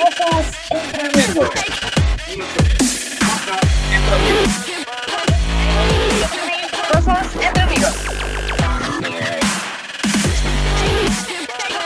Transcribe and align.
Cosas 0.00 0.46
entre 0.70 1.06
amigos. 1.06 1.50
Cosas 6.92 7.28
entre 7.40 7.62
amigos. 7.62 7.94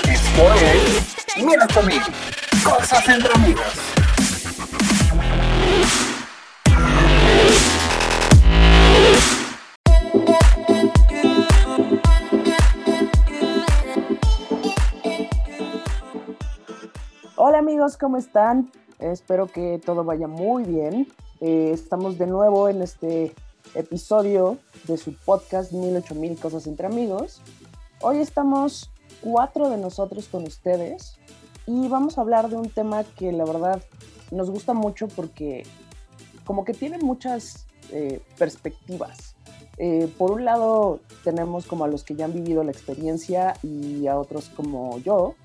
Esto 0.07 0.55
es 0.55 1.45
Mira 1.45 1.67
conmigo. 1.67 2.07
Cosas 2.65 3.09
entre 3.09 3.35
amigos. 3.35 3.94
¿Cómo 18.05 18.19
están? 18.19 18.71
Espero 18.99 19.47
que 19.47 19.81
todo 19.83 20.05
vaya 20.05 20.29
muy 20.29 20.65
bien. 20.65 21.09
Eh, 21.41 21.71
estamos 21.73 22.19
de 22.19 22.27
nuevo 22.27 22.69
en 22.69 22.83
este 22.83 23.35
episodio 23.75 24.59
de 24.87 24.99
su 24.99 25.17
podcast 25.17 25.73
1008 25.73 26.15
cosas 26.39 26.67
entre 26.67 26.87
amigos. 26.87 27.41
Hoy 28.03 28.19
estamos 28.19 28.91
cuatro 29.23 29.71
de 29.71 29.79
nosotros 29.79 30.29
con 30.29 30.43
ustedes 30.43 31.17
y 31.67 31.89
vamos 31.89 32.19
a 32.19 32.21
hablar 32.21 32.51
de 32.51 32.57
un 32.57 32.69
tema 32.69 33.05
que 33.05 33.33
la 33.33 33.47
verdad 33.47 33.83
nos 34.31 34.51
gusta 34.51 34.75
mucho 34.75 35.09
porque 35.09 35.63
como 36.45 36.67
que 36.67 36.75
tiene 36.75 36.99
muchas 36.99 37.65
eh, 37.91 38.21
perspectivas. 38.37 39.35
Eh, 39.79 40.13
por 40.19 40.31
un 40.31 40.45
lado 40.45 41.01
tenemos 41.25 41.65
como 41.65 41.85
a 41.85 41.89
los 41.89 42.05
que 42.05 42.17
ya 42.17 42.27
han 42.27 42.35
vivido 42.35 42.65
la 42.65 42.71
experiencia 42.71 43.55
y 43.63 44.07
a 44.09 44.19
otros 44.19 44.51
como 44.51 44.99
yo, 44.99 45.37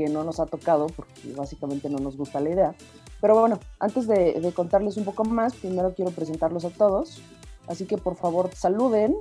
que 0.00 0.08
no 0.08 0.24
nos 0.24 0.40
ha 0.40 0.46
tocado 0.46 0.86
porque 0.88 1.32
básicamente 1.36 1.88
no 1.88 1.98
nos 1.98 2.16
gusta 2.16 2.40
la 2.40 2.50
idea. 2.50 2.74
Pero 3.20 3.38
bueno, 3.38 3.60
antes 3.78 4.06
de, 4.06 4.40
de, 4.40 4.52
contarles 4.52 4.96
un 4.96 5.04
poco 5.04 5.24
más, 5.24 5.54
primero 5.54 5.94
quiero 5.94 6.10
presentarlos 6.10 6.64
a 6.64 6.70
todos. 6.70 7.20
Así 7.68 7.84
que 7.84 7.98
por 7.98 8.16
favor 8.16 8.50
saluden. 8.54 9.16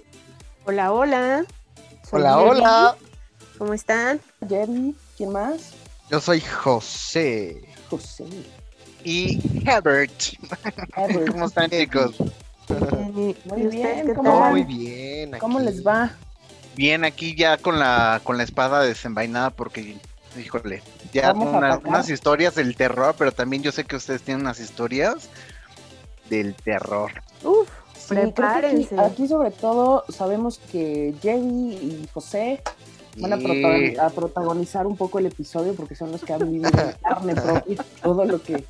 Hola, 0.65 0.93
hola. 0.93 1.45
Soy 2.09 2.21
hola, 2.21 2.37
Jerry. 2.37 2.49
hola. 2.49 2.95
¿Cómo 3.57 3.73
están? 3.73 4.21
Jerry, 4.47 4.95
¿quién 5.17 5.31
más? 5.31 5.73
Yo 6.09 6.21
soy 6.21 6.39
José. 6.39 7.61
José. 7.89 8.25
Y 9.03 9.39
Herbert. 9.67 10.11
Herbert. 10.95 11.31
¿Cómo 11.31 11.45
están, 11.45 11.69
chicos? 11.69 12.15
Muy 13.45 13.67
bien, 13.67 14.15
¿cómo, 14.15 14.31
¿cómo, 14.31 14.49
muy 14.51 14.63
bien. 14.63 15.33
Aquí. 15.33 15.41
¿Cómo 15.41 15.59
les 15.59 15.85
va? 15.85 16.11
Bien, 16.75 17.03
aquí 17.03 17.35
ya 17.35 17.57
con 17.57 17.79
la, 17.79 18.21
con 18.23 18.37
la 18.37 18.43
espada 18.43 18.81
desenvainada 18.81 19.49
porque 19.49 19.97
híjole, 20.39 20.81
ya 21.13 21.33
una, 21.33 21.77
unas 21.77 22.09
historias 22.09 22.55
del 22.55 22.75
terror, 22.75 23.15
pero 23.17 23.31
también 23.31 23.63
yo 23.63 23.71
sé 23.71 23.83
que 23.83 23.95
ustedes 23.95 24.21
tienen 24.21 24.41
unas 24.41 24.59
historias 24.59 25.29
del 26.29 26.55
terror. 26.55 27.11
Uf, 27.43 27.69
sí, 27.95 28.15
prepárense. 28.15 28.99
Aquí, 28.99 29.11
aquí, 29.13 29.27
sobre 29.27 29.51
todo 29.51 30.05
sabemos 30.09 30.59
que 30.71 31.13
Jerry 31.21 31.41
y 31.41 32.09
José 32.13 32.61
van 33.17 33.33
a, 33.33 33.37
protagonizar, 33.37 34.05
a, 34.05 34.09
protagonizar 34.09 34.87
un 34.87 34.95
poco 34.95 35.19
el 35.19 35.25
episodio 35.25 35.73
porque 35.73 35.95
son 35.95 36.11
los 36.11 36.23
que 36.23 36.33
han 36.33 36.39
vivido 36.39 36.69
en 36.79 36.93
carne 37.01 37.35
propia 37.35 37.85
todo 38.01 38.25
lo 38.25 38.41
que 38.41 38.63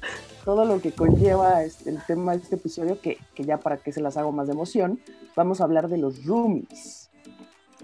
todo 0.45 0.65
lo 0.65 0.81
que 0.81 0.91
conlleva 0.91 1.63
este, 1.63 1.91
el 1.91 2.01
tema 2.07 2.31
de 2.31 2.41
este 2.41 2.55
episodio, 2.55 2.99
que, 2.99 3.19
que, 3.35 3.43
ya 3.43 3.57
para 3.57 3.77
que 3.77 3.91
se 3.91 4.01
las 4.01 4.17
hago 4.17 4.31
más 4.31 4.47
de 4.47 4.53
emoción, 4.53 4.99
vamos 5.35 5.61
a 5.61 5.65
hablar 5.65 5.89
de 5.89 5.97
los 5.97 6.25
roomies. 6.25 7.11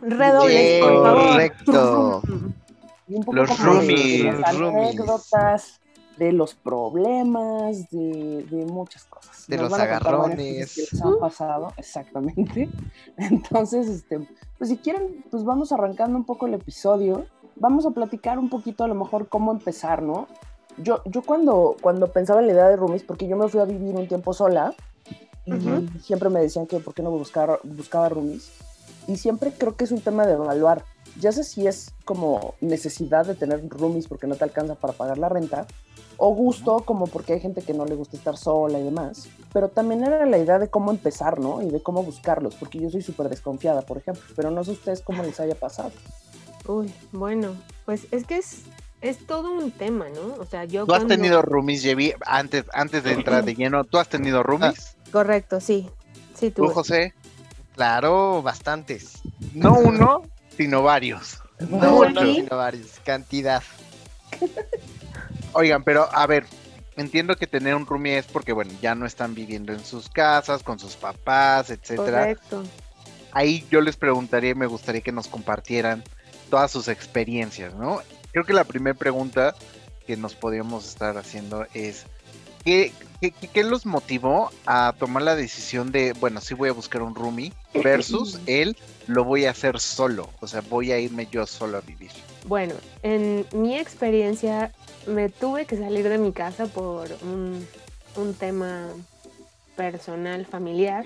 Redobles, 0.01 0.83
por 0.83 1.03
favor. 1.03 1.27
Correcto. 1.27 2.21
Y 3.07 3.15
un 3.15 3.23
poco 3.23 3.37
los 3.37 3.49
como 3.49 3.63
roomies, 3.73 4.23
de 4.23 4.39
las 4.39 4.57
los 4.57 4.73
anécdotas, 4.73 5.79
de 6.17 6.31
los 6.31 6.55
problemas, 6.55 7.89
de, 7.89 8.45
de 8.49 8.65
muchas 8.65 9.03
cosas. 9.05 9.45
De 9.47 9.57
Nos 9.57 9.69
los 9.69 9.79
agarrones. 9.79 10.75
Que 10.75 10.81
les 10.81 11.01
han 11.01 11.19
pasado, 11.19 11.73
exactamente. 11.77 12.69
Entonces, 13.17 13.87
este, 13.87 14.27
pues 14.57 14.69
si 14.69 14.77
quieren, 14.77 15.23
pues 15.29 15.43
vamos 15.43 15.71
arrancando 15.71 16.17
un 16.17 16.25
poco 16.25 16.47
el 16.47 16.53
episodio. 16.53 17.25
Vamos 17.57 17.85
a 17.85 17.91
platicar 17.91 18.39
un 18.39 18.49
poquito 18.49 18.83
a 18.83 18.87
lo 18.87 18.95
mejor 18.95 19.27
cómo 19.29 19.51
empezar, 19.51 20.01
¿no? 20.01 20.27
Yo, 20.77 21.01
yo 21.05 21.21
cuando, 21.21 21.77
cuando 21.81 22.11
pensaba 22.11 22.41
en 22.41 22.47
la 22.47 22.53
idea 22.53 22.67
de 22.69 22.75
roomies, 22.75 23.03
porque 23.03 23.27
yo 23.27 23.37
me 23.37 23.47
fui 23.47 23.61
a 23.61 23.65
vivir 23.65 23.95
un 23.95 24.07
tiempo 24.07 24.33
sola, 24.33 24.73
y 25.45 25.53
uh 25.53 25.57
-huh. 25.57 26.01
siempre 26.01 26.29
me 26.29 26.41
decían 26.41 26.65
que 26.65 26.79
por 26.79 26.93
qué 26.93 27.03
no 27.03 27.11
buscaba, 27.11 27.59
buscaba 27.63 28.09
roomies. 28.09 28.51
Y 29.07 29.17
siempre 29.17 29.51
creo 29.51 29.75
que 29.75 29.83
es 29.83 29.91
un 29.91 30.01
tema 30.01 30.25
de 30.25 30.33
evaluar 30.33 30.83
ya 31.19 31.31
sé 31.31 31.43
si 31.43 31.67
es 31.67 31.93
como 32.03 32.55
necesidad 32.61 33.25
de 33.25 33.35
tener 33.35 33.67
roomies 33.69 34.07
porque 34.07 34.27
no 34.27 34.35
te 34.35 34.43
alcanza 34.43 34.75
para 34.75 34.93
pagar 34.93 35.17
la 35.17 35.29
renta, 35.29 35.65
o 36.17 36.33
gusto 36.33 36.79
como 36.79 37.07
porque 37.07 37.33
hay 37.33 37.39
gente 37.39 37.61
que 37.61 37.73
no 37.73 37.85
le 37.85 37.95
gusta 37.95 38.17
estar 38.17 38.37
sola 38.37 38.79
y 38.79 38.83
demás, 38.83 39.27
pero 39.53 39.69
también 39.69 40.03
era 40.03 40.25
la 40.25 40.37
idea 40.37 40.59
de 40.59 40.69
cómo 40.69 40.91
empezar, 40.91 41.39
¿no? 41.39 41.61
Y 41.61 41.69
de 41.69 41.81
cómo 41.81 42.03
buscarlos, 42.03 42.55
porque 42.55 42.79
yo 42.79 42.89
soy 42.89 43.01
súper 43.01 43.29
desconfiada, 43.29 43.81
por 43.81 43.97
ejemplo, 43.97 44.23
pero 44.35 44.51
no 44.51 44.63
sé 44.63 44.71
ustedes 44.71 45.01
cómo 45.01 45.23
les 45.23 45.39
haya 45.39 45.55
pasado. 45.55 45.91
Uy, 46.67 46.93
bueno, 47.11 47.55
pues 47.85 48.07
es 48.11 48.25
que 48.25 48.37
es, 48.37 48.63
es 49.01 49.25
todo 49.27 49.51
un 49.51 49.71
tema, 49.71 50.07
¿no? 50.09 50.41
O 50.41 50.45
sea, 50.45 50.65
yo... 50.65 50.81
¿Tú 50.81 50.87
cuando... 50.87 51.13
has 51.13 51.19
tenido 51.19 51.41
roomies, 51.41 51.83
Jevi, 51.83 52.13
antes, 52.25 52.65
antes 52.73 53.03
de 53.03 53.13
entrar 53.13 53.43
de 53.43 53.55
lleno, 53.55 53.83
¿tú 53.83 53.97
has 53.97 54.09
tenido 54.09 54.41
roomies? 54.41 54.97
Ah, 54.97 55.09
correcto, 55.11 55.59
sí. 55.59 55.89
Sí, 56.33 56.51
tú. 56.51 56.65
¿Tú, 56.65 56.73
José? 56.73 57.13
Claro, 57.75 58.41
bastantes. 58.41 59.21
No 59.53 59.79
uno, 59.79 60.23
sino 60.57 60.83
varios. 60.83 61.39
No, 61.59 62.09
no, 62.09 62.21
sino 62.33 62.57
varios. 62.57 62.99
Cantidad. 63.05 63.63
Oigan, 65.53 65.83
pero 65.83 66.09
a 66.13 66.27
ver, 66.27 66.45
entiendo 66.97 67.35
que 67.35 67.47
tener 67.47 67.75
un 67.75 67.85
roomie 67.85 68.17
es 68.17 68.25
porque, 68.25 68.53
bueno, 68.53 68.73
ya 68.81 68.95
no 68.95 69.05
están 69.05 69.35
viviendo 69.35 69.73
en 69.73 69.83
sus 69.83 70.09
casas, 70.09 70.63
con 70.63 70.79
sus 70.79 70.95
papás, 70.95 71.69
etcétera. 71.69 72.19
Correcto. 72.19 72.63
Ahí 73.31 73.65
yo 73.69 73.81
les 73.81 73.97
preguntaría 73.97 74.51
y 74.51 74.55
me 74.55 74.65
gustaría 74.65 75.01
que 75.01 75.11
nos 75.11 75.27
compartieran 75.27 76.03
todas 76.49 76.71
sus 76.71 76.87
experiencias, 76.87 77.73
¿no? 77.73 78.01
Creo 78.31 78.45
que 78.45 78.53
la 78.53 78.63
primera 78.63 78.97
pregunta 78.97 79.55
que 80.05 80.15
nos 80.15 80.35
podríamos 80.35 80.87
estar 80.87 81.17
haciendo 81.17 81.65
es, 81.73 82.05
¿qué, 82.63 82.93
qué, 83.19 83.31
qué 83.31 83.63
los 83.63 83.85
motivó 83.85 84.51
a 84.65 84.93
tomar 84.97 85.23
la 85.23 85.35
decisión 85.35 85.91
de, 85.91 86.13
bueno, 86.13 86.41
sí 86.41 86.53
voy 86.53 86.69
a 86.69 86.73
buscar 86.73 87.01
un 87.01 87.15
roomie 87.15 87.53
versus 87.83 88.39
él 88.45 88.75
lo 89.07 89.23
voy 89.23 89.45
a 89.45 89.51
hacer 89.51 89.79
solo, 89.79 90.29
o 90.39 90.47
sea, 90.47 90.61
voy 90.61 90.91
a 90.91 90.99
irme 90.99 91.27
yo 91.31 91.45
solo 91.45 91.77
a 91.77 91.81
vivir. 91.81 92.11
Bueno, 92.45 92.73
en 93.03 93.45
mi 93.53 93.77
experiencia 93.77 94.71
me 95.07 95.29
tuve 95.29 95.65
que 95.65 95.77
salir 95.77 96.07
de 96.09 96.17
mi 96.17 96.31
casa 96.31 96.67
por 96.67 97.07
un, 97.23 97.67
un 98.15 98.33
tema 98.33 98.87
personal, 99.75 100.45
familiar. 100.45 101.05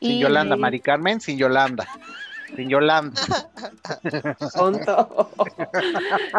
Sin 0.00 0.12
y 0.12 0.20
Yolanda, 0.20 0.56
Mari 0.56 0.80
Carmen, 0.80 1.20
sin 1.20 1.38
Yolanda. 1.38 1.86
Sin 2.56 2.68
Yolanda. 2.68 3.20
Tonto. 4.54 5.30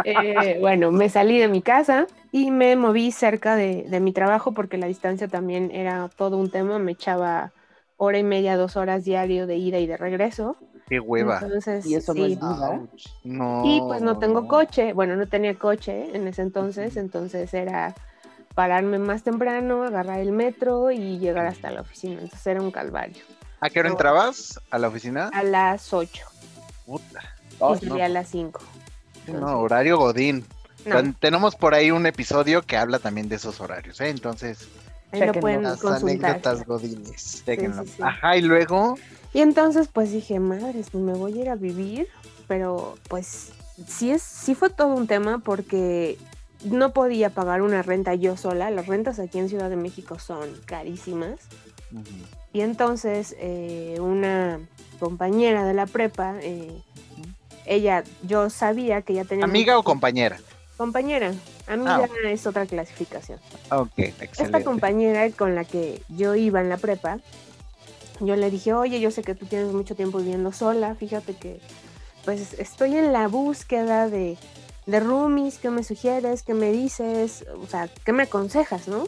Eh, 0.05 0.57
bueno, 0.59 0.91
me 0.91 1.09
salí 1.09 1.37
de 1.37 1.47
mi 1.47 1.61
casa 1.61 2.07
y 2.31 2.51
me 2.51 2.75
moví 2.75 3.11
cerca 3.11 3.55
de, 3.55 3.83
de 3.83 3.99
mi 3.99 4.13
trabajo 4.13 4.53
porque 4.53 4.77
la 4.77 4.87
distancia 4.87 5.27
también 5.27 5.71
era 5.71 6.09
todo 6.15 6.37
un 6.37 6.49
tema. 6.49 6.79
Me 6.79 6.93
echaba 6.93 7.51
hora 7.99 8.17
y 8.17 8.23
media, 8.23 8.57
dos 8.57 8.75
horas 8.77 9.03
diario 9.05 9.45
de 9.45 9.57
ida 9.57 9.77
y 9.77 9.85
de 9.85 9.97
regreso. 9.97 10.55
Qué 10.87 10.99
hueva. 10.99 11.39
Entonces, 11.43 11.85
Y 11.85 11.93
eso 11.93 12.15
no 12.15 12.25
sí. 12.25 12.31
es 12.33 12.39
vida. 12.39 12.81
No. 13.23 13.61
Y 13.63 13.79
pues 13.81 14.01
no 14.01 14.17
tengo 14.17 14.47
coche. 14.47 14.93
Bueno, 14.93 15.15
no 15.15 15.27
tenía 15.27 15.53
coche 15.53 16.09
en 16.15 16.27
ese 16.27 16.41
entonces, 16.41 16.97
entonces 16.97 17.53
era 17.53 17.93
pararme 18.55 18.97
más 18.97 19.21
temprano, 19.23 19.83
agarrar 19.83 20.19
el 20.19 20.31
metro 20.31 20.89
y 20.91 21.19
llegar 21.19 21.45
hasta 21.45 21.69
la 21.69 21.81
oficina. 21.81 22.13
Entonces 22.21 22.47
era 22.47 22.61
un 22.61 22.71
calvario. 22.71 23.23
¿A 23.61 23.69
qué 23.69 23.81
hora 23.81 23.89
entrabas 23.89 24.59
a 24.71 24.79
la 24.79 24.87
oficina? 24.87 25.29
A 25.33 25.43
las 25.43 25.93
8 25.93 26.25
Puta. 26.85 27.21
Y 27.75 27.85
salía 27.85 28.05
a 28.05 28.09
las 28.09 28.29
5. 28.29 28.59
No, 29.27 29.59
horario 29.59 29.97
Godín. 29.97 30.45
No, 30.85 30.95
Ten- 30.95 31.13
Tenemos 31.13 31.55
por 31.57 31.73
ahí 31.75 31.91
un 31.91 32.05
episodio 32.05 32.61
que 32.63 32.77
habla 32.77 32.99
también 32.99 33.27
de 33.29 33.35
esos 33.35 33.59
horarios, 33.61 33.99
¿eh? 34.01 34.09
Entonces, 34.09 34.67
ahí 35.11 35.21
lo 35.25 35.33
pueden 35.33 35.63
Las 35.63 35.79
consultar. 35.79 36.31
anécdotas 36.31 36.65
godines. 36.65 37.43
déjenlo. 37.45 37.83
sí, 37.83 37.89
sí. 37.97 38.01
Ajá, 38.03 38.37
y 38.37 38.41
luego, 38.41 38.97
Y 39.33 39.41
entonces 39.41 39.87
pues 39.91 40.11
dije, 40.11 40.39
madres, 40.39 40.87
pues 40.91 41.03
me 41.03 41.13
voy 41.13 41.37
a 41.39 41.41
ir 41.43 41.49
a 41.49 41.55
vivir, 41.55 42.07
pero 42.47 42.95
pues 43.07 43.51
sí, 43.87 44.11
es, 44.11 44.21
sí 44.23 44.55
fue 44.55 44.69
todo 44.69 44.95
un 44.95 45.07
tema 45.07 45.39
porque 45.39 46.17
no 46.63 46.91
podía 46.93 47.29
pagar 47.29 47.61
una 47.61 47.81
renta 47.83 48.15
yo 48.15 48.35
sola. 48.37 48.69
Las 48.71 48.87
rentas 48.87 49.19
aquí 49.19 49.37
en 49.39 49.47
Ciudad 49.49 49.69
de 49.69 49.75
México 49.77 50.19
son 50.19 50.49
carísimas. 50.65 51.39
Y 52.53 52.61
entonces 52.61 53.35
eh, 53.39 53.97
una 53.99 54.59
compañera 54.99 55.63
de 55.65 55.73
la 55.73 55.85
prepa, 55.85 56.35
eh, 56.41 56.81
ella, 57.65 58.03
yo 58.23 58.49
sabía 58.49 59.01
que 59.03 59.13
ya 59.13 59.23
tenía... 59.25 59.45
¿amiga 59.45 59.75
o 59.75 59.77
mucho- 59.77 59.85
compañera? 60.79 61.33
Compañera, 61.67 62.03
amiga 62.03 62.09
Ah. 62.25 62.29
es 62.29 62.47
otra 62.47 62.65
clasificación. 62.65 63.37
Ok, 63.69 63.91
Esta 63.97 64.23
excelente. 64.25 64.63
compañera 64.63 65.29
con 65.31 65.53
la 65.53 65.65
que 65.65 66.01
yo 66.09 66.33
iba 66.35 66.61
en 66.61 66.69
la 66.69 66.77
prepa, 66.77 67.19
yo 68.21 68.35
le 68.35 68.49
dije, 68.49 68.73
oye, 68.73 68.99
yo 68.99 69.11
sé 69.11 69.21
que 69.21 69.35
tú 69.35 69.45
tienes 69.45 69.73
mucho 69.73 69.93
tiempo 69.95 70.17
viviendo 70.19 70.51
sola, 70.53 70.95
fíjate 70.95 71.35
que 71.35 71.59
pues 72.25 72.53
estoy 72.59 72.95
en 72.95 73.11
la 73.13 73.27
búsqueda 73.27 74.09
de, 74.09 74.37
de 74.85 74.99
roomies, 74.99 75.57
¿qué 75.57 75.69
me 75.69 75.83
sugieres? 75.83 76.43
¿Qué 76.43 76.53
me 76.53 76.71
dices? 76.71 77.45
O 77.61 77.67
sea, 77.67 77.89
¿qué 78.05 78.11
me 78.13 78.23
aconsejas, 78.23 78.87
no? 78.87 79.07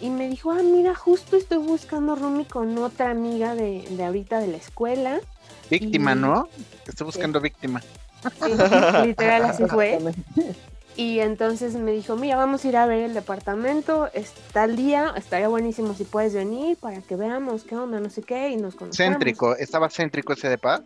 Y 0.00 0.10
me 0.10 0.28
dijo, 0.28 0.50
ah, 0.50 0.62
mira, 0.62 0.94
justo 0.94 1.36
estoy 1.36 1.58
buscando 1.58 2.14
roomie 2.16 2.46
con 2.46 2.76
otra 2.78 3.10
amiga 3.10 3.54
de, 3.54 3.86
de 3.90 4.04
ahorita 4.04 4.38
de 4.40 4.48
la 4.48 4.56
escuela. 4.58 5.20
Víctima, 5.70 6.12
y- 6.12 6.16
¿no? 6.16 6.48
Estoy 6.86 7.06
buscando 7.06 7.40
víctima. 7.40 7.80
Sí, 8.44 8.52
literal 9.06 9.44
así 9.44 9.64
fue. 9.66 9.98
Y 10.96 11.20
entonces 11.20 11.74
me 11.74 11.92
dijo, 11.92 12.16
mira, 12.16 12.36
vamos 12.36 12.64
a 12.64 12.68
ir 12.68 12.76
a 12.76 12.86
ver 12.86 13.00
el 13.02 13.12
departamento, 13.14 14.08
está 14.14 14.64
el 14.64 14.76
día, 14.76 15.12
estaría 15.16 15.48
buenísimo 15.48 15.92
si 15.94 16.04
puedes 16.04 16.34
venir 16.34 16.78
para 16.78 17.02
que 17.02 17.16
veamos 17.16 17.64
qué 17.64 17.76
onda, 17.76 18.00
no 18.00 18.08
sé 18.08 18.22
qué, 18.22 18.48
y 18.48 18.56
nos 18.56 18.76
conocemos. 18.76 19.12
Céntrico, 19.12 19.56
¿estaba 19.56 19.90
céntrico 19.90 20.32
ese 20.32 20.48
depa? 20.48 20.82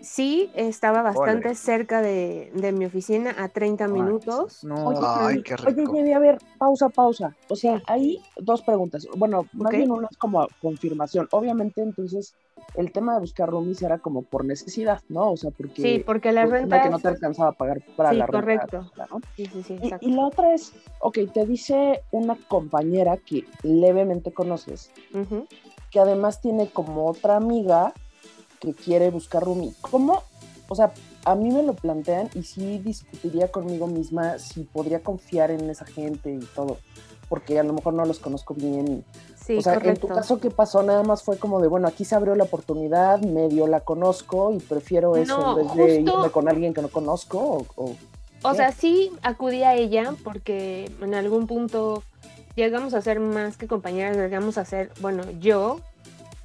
Sí, 0.00 0.50
estaba 0.54 1.02
bastante 1.02 1.54
cerca 1.54 2.00
de, 2.00 2.50
de 2.54 2.72
mi 2.72 2.86
oficina, 2.86 3.34
a 3.36 3.48
30 3.48 3.86
minutos. 3.88 4.64
No, 4.64 4.86
Oye, 4.86 4.98
ay, 5.02 5.42
qué 5.42 5.54
Oye, 5.54 5.74
rico. 5.74 5.94
Jenny, 5.94 6.12
a 6.12 6.18
ver, 6.18 6.38
pausa, 6.58 6.88
pausa. 6.88 7.36
O 7.48 7.56
sea, 7.56 7.82
hay 7.86 8.18
dos 8.36 8.62
preguntas. 8.62 9.06
Bueno, 9.16 9.46
más 9.52 9.72
Ok. 9.72 9.76
bien 9.76 9.90
una 9.90 10.08
es 10.10 10.16
como 10.16 10.46
confirmación. 10.62 11.28
Obviamente, 11.32 11.82
entonces, 11.82 12.34
el 12.74 12.92
tema 12.92 13.14
de 13.14 13.20
buscar 13.20 13.48
roomies 13.48 13.82
era 13.82 13.98
como 13.98 14.22
por 14.22 14.44
necesidad, 14.44 15.00
¿no? 15.08 15.32
O 15.32 15.36
sea, 15.36 15.50
porque... 15.50 15.82
Sí, 15.82 16.02
porque 16.04 16.32
la 16.32 16.46
renta... 16.46 16.82
que 16.82 16.90
no 16.90 16.98
te 16.98 17.08
alcanzaba 17.08 17.50
a 17.50 17.52
pagar 17.52 17.80
para 17.96 18.10
Sí, 18.10 18.16
la 18.16 18.26
renta. 18.26 18.66
correcto. 18.66 18.92
Sí, 19.36 19.46
sí, 19.46 19.62
sí, 19.62 19.72
Y, 19.80 19.84
exacto. 19.86 20.06
y 20.08 20.12
la 20.12 20.26
otra 20.26 20.54
es, 20.54 20.72
ok, 21.00 21.18
te 21.32 21.46
dice 21.46 22.02
una 22.12 22.36
compañera 22.48 23.16
que 23.16 23.44
levemente 23.62 24.32
conoces, 24.32 24.90
que 25.90 26.00
además 26.00 26.40
tiene 26.40 26.68
como 26.68 27.06
otra 27.06 27.36
amiga 27.36 27.92
que 28.60 28.74
quiere 28.74 29.10
buscar 29.10 29.42
roomie. 29.42 29.72
¿Cómo? 29.80 30.22
O 30.68 30.74
sea, 30.74 30.92
a 31.24 31.34
mí 31.34 31.50
me 31.50 31.62
lo 31.64 31.74
plantean 31.74 32.30
y 32.34 32.44
sí 32.44 32.78
discutiría 32.78 33.50
conmigo 33.50 33.86
misma 33.88 34.38
si 34.38 34.62
podría 34.62 35.02
confiar 35.02 35.50
en 35.50 35.68
esa 35.68 35.84
gente 35.84 36.32
y 36.32 36.38
todo, 36.54 36.78
porque 37.28 37.58
a 37.58 37.64
lo 37.64 37.72
mejor 37.72 37.94
no 37.94 38.04
los 38.04 38.20
conozco 38.20 38.54
bien. 38.54 39.04
Sí, 39.50 39.58
o 39.58 39.62
sea, 39.62 39.74
correcto. 39.74 40.06
en 40.06 40.08
tu 40.12 40.14
caso, 40.14 40.38
¿qué 40.38 40.48
pasó? 40.50 40.80
Nada 40.84 41.02
más 41.02 41.24
fue 41.24 41.36
como 41.36 41.60
de, 41.60 41.66
bueno, 41.66 41.88
aquí 41.88 42.04
se 42.04 42.14
abrió 42.14 42.36
la 42.36 42.44
oportunidad, 42.44 43.20
medio 43.20 43.66
la 43.66 43.80
conozco 43.80 44.52
y 44.52 44.60
prefiero 44.60 45.16
eso 45.16 45.36
No, 45.38 45.58
en 45.58 45.66
vez 45.66 45.74
de 45.74 46.00
irme 46.02 46.30
con 46.30 46.48
alguien 46.48 46.72
que 46.72 46.82
no 46.82 46.88
conozco. 46.88 47.38
O, 47.74 47.82
o- 47.82 47.96
O 48.44 48.54
sea, 48.54 48.70
sí 48.70 49.10
acudí 49.22 49.64
a 49.64 49.74
ella 49.74 50.14
porque 50.22 50.88
en 51.02 51.14
algún 51.14 51.48
punto 51.48 52.04
llegamos 52.54 52.94
a 52.94 53.02
ser 53.02 53.18
más 53.18 53.56
que 53.56 53.66
compañeras, 53.66 54.16
llegamos 54.16 54.56
a 54.56 54.64
ser, 54.64 54.92
bueno, 55.00 55.24
yo 55.40 55.80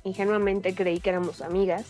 ingenuamente 0.04 0.74
creí 0.74 1.00
que 1.00 1.10
éramos 1.10 1.42
amigas 1.42 1.86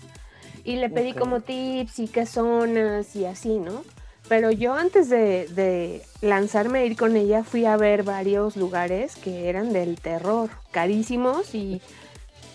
y 0.65 0.75
le 0.75 0.89
pedí 0.89 1.13
como 1.13 1.39
tips 1.39 1.99
y 1.99 2.07
qué 2.09 2.25
zonas 2.25 3.15
y 3.15 3.25
así, 3.25 3.57
¿no? 3.59 3.83
Pero 4.27 4.51
yo 4.51 4.73
antes 4.73 5.09
de, 5.09 5.47
de 5.49 6.01
lanzarme 6.21 6.79
a 6.79 6.85
ir 6.85 6.97
con 6.97 7.15
ella 7.15 7.43
fui 7.43 7.65
a 7.65 7.77
ver 7.77 8.03
varios 8.03 8.57
lugares 8.57 9.15
que 9.17 9.49
eran 9.49 9.71
del 9.71 9.99
terror, 9.99 10.49
carísimos 10.71 11.53
y 11.53 11.81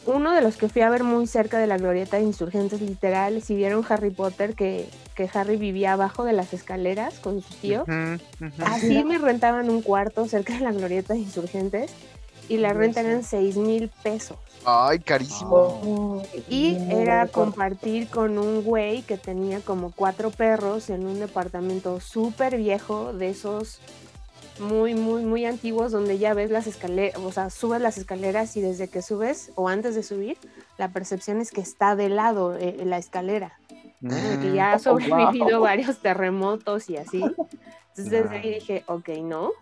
uno 0.07 0.33
de 0.33 0.41
los 0.41 0.57
que 0.57 0.69
fui 0.69 0.83
a 0.83 0.91
ver 0.91 1.05
muy 1.05 1.27
cerca 1.27 1.59
de 1.59 1.67
la 1.67 1.77
glorieta 1.77 2.17
de 2.17 2.25
insurgentes 2.25 2.81
literal, 2.81 3.43
si 3.43 3.55
vieron 3.55 3.85
Harry 3.89 4.11
Potter 4.11 4.55
que, 4.55 4.89
que 5.15 5.31
Harry 5.33 5.57
vivía 5.57 5.93
abajo 5.93 6.25
de 6.25 6.33
las 6.33 6.53
escaleras 6.53 7.19
con. 7.21 7.37
Ujú, 7.37 7.83
ujú. 8.41 8.65
Así 8.65 9.05
me 9.05 9.19
rentaban 9.19 9.71
un 9.71 9.83
cuarto 9.83 10.27
cerca 10.27 10.55
de 10.55 10.61
la 10.61 10.73
glorieta 10.73 11.15
de 11.15 11.21
insurgentes 11.21 11.93
y 12.51 12.57
la 12.59 12.73
renta 12.73 13.01
eran 13.01 13.23
6 13.23 13.57
mil 13.57 13.89
pesos. 14.03 14.37
Ay, 14.65 14.99
carísimo. 14.99 15.51
Oh, 15.55 16.23
Y 16.49 16.77
era 16.91 17.27
compartir 17.29 18.09
con 18.09 18.37
un 18.39 18.63
güey 18.63 19.03
que 19.03 19.17
tenía 19.17 19.61
como 19.61 19.93
cuatro 19.93 20.31
perros 20.31 20.91
en 20.91 21.07
un 21.07 21.19
departamento 21.21 22.01
súper 22.01 22.57
viejo 22.59 23.13
de 23.15 23.31
esos 23.31 23.81
muy, 24.59 24.95
muy, 24.95 25.25
muy 25.25 25.47
antiguos 25.47 25.93
donde 25.93 26.19
ya 26.19 26.35
ves 26.35 26.51
las 26.51 26.67
escaleras, 26.67 27.19
o 27.23 27.33
sea, 27.33 27.49
subes 27.49 27.81
las 27.81 27.97
escaleras 27.97 28.55
y 28.59 28.61
desde 28.61 28.89
que 28.89 29.01
subes 29.01 29.53
o 29.55 29.69
antes 29.69 29.95
de 29.95 30.03
subir, 30.03 30.37
la 30.77 30.93
percepción 30.93 31.41
es 31.41 31.51
que 31.51 31.63
está 31.63 31.97
de 31.97 32.11
lado 32.11 32.55
eh, 32.57 32.77
la 32.85 32.99
escalera, 32.99 33.59
que 34.03 34.53
ya 34.53 34.73
ha 34.73 34.77
Oh, 34.77 34.79
sobrevivido 34.81 35.47
wow. 35.59 35.61
varios 35.61 36.03
terremotos 36.03 36.91
y 36.91 36.99
así. 36.99 37.23
Entonces 37.23 38.11
desde 38.11 38.37
ahí 38.37 38.55
dije, 38.55 38.85
ok, 38.87 39.09
no. 39.23 39.53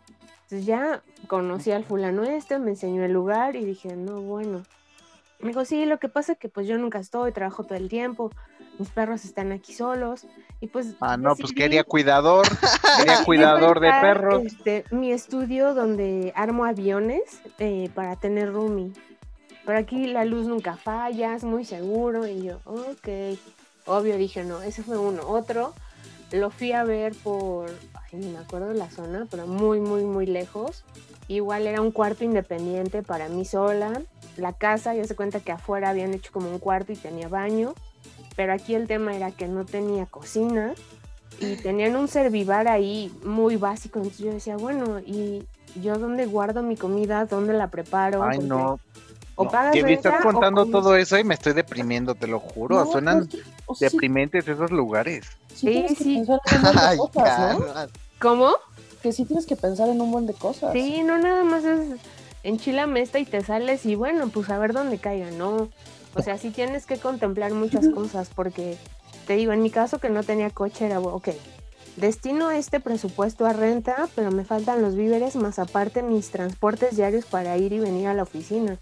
Entonces 0.51 0.67
ya 0.67 1.03
conocí 1.27 1.73
al 1.73 1.85
fulano 1.85 2.23
este, 2.23 2.59
me 2.59 2.71
enseñó 2.71 3.05
el 3.05 3.13
lugar 3.13 3.55
y 3.55 3.67
dije, 3.67 3.95
no, 3.95 4.23
bueno. 4.23 4.63
Me 5.41 5.49
dijo, 5.49 5.67
sí, 5.67 5.85
lo 5.85 5.99
que 5.99 6.09
pasa 6.09 6.33
es 6.33 6.39
que 6.39 6.49
pues 6.49 6.67
yo 6.67 6.79
nunca 6.79 6.99
estoy, 6.99 7.33
trabajo 7.33 7.65
todo 7.65 7.77
el 7.77 7.91
tiempo, 7.91 8.31
mis 8.79 8.89
perros 8.89 9.27
están 9.27 9.53
aquí 9.53 9.75
solos 9.75 10.27
y 10.63 10.69
pues... 10.69 10.95
Ah, 11.01 11.19
no, 11.19 11.37
pues 11.37 11.53
quería 11.53 11.85
cuidador, 11.85 12.47
quería 12.97 13.23
cuidador 13.27 13.79
de 13.81 13.91
perros. 14.01 14.43
este, 14.47 14.87
mi 14.91 15.13
estudio 15.13 15.75
donde 15.75 16.33
armo 16.35 16.65
aviones 16.65 17.43
eh, 17.59 17.91
para 17.95 18.17
tener 18.17 18.51
roomie. 18.51 18.95
Pero 19.67 19.79
aquí 19.79 20.07
la 20.07 20.25
luz 20.25 20.47
nunca 20.47 20.79
falla, 20.79 21.35
es 21.35 21.45
muy 21.45 21.67
seguro 21.67 22.27
y 22.27 22.43
yo, 22.43 22.59
ok. 22.65 23.37
Obvio 23.85 24.17
dije, 24.17 24.45
no, 24.45 24.63
ese 24.63 24.83
fue 24.83 24.97
uno. 24.97 25.29
Otro, 25.29 25.75
lo 26.33 26.49
fui 26.49 26.73
a 26.73 26.85
ver 26.85 27.15
por, 27.23 27.69
ay, 28.13 28.19
ni 28.21 28.29
me 28.29 28.39
acuerdo 28.39 28.69
de 28.69 28.75
la 28.75 28.91
zona, 28.91 29.27
pero 29.31 29.47
muy, 29.47 29.81
muy, 29.81 30.05
muy 30.05 30.27
lejos. 30.27 30.85
Igual 31.29 31.67
era 31.67 31.81
un 31.81 31.91
cuarto 31.91 32.25
independiente 32.25 33.03
para 33.03 33.29
mí 33.29 33.45
sola. 33.45 34.03
La 34.37 34.53
casa, 34.53 34.95
ya 34.95 35.05
se 35.05 35.15
cuenta 35.17 35.41
que 35.41 35.53
afuera 35.53 35.91
habían 35.91 36.15
hecho 36.15 36.33
como 36.33 36.51
un 36.51 36.59
cuarto 36.59 36.93
y 36.93 36.97
tenía 36.97 37.29
baño. 37.29 37.75
Pero 38.37 38.53
aquí 38.53 38.75
el 38.75 38.87
tema 38.87 39.15
era 39.17 39.31
que 39.33 39.49
no 39.49 39.65
tenía 39.67 40.07
cocina 40.07 40.75
y 41.41 41.57
tenían 41.57 41.97
un 41.97 42.09
servivar 42.09 42.69
ahí 42.69 43.13
muy 43.25 43.57
básico. 43.57 43.99
Entonces 43.99 44.25
yo 44.25 44.33
decía, 44.33 44.57
bueno, 44.57 45.01
¿y 45.01 45.45
yo 45.83 45.99
dónde 45.99 46.27
guardo 46.27 46.63
mi 46.63 46.77
comida? 46.77 47.27
¿Dónde 47.27 47.53
la 47.53 47.69
preparo? 47.69 48.23
Ay, 48.23 48.39
Porque 48.39 48.49
no. 48.49 48.81
O 49.39 49.45
no. 49.45 49.51
pagas 49.51 49.73
Que 49.73 49.85
me 49.85 49.93
estás 49.95 50.21
contando 50.21 50.67
todo 50.67 50.97
eso 50.97 51.17
y 51.17 51.23
me 51.23 51.35
estoy 51.35 51.53
deprimiendo, 51.53 52.17
te 52.17 52.27
lo 52.27 52.41
juro. 52.41 52.85
No, 52.85 52.91
Suenan 52.91 53.29
pero 53.29 53.41
es 53.41 53.45
que, 53.47 53.51
o 53.67 53.75
sea, 53.75 53.89
sí- 53.89 53.97
deprimentes 53.97 54.49
esos 54.49 54.71
lugares. 54.73 55.27
sí 55.55 55.87
Sí. 55.97 56.25
¿Cómo? 58.21 58.51
Que 59.01 59.13
sí 59.13 59.25
tienes 59.25 59.47
que 59.47 59.55
pensar 59.55 59.89
en 59.89 60.01
un 60.01 60.11
buen 60.11 60.27
de 60.27 60.35
cosas. 60.35 60.73
Sí, 60.73 61.03
no 61.05 61.19
nada 61.19 61.45
más 61.45 61.65
es 61.65 62.01
enchilame 62.43 63.01
esta 63.01 63.21
y 63.21 63.27
te 63.27 63.45
sales 63.45 63.87
y 63.87 63.95
bueno, 63.95 64.29
pues 64.29 64.51
a 64.51 64.59
ver 64.59 64.73
dónde 64.73 64.99
caiga, 64.99 65.31
¿no? 65.31 65.69
O 66.15 66.23
sea, 66.23 66.37
sí 66.37 66.51
tienes 66.51 66.85
que 66.87 66.99
contemplar 66.99 67.53
muchas 67.53 67.89
cosas 67.89 68.31
porque, 68.35 68.77
te 69.29 69.37
digo, 69.37 69.53
en 69.53 69.63
mi 69.63 69.71
caso 69.71 69.99
que 70.01 70.09
no 70.11 70.25
tenía 70.25 70.51
coche 70.51 70.87
era, 70.87 70.99
ok, 70.99 71.29
destino 71.97 72.51
este 72.51 72.81
presupuesto 72.81 73.47
a 73.47 73.53
renta, 73.53 74.09
pero 74.17 74.33
me 74.33 74.45
faltan 74.45 74.83
los 74.83 74.97
víveres 74.97 75.37
más 75.37 75.61
aparte 75.61 76.03
mis 76.03 76.31
transportes 76.31 76.97
diarios 76.97 77.25
para 77.25 77.57
ir 77.57 77.73
y 77.73 77.79
venir 77.79 78.09
a 78.09 78.15
la 78.15 78.23
oficina. 78.25 78.79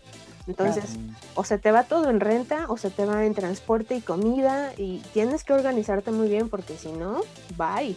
Entonces, 0.47 0.97
o 1.35 1.45
se 1.45 1.59
te 1.59 1.73
va 1.73 1.85
todo 1.85 2.09
en 2.09 2.21
renta 2.21 2.67
o 2.69 2.77
se 2.77 2.91
te 2.91 3.05
va 3.05 3.25
en 3.25 3.35
transporte 3.35 3.97
y 3.97 4.01
comida 4.01 4.73
y 4.77 4.99
tienes 5.13 5.43
que 5.43 5.53
organizarte 5.53 6.13
muy 6.13 6.29
bien 6.29 6.49
porque 6.49 6.77
si 6.77 6.93
no, 6.93 7.21
bye. 7.57 7.97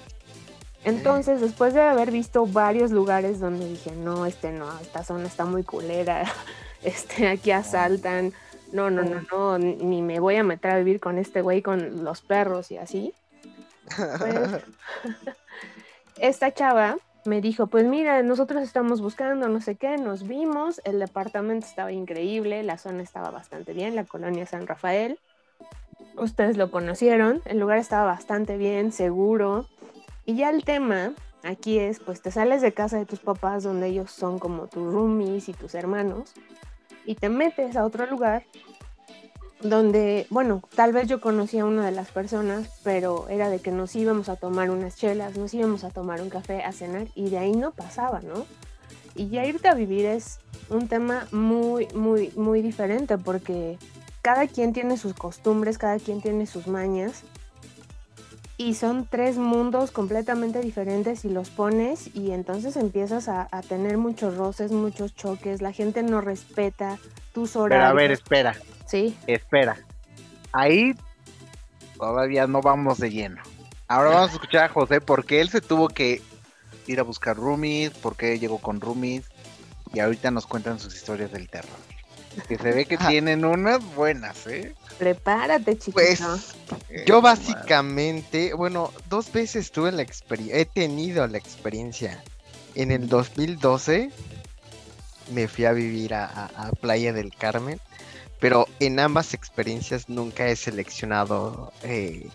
Entonces, 0.84 1.42
después 1.42 1.74
de 1.74 1.82
haber 1.82 2.10
visto 2.10 2.46
varios 2.46 2.92
lugares 2.92 3.40
donde 3.40 3.68
dije, 3.68 3.92
no, 3.92 4.26
este 4.26 4.52
no, 4.52 4.68
esta 4.80 5.04
zona 5.04 5.28
está 5.28 5.46
muy 5.46 5.64
culera, 5.64 6.24
este, 6.84 7.28
aquí 7.28 7.52
asaltan, 7.52 8.34
no, 8.72 8.90
no, 8.90 9.04
no, 9.04 9.22
no, 9.32 9.58
ni 9.60 10.02
me 10.02 10.20
voy 10.20 10.38
a 10.38 10.44
meter 10.44 10.72
a 10.72 10.78
vivir 10.78 11.00
con 11.00 11.18
este 11.18 11.42
güey 11.42 11.62
con 11.62 12.04
los 12.04 12.22
perros 12.22 12.72
y 12.72 12.78
así. 12.78 13.14
Pues, 13.96 14.64
esta 16.18 16.54
chava 16.54 16.98
me 17.26 17.42
dijo, 17.42 17.68
pues 17.68 17.86
mira, 17.86 18.22
nosotros 18.24 18.64
estamos 18.64 19.02
buscando 19.02 19.50
no 19.50 19.62
sé 19.62 19.76
qué, 19.76 19.98
nos 19.98 20.28
vimos, 20.28 20.82
el 20.86 21.00
departamento 21.00 21.66
estaba 21.66 21.92
increíble, 21.92 22.64
la 22.64 22.78
zona 22.78 23.04
estaba 23.04 23.30
bastante 23.30 23.74
bien, 23.74 23.96
la 23.96 24.06
colonia 24.06 24.46
San 24.46 24.68
Rafael. 24.68 25.20
Ustedes 26.18 26.58
lo 26.58 26.72
conocieron, 26.72 27.42
el 27.46 27.60
lugar 27.60 27.78
estaba 27.78 28.06
bastante 28.06 28.58
bien, 28.58 28.92
seguro. 28.92 29.68
Y 30.26 30.36
ya 30.36 30.50
el 30.50 30.64
tema 30.64 31.14
aquí 31.44 31.80
es, 31.80 32.00
pues 32.00 32.22
te 32.22 32.32
sales 32.32 32.62
de 32.62 32.74
casa 32.74 32.98
de 32.98 33.06
tus 33.06 33.20
papás, 33.20 33.64
donde 33.64 33.88
ellos 33.88 34.12
son 34.12 34.40
como 34.40 34.68
tus 34.68 34.92
roomies 34.94 35.50
y 35.50 35.54
tus 35.54 35.76
hermanos, 35.76 36.34
y 37.06 37.16
te 37.16 37.30
metes 37.30 37.76
a 37.76 37.86
otro 37.86 38.06
lugar 38.06 38.44
donde, 39.62 40.26
bueno, 40.30 40.62
tal 40.76 40.94
vez 40.94 41.08
yo 41.08 41.20
conocía 41.20 41.64
a 41.64 41.66
una 41.66 41.86
de 41.86 41.92
las 41.92 42.12
personas, 42.12 42.70
pero 42.84 43.28
era 43.30 43.50
de 43.50 43.60
que 43.60 43.72
nos 43.72 43.96
íbamos 43.96 44.30
a 44.30 44.38
tomar 44.38 44.72
unas 44.72 44.96
chelas, 44.96 45.38
nos 45.38 45.54
íbamos 45.54 45.84
a 45.84 45.90
tomar 45.90 46.22
un 46.22 46.30
café, 46.30 46.64
a 46.64 46.72
cenar, 46.72 47.08
y 47.16 47.30
de 47.30 47.40
ahí 47.40 47.52
no 47.52 47.72
pasaba, 47.72 48.22
¿no? 48.22 48.46
Y 49.16 49.28
ya 49.30 49.46
irte 49.46 49.68
a 49.68 49.74
vivir 49.74 50.06
es 50.06 50.40
un 50.70 50.88
tema 50.88 51.28
muy, 51.32 51.88
muy, 51.94 52.32
muy 52.36 52.62
diferente, 52.62 53.18
porque 53.18 53.78
cada 54.22 54.48
quien 54.48 54.72
tiene 54.72 54.98
sus 54.98 55.14
costumbres, 55.14 55.78
cada 55.78 56.00
quien 56.00 56.22
tiene 56.22 56.46
sus 56.46 56.68
mañas, 56.68 57.24
y 58.56 58.76
son 58.76 59.08
tres 59.10 59.38
mundos 59.38 59.92
completamente 59.92 60.60
diferentes 60.60 61.24
y 61.24 61.30
los 61.30 61.50
pones 61.50 62.14
y 62.14 62.32
entonces 62.32 62.76
empiezas 62.76 63.30
a, 63.30 63.48
a 63.52 63.62
tener 63.62 63.98
muchos 63.98 64.36
roces, 64.36 64.74
muchos 64.74 65.16
choques, 65.16 65.62
la 65.62 65.72
gente 65.72 66.04
no 66.04 66.20
respeta 66.20 67.00
tus 67.34 67.52
Pero 67.52 67.64
horarios. 67.66 67.90
a 67.90 67.94
ver, 67.94 68.12
espera, 68.12 68.56
Sí, 68.86 69.18
espera. 69.28 69.78
Ahí 70.52 70.96
todavía 71.98 72.48
no 72.48 72.62
vamos 72.62 72.98
de 72.98 73.12
lleno. 73.12 73.42
Ahora 73.88 74.10
vamos 74.12 74.32
a 74.32 74.34
escuchar 74.34 74.64
a 74.66 74.70
José 74.70 75.02
porque 75.02 75.42
él 75.42 75.50
se 75.50 75.62
tuvo 75.62 75.90
que 75.90 76.22
ir 76.88 77.00
a 77.00 77.04
buscar 77.04 77.38
roomies, 77.38 77.92
porque 77.92 78.40
llegó 78.40 78.58
con 78.58 78.82
roomies 78.82 79.26
y 79.94 80.00
ahorita 80.00 80.32
nos 80.32 80.48
cuentan 80.48 80.80
sus 80.80 80.96
historias 80.96 81.32
del 81.32 81.50
terror. 81.50 81.78
Que 82.48 82.58
se 82.58 82.72
ve 82.72 82.86
que 82.86 82.98
tienen 82.98 83.44
unas 83.44 83.84
buenas, 83.96 84.48
¿eh? 84.48 84.76
prepárate, 85.00 85.78
chiquito. 85.78 85.94
Pues 85.94 86.22
yo 87.06 87.22
básicamente, 87.22 88.54
bueno, 88.54 88.92
dos 89.10 89.32
veces 89.32 89.72
tuve 89.72 89.92
la 89.92 90.02
experiencia, 90.02 90.58
he 90.60 90.66
tenido 90.66 91.26
la 91.28 91.38
experiencia. 91.38 92.24
En 92.76 92.92
el 92.92 93.10
2012 93.10 94.12
me 95.32 95.48
fui 95.48 95.66
a 95.66 95.72
vivir 95.74 96.14
a, 96.14 96.26
a- 96.26 96.68
a 96.68 96.72
Playa 96.72 97.14
del 97.14 97.34
Carmen, 97.36 97.80
pero 98.40 98.68
en 98.80 99.00
ambas 99.00 99.34
experiencias 99.34 100.08
nunca 100.10 100.48
he 100.48 100.56
seleccionado 100.56 101.72
eh, 101.84 102.30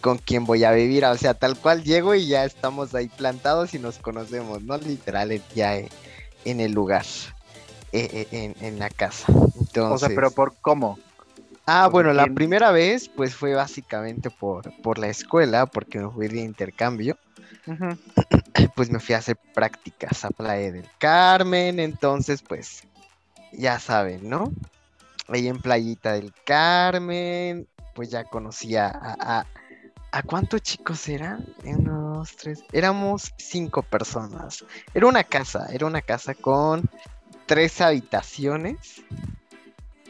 con 0.00 0.18
quién 0.18 0.44
voy 0.44 0.64
a 0.64 0.72
vivir. 0.72 1.04
O 1.04 1.16
sea, 1.16 1.34
tal 1.34 1.58
cual 1.58 1.82
llego 1.82 2.14
y 2.14 2.26
ya 2.26 2.44
estamos 2.44 2.94
ahí 2.94 3.08
plantados 3.08 3.74
y 3.74 3.78
nos 3.78 3.98
conocemos, 3.98 4.62
¿no? 4.62 4.76
Literal, 4.78 5.42
ya 5.54 5.76
eh, 5.76 5.88
en 6.44 6.60
el 6.60 6.72
lugar, 6.72 7.04
eh, 7.92 8.26
en, 8.30 8.54
en 8.60 8.78
la 8.78 8.90
casa. 8.90 9.26
Entonces, 9.58 9.92
O 9.92 9.98
sea, 9.98 10.08
pero 10.08 10.30
por 10.30 10.56
cómo? 10.60 10.98
Ah, 11.66 11.84
¿Por 11.84 11.92
bueno, 11.92 12.12
la 12.12 12.26
primera 12.26 12.72
vez 12.72 13.08
pues 13.08 13.34
fue 13.34 13.54
básicamente 13.54 14.30
por, 14.30 14.72
por 14.82 14.98
la 14.98 15.08
escuela, 15.08 15.66
porque 15.66 15.98
me 15.98 16.10
fui 16.10 16.28
de 16.28 16.40
intercambio, 16.40 17.16
pues 18.74 18.90
me 18.90 18.98
fui 18.98 19.14
a 19.14 19.18
hacer 19.18 19.36
prácticas 19.54 20.24
a 20.24 20.30
Playa 20.30 20.72
del 20.72 20.88
Carmen, 20.98 21.78
entonces 21.78 22.42
pues 22.42 22.84
ya 23.52 23.78
saben, 23.78 24.28
¿no? 24.28 24.52
Ahí 25.28 25.46
en 25.46 25.60
Playita 25.60 26.14
del 26.14 26.32
Carmen, 26.44 27.68
pues 27.94 28.10
ya 28.10 28.24
conocía 28.24 28.88
a... 28.88 29.38
¿A, 29.38 29.46
¿a 30.12 30.22
cuántos 30.24 30.62
chicos 30.62 31.08
eran? 31.08 31.46
Uno, 31.62 32.16
dos, 32.16 32.36
tres... 32.36 32.64
Éramos 32.72 33.32
cinco 33.36 33.82
personas. 33.82 34.64
Era 34.92 35.06
una 35.06 35.22
casa, 35.22 35.68
era 35.72 35.86
una 35.86 36.02
casa 36.02 36.34
con 36.34 36.88
tres 37.46 37.80
habitaciones, 37.80 39.02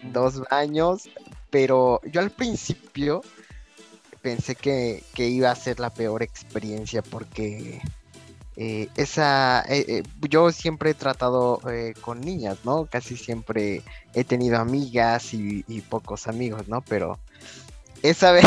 dos 0.02 0.40
baños, 0.50 1.08
pero 1.50 2.00
yo 2.04 2.20
al 2.20 2.30
principio 2.30 3.22
pensé 4.22 4.54
que, 4.54 5.02
que 5.14 5.28
iba 5.28 5.50
a 5.50 5.56
ser 5.56 5.80
la 5.80 5.90
peor 5.90 6.22
experiencia 6.22 7.02
porque 7.02 7.80
eh, 8.56 8.88
esa 8.96 9.62
eh, 9.68 9.84
eh, 9.88 10.02
yo 10.28 10.52
siempre 10.52 10.90
he 10.90 10.94
tratado 10.94 11.60
con 12.02 12.20
niñas, 12.20 12.58
¿no? 12.64 12.86
Casi 12.86 13.16
siempre 13.16 13.82
he 14.14 14.24
tenido 14.24 14.58
amigas 14.58 15.32
y, 15.32 15.64
y 15.66 15.80
pocos 15.80 16.28
amigos, 16.28 16.68
¿no? 16.68 16.82
Pero 16.82 17.18
esa 18.02 18.32
vez 18.32 18.44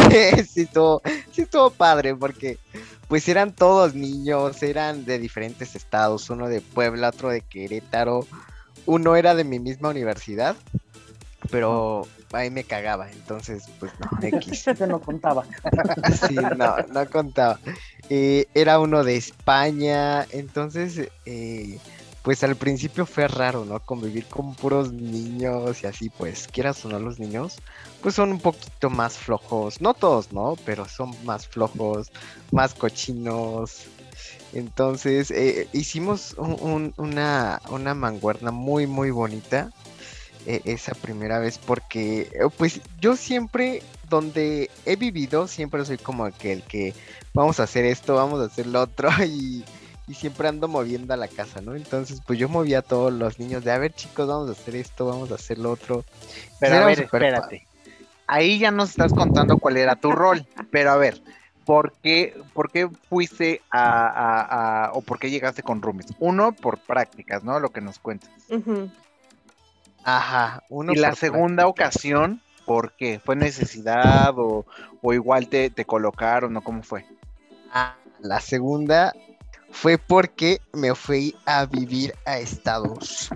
sí 0.49 0.61
estuvo, 0.61 1.01
sí 1.31 1.43
estuvo 1.43 1.69
padre 1.71 2.15
porque 2.15 2.57
pues 3.07 3.27
eran 3.27 3.53
todos 3.53 3.95
niños, 3.95 4.61
eran 4.63 5.05
de 5.05 5.19
diferentes 5.19 5.75
estados, 5.75 6.29
uno 6.29 6.47
de 6.47 6.61
Puebla, 6.61 7.09
otro 7.09 7.29
de 7.29 7.41
Querétaro, 7.41 8.25
uno 8.85 9.15
era 9.15 9.35
de 9.35 9.43
mi 9.43 9.59
misma 9.59 9.89
universidad, 9.89 10.55
pero 11.51 12.07
ahí 12.33 12.49
me 12.49 12.63
cagaba, 12.63 13.09
entonces 13.11 13.63
pues 13.79 13.91
no, 13.99 14.07
X. 14.21 14.65
No 14.87 14.99
contaba. 14.99 15.45
Sí, 16.27 16.35
no, 16.55 16.75
no 16.91 17.09
contaba. 17.09 17.59
Eh, 18.09 18.45
era 18.53 18.79
uno 18.79 19.03
de 19.03 19.15
España, 19.17 20.25
entonces, 20.31 21.09
eh, 21.25 21.77
pues 22.21 22.43
al 22.43 22.55
principio 22.55 23.05
fue 23.05 23.27
raro, 23.27 23.65
¿no? 23.65 23.79
Convivir 23.79 24.25
con 24.25 24.55
puros 24.55 24.93
niños 24.93 25.83
y 25.83 25.87
así, 25.87 26.09
pues, 26.09 26.47
quieras 26.47 26.83
o 26.85 26.89
no 26.89 26.99
los 26.99 27.19
niños, 27.19 27.57
pues 28.01 28.15
son 28.15 28.31
un 28.31 28.39
poquito 28.39 28.89
más 28.89 29.17
flojos, 29.17 29.81
no 29.81 29.93
todos, 29.93 30.31
¿no? 30.31 30.55
Pero 30.65 30.85
son 30.87 31.11
más 31.25 31.47
flojos, 31.47 32.11
más 32.51 32.73
cochinos. 32.73 33.85
Entonces, 34.53 35.31
eh, 35.31 35.67
hicimos 35.73 36.35
un- 36.37 36.57
un- 36.61 36.93
una, 36.97 37.61
una 37.69 37.93
manguerna 37.93 38.51
muy, 38.51 38.85
muy 38.87 39.09
bonita 39.11 39.71
eh, 40.45 40.61
esa 40.65 40.93
primera 40.93 41.39
vez 41.39 41.57
porque, 41.57 42.21
eh, 42.33 42.49
pues, 42.57 42.81
yo 42.99 43.15
siempre 43.15 43.81
donde 44.09 44.69
he 44.85 44.95
vivido 44.95 45.47
siempre 45.47 45.83
soy 45.85 45.97
como 45.97 46.29
que 46.31 46.53
el 46.53 46.63
que 46.63 46.93
vamos 47.33 47.59
a 47.59 47.63
hacer 47.63 47.85
esto, 47.85 48.15
vamos 48.15 48.41
a 48.41 48.45
hacer 48.45 48.67
lo 48.67 48.81
otro 48.81 49.09
y, 49.25 49.63
y 50.07 50.13
siempre 50.13 50.47
ando 50.47 50.67
moviendo 50.67 51.13
a 51.13 51.17
la 51.17 51.27
casa, 51.27 51.61
¿no? 51.61 51.75
Entonces, 51.75 52.21
pues 52.25 52.37
yo 52.37 52.49
movía 52.49 52.79
a 52.79 52.83
todos 52.83 53.11
los 53.13 53.39
niños 53.39 53.63
de, 53.63 53.71
a 53.71 53.77
ver 53.77 53.93
chicos, 53.93 54.27
vamos 54.27 54.49
a 54.49 54.53
hacer 54.53 54.75
esto, 54.75 55.05
vamos 55.05 55.31
a 55.31 55.35
hacer 55.35 55.57
lo 55.57 55.71
otro. 55.71 56.03
Pero 56.59 56.75
a 56.75 56.85
ver, 56.85 56.97
espérate. 57.27 57.67
Ahí 58.27 58.59
ya 58.59 58.71
nos 58.71 58.89
estás 58.91 59.13
contando 59.13 59.57
cuál 59.57 59.77
era 59.77 59.95
tu 59.95 60.11
rol. 60.11 60.45
Pero 60.71 60.91
a 60.91 60.97
ver, 60.97 61.21
¿por 61.65 61.93
qué, 62.01 62.35
por 62.53 62.71
qué 62.71 62.89
fuiste 63.09 63.61
a, 63.69 64.07
a- 64.07 64.85
a- 64.85 64.91
o 64.93 65.01
por 65.01 65.19
qué 65.19 65.29
llegaste 65.29 65.63
con 65.63 65.81
roomies? 65.81 66.07
Uno, 66.19 66.51
por 66.53 66.77
prácticas, 66.79 67.43
¿no? 67.43 67.59
Lo 67.59 67.69
que 67.69 67.81
nos 67.81 67.99
cuentas. 67.99 68.29
Ajá, 70.03 70.63
uno 70.69 70.93
y 70.93 70.97
la 70.97 71.15
segunda 71.15 71.67
ocasión, 71.67 72.41
¿por 72.65 72.91
qué? 72.93 73.19
¿Fue 73.19 73.35
necesidad 73.35 74.33
o, 74.37 74.65
o 75.01 75.13
igual 75.13 75.47
te, 75.47 75.69
te 75.69 75.85
colocaron 75.85 76.55
o 76.57 76.61
cómo 76.61 76.83
fue? 76.83 77.05
Ah, 77.71 77.95
la 78.19 78.39
segunda 78.39 79.13
fue 79.71 79.97
porque 79.97 80.61
me 80.71 80.93
fui 80.93 81.35
a 81.45 81.65
vivir 81.65 82.13
a 82.25 82.37
Estados 82.37 83.29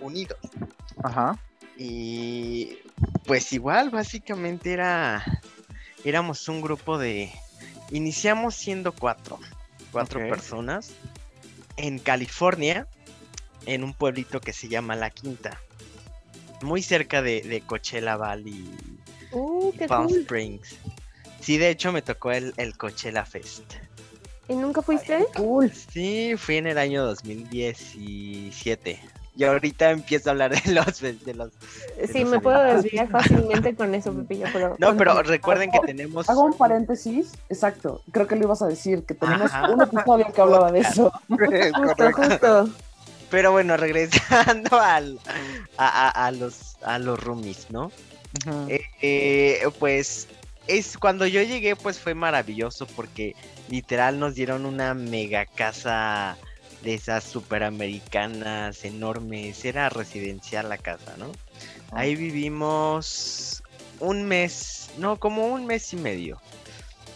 Unidos. 0.00 0.38
Ajá. 1.02 1.38
Y 1.76 2.78
pues 3.26 3.52
igual, 3.52 3.90
básicamente 3.90 4.72
era. 4.72 5.24
Éramos 6.04 6.48
un 6.48 6.62
grupo 6.62 6.98
de. 6.98 7.32
Iniciamos 7.90 8.54
siendo 8.54 8.92
cuatro. 8.92 9.38
Cuatro 9.92 10.20
personas. 10.20 10.92
En 11.76 11.98
California. 11.98 12.86
En 13.66 13.82
un 13.82 13.92
pueblito 13.92 14.40
que 14.40 14.52
se 14.52 14.68
llama 14.68 14.94
La 14.94 15.10
Quinta. 15.10 15.60
Muy 16.62 16.82
cerca 16.82 17.22
de, 17.22 17.42
de 17.42 17.60
Coachella 17.60 18.16
Valley. 18.16 18.64
Uh, 19.32 19.72
qué 19.72 19.86
Palm 19.86 20.08
cool. 20.08 20.18
Springs. 20.20 20.76
Sí, 21.40 21.58
de 21.58 21.70
hecho 21.70 21.92
me 21.92 22.02
tocó 22.02 22.32
el, 22.32 22.54
el 22.56 22.76
Coachella 22.76 23.24
Fest. 23.24 23.74
¿Y 24.48 24.54
nunca 24.54 24.80
fuiste? 24.82 25.26
Cool. 25.36 25.72
Sí, 25.72 26.34
fui 26.36 26.56
en 26.56 26.66
el 26.68 26.78
año 26.78 27.04
2017. 27.04 29.00
Y 29.38 29.44
ahorita 29.44 29.90
empiezo 29.90 30.30
a 30.30 30.32
hablar 30.32 30.52
de 30.62 30.72
los 30.72 31.00
de 31.00 31.34
los 31.34 31.52
Sí, 32.10 32.20
los 32.20 32.30
me 32.30 32.40
puedo 32.40 32.62
desviar 32.62 33.08
fácilmente 33.10 33.74
con 33.74 33.94
eso, 33.94 34.14
Pepillo, 34.14 34.46
pero... 34.52 34.76
No, 34.78 34.96
pero 34.96 35.12
continúa. 35.12 35.22
recuerden 35.36 35.70
que 35.70 35.80
tenemos 35.80 36.28
Hago 36.30 36.44
un 36.44 36.54
paréntesis. 36.54 37.32
Exacto. 37.50 38.00
Creo 38.12 38.26
que 38.26 38.36
lo 38.36 38.44
ibas 38.44 38.62
a 38.62 38.66
decir, 38.66 39.04
que 39.04 39.14
tenemos 39.14 39.52
Ajá. 39.52 39.70
un 39.70 39.82
episodio 39.82 40.32
que 40.32 40.40
hablaba 40.40 40.72
de 40.72 40.80
eso. 40.88 41.12
Justo, 41.28 42.12
justo. 42.12 42.68
Pero 43.30 43.52
bueno, 43.52 43.76
regresando 43.78 44.80
al, 44.80 45.18
a, 45.76 46.08
a- 46.08 46.26
a 46.26 46.30
los, 46.32 46.76
a 46.82 46.98
los 46.98 47.18
roomies, 47.22 47.66
¿no? 47.70 47.90
Eh, 48.68 48.80
eh, 49.02 49.60
pues 49.78 50.28
es 50.66 50.98
cuando 50.98 51.26
yo 51.26 51.42
llegué, 51.42 51.76
pues 51.76 51.98
fue 51.98 52.14
maravilloso 52.14 52.86
porque 52.86 53.34
literal 53.68 54.18
nos 54.18 54.34
dieron 54.34 54.66
una 54.66 54.94
mega 54.94 55.46
casa 55.46 56.36
de 56.82 56.94
esas 56.94 57.24
superamericanas 57.24 58.84
enormes. 58.84 59.64
Era 59.64 59.88
residencial 59.88 60.68
la 60.68 60.78
casa, 60.78 61.14
¿no? 61.18 61.32
Ahí 61.92 62.14
vivimos 62.16 63.62
un 64.00 64.24
mes, 64.24 64.90
no, 64.98 65.16
como 65.18 65.46
un 65.46 65.66
mes 65.66 65.92
y 65.92 65.96
medio. 65.96 66.40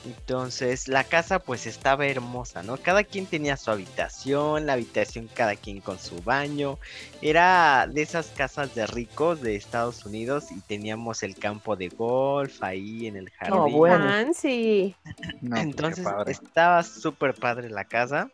Entonces 0.04 0.88
la 0.88 1.04
casa 1.04 1.38
pues 1.40 1.66
estaba 1.66 2.07
hermosa, 2.07 2.62
¿no? 2.62 2.76
Cada 2.76 3.04
quien 3.04 3.26
tenía 3.26 3.57
su 3.57 3.71
habitación, 3.71 4.66
la 4.66 4.75
habitación 4.75 5.28
cada 5.33 5.57
quien 5.57 5.80
con 5.80 5.99
su 5.99 6.23
baño. 6.23 6.78
Era 7.21 7.87
de 7.87 8.02
esas 8.02 8.28
casas 8.28 8.75
de 8.75 8.87
ricos 8.87 9.40
de 9.42 9.57
Estados 9.57 10.07
Unidos 10.07 10.47
y 10.50 10.61
teníamos 10.61 11.23
el 11.23 11.37
campo 11.37 11.76
de 11.76 11.88
golf 11.88 12.62
ahí 12.62 13.07
en 13.07 13.16
el 13.16 13.30
jardín. 13.30 13.73
bueno. 13.73 14.04
Fancy. 14.04 14.95
No, 15.40 15.50
pues, 15.50 15.62
Entonces 15.62 16.07
estaba 16.26 16.83
súper 16.83 17.35
padre 17.35 17.69
la 17.69 17.85
casa. 17.85 18.30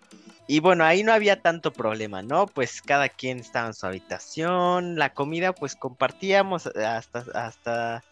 Y 0.49 0.61
bueno, 0.61 0.85
ahí 0.85 1.03
no 1.03 1.13
había 1.13 1.43
tanto 1.43 1.73
problema, 1.73 2.23
¿no? 2.23 2.47
Pues 2.47 2.81
cada 2.81 3.09
quien 3.09 3.41
estaba 3.41 3.67
en 3.67 3.75
su 3.75 3.85
habitación, 3.85 4.97
la 4.97 5.13
comida 5.13 5.53
pues 5.53 5.75
compartíamos 5.75 6.69
hasta, 6.69 7.25
hasta 7.35 8.05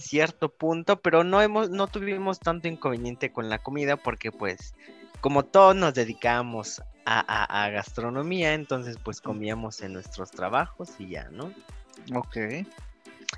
cierto 0.00 0.48
punto, 0.48 1.00
pero 1.00 1.22
no 1.24 1.40
hemos, 1.42 1.70
no 1.70 1.86
tuvimos 1.86 2.40
tanto 2.40 2.68
inconveniente 2.68 3.30
con 3.32 3.48
la 3.48 3.58
comida 3.58 3.96
porque 3.96 4.32
pues 4.32 4.74
como 5.20 5.44
todos 5.44 5.76
nos 5.76 5.94
dedicábamos 5.94 6.80
a, 7.04 7.20
a- 7.20 7.64
a 7.64 7.70
gastronomía, 7.70 8.54
entonces 8.54 8.96
pues 9.02 9.20
comíamos 9.20 9.80
en 9.82 9.92
nuestros 9.92 10.30
trabajos 10.30 10.90
y 10.98 11.10
ya, 11.10 11.28
¿no? 11.30 11.52
Ok. 12.14 12.36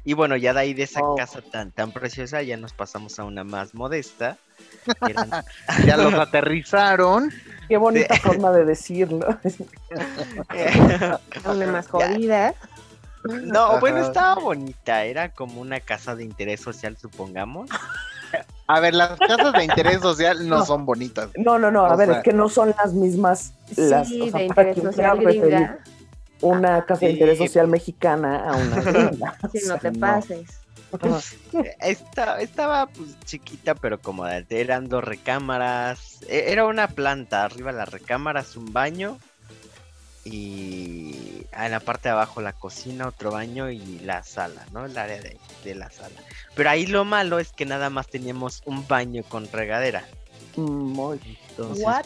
Y 0.04 0.14
bueno, 0.14 0.36
ya 0.36 0.54
de 0.54 0.60
ahí 0.60 0.74
de 0.74 0.84
esa 0.84 1.00
Oh. 1.02 1.14
casa 1.16 1.42
tan, 1.42 1.70
tan 1.70 1.92
preciosa, 1.92 2.40
ya 2.42 2.56
nos 2.56 2.72
pasamos 2.72 3.18
a 3.18 3.24
una 3.24 3.44
más 3.44 3.74
modesta. 3.74 4.38
eran- 5.08 5.30
Ya 5.86 5.96
los 5.96 6.14
aterrizaron. 6.14 7.30
Qué 7.68 7.76
bonita 7.76 8.14
forma 8.16 8.50
de 8.52 8.64
decirlo. 8.64 9.26
Una 11.44 11.66
más 11.66 11.88
Ya. 11.98 12.54
no, 13.44 13.78
bueno, 13.80 13.98
estaba 13.98 14.34
bonita. 14.40 15.04
Era 15.04 15.30
como 15.32 15.60
una 15.60 15.80
casa 15.80 16.14
de 16.16 16.24
interés 16.24 16.60
social, 16.60 16.96
supongamos. 16.96 17.68
A 18.66 18.80
ver, 18.80 18.94
las 18.94 19.18
casas 19.18 19.52
de 19.52 19.64
interés 19.64 20.00
social 20.00 20.48
no, 20.48 20.58
No. 20.58 20.64
son 20.64 20.86
bonitas. 20.86 21.28
No, 21.36 21.58
no, 21.58 21.70
no, 21.70 21.84
a 21.84 21.94
O 21.94 21.96
ver, 21.96 22.08
sea- 22.08 22.16
es 22.18 22.22
que 22.24 22.32
no 22.32 22.48
son 22.48 22.74
las 22.78 22.92
mismas. 22.94 23.52
Las, 23.76 24.08
sí, 24.08 24.20
o 24.22 24.30
sea, 24.30 24.40
de 24.40 24.48
para 24.48 24.70
interés 24.70 24.74
quien 24.74 24.86
social 24.86 25.16
quiera 25.18 25.30
preferir 25.30 25.54
gringa. 25.56 25.78
una 26.40 26.84
casa 26.86 27.06
de 27.06 27.12
interés 27.12 27.38
social 27.38 27.68
mexicana 27.68 28.48
a 28.50 28.56
una 28.56 28.76
gringa. 28.80 29.38
Si 29.52 29.66
no 29.68 29.78
te 29.78 29.90
no. 29.90 30.00
pases. 30.00 30.48
Esta, 31.80 32.40
estaba 32.40 32.86
pues, 32.86 33.18
chiquita, 33.24 33.74
pero 33.74 33.98
cómoda. 34.00 34.42
Eran 34.50 34.88
dos 34.88 35.02
recámaras. 35.02 36.20
e- 36.28 36.52
Era 36.52 36.66
una 36.66 36.88
planta. 36.88 37.44
Arriba 37.44 37.72
las 37.72 37.88
recámaras, 37.90 38.56
un 38.56 38.72
baño. 38.72 39.18
Y 40.24 41.11
en 41.52 41.70
la 41.70 41.80
parte 41.80 42.08
de 42.08 42.12
abajo 42.14 42.40
la 42.40 42.52
cocina, 42.52 43.06
otro 43.08 43.30
baño 43.30 43.70
y 43.70 43.98
la 44.00 44.22
sala, 44.22 44.64
¿no? 44.72 44.86
El 44.86 44.96
área 44.96 45.20
de, 45.20 45.38
de 45.64 45.74
la 45.74 45.90
sala. 45.90 46.14
Pero 46.54 46.70
ahí 46.70 46.86
lo 46.86 47.04
malo 47.04 47.38
es 47.38 47.52
que 47.52 47.66
nada 47.66 47.90
más 47.90 48.08
teníamos 48.08 48.62
un 48.64 48.86
baño 48.88 49.22
con 49.28 49.50
regadera. 49.50 50.06
Mm, 50.56 50.62
muy- 50.62 51.20
Entonces, 51.50 51.84
What? 51.84 52.04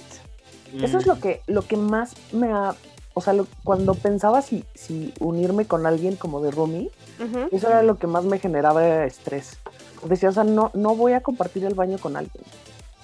Eso 0.83 0.99
es 0.99 1.07
lo 1.07 1.21
que, 1.21 1.43
lo 1.47 1.63
que 1.63 1.77
más 1.77 2.15
me 2.33 2.53
ha. 2.53 2.75
O 3.15 3.21
sea, 3.23 3.33
lo- 3.33 3.47
cuando 3.65 3.95
pensaba 3.95 4.43
si, 4.43 4.65
si 4.75 5.15
unirme 5.21 5.65
con 5.67 5.87
alguien 5.87 6.17
como 6.17 6.43
de 6.43 6.51
roomie, 6.51 6.91
Ujú. 7.19 7.49
eso 7.53 7.69
era 7.69 7.83
lo 7.83 7.99
que 7.99 8.07
más 8.07 8.25
me 8.25 8.39
generaba 8.39 9.05
estrés. 9.05 9.57
Decía, 10.05 10.29
o 10.29 10.33
sea, 10.33 10.45
no, 10.45 10.71
no 10.75 10.95
voy 10.95 11.13
a 11.15 11.23
compartir 11.23 11.65
el 11.65 11.75
baño 11.75 11.99
con 11.99 12.17
alguien. 12.17 12.45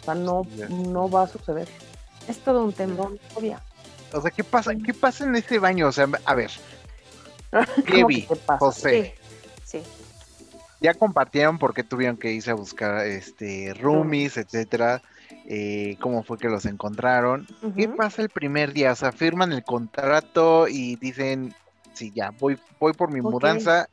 O 0.00 0.04
sea, 0.04 0.14
no, 0.14 0.42
no 0.68 1.08
va 1.08 1.22
a 1.22 1.28
suceder. 1.28 1.68
Es 2.28 2.38
todo 2.40 2.62
un 2.64 2.72
tema. 2.72 2.94
No, 2.94 3.12
obvia. 3.36 3.62
O 4.12 4.20
sea, 4.20 4.30
¿qué 4.30 4.44
pasa? 4.44 4.72
¿Qué 4.84 4.92
pasa 4.94 5.24
en 5.24 5.34
ese 5.36 5.58
baño? 5.58 5.88
O 5.88 5.92
sea, 5.92 6.08
a 6.24 6.34
ver, 6.34 6.50
¿Cómo 7.52 7.66
que 7.84 7.92
Kevi, 7.92 8.26
qué 8.26 8.36
pasa? 8.36 8.58
José, 8.58 9.14
Sí, 9.64 9.80
sí. 9.80 9.82
ya 10.80 10.94
compartieron 10.94 11.58
por 11.58 11.74
qué 11.74 11.84
tuvieron 11.84 12.16
que 12.16 12.32
irse 12.32 12.50
a 12.50 12.54
buscar 12.54 13.06
este 13.06 13.72
roomies, 13.74 14.36
etcétera. 14.36 15.02
eh, 15.48 15.96
cómo 16.00 16.22
fue 16.22 16.38
que 16.38 16.48
los 16.48 16.66
encontraron. 16.66 17.46
¿Qué 17.76 17.88
Ujú. 17.88 17.96
pasa 17.96 18.22
el 18.22 18.28
primer 18.28 18.72
día? 18.72 18.92
O 18.92 18.96
sea, 18.96 19.12
firman 19.12 19.52
el 19.52 19.64
contrato 19.64 20.68
y 20.68 20.96
dicen, 20.96 21.54
sí, 21.94 22.12
ya, 22.14 22.30
voy, 22.38 22.58
voy 22.78 22.92
por 22.92 23.10
mi 23.10 23.20
Ok. 23.20 23.30
mudanza. 23.32 23.88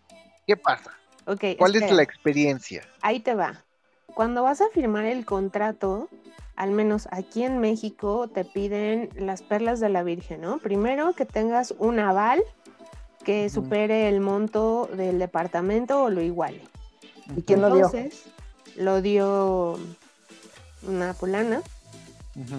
¿Qué 0.46 0.58
pasa? 0.58 0.92
Ok, 1.26 1.44
¿Cuál 1.58 1.72
es 1.72 1.82
espera. 1.82 1.96
la 1.96 2.04
experiencia? 2.04 2.84
Ahí 3.02 3.20
te 3.20 3.36
va. 3.36 3.66
Cuando 4.16 4.44
vas 4.44 4.62
a 4.62 4.70
firmar 4.74 5.06
el 5.06 5.26
contrato, 5.26 6.10
al 6.60 6.72
menos 6.72 7.08
aquí 7.12 7.44
en 7.44 7.60
México, 7.60 8.28
te 8.28 8.44
piden 8.44 9.10
las 9.16 9.42
perlas 9.42 9.80
de 9.80 9.88
la 9.88 10.04
Virgen, 10.04 10.42
¿no? 10.42 10.58
Primero 10.58 11.14
que 11.14 11.26
tengas 11.26 11.74
un 11.80 12.00
aval 12.00 12.44
que 13.24 13.50
supere 13.50 14.10
el 14.10 14.20
monto 14.20 14.90
del 14.94 15.20
departamento 15.20 16.04
o 16.04 16.10
lo 16.10 16.22
iguale. 16.22 16.62
¿Y 17.38 17.44
quién 17.44 17.62
lo 17.62 17.74
dio? 17.74 17.86
Entonces, 17.86 18.26
lo 18.76 19.02
dio 19.02 19.80
una 20.86 21.14
fulana, 21.14 21.62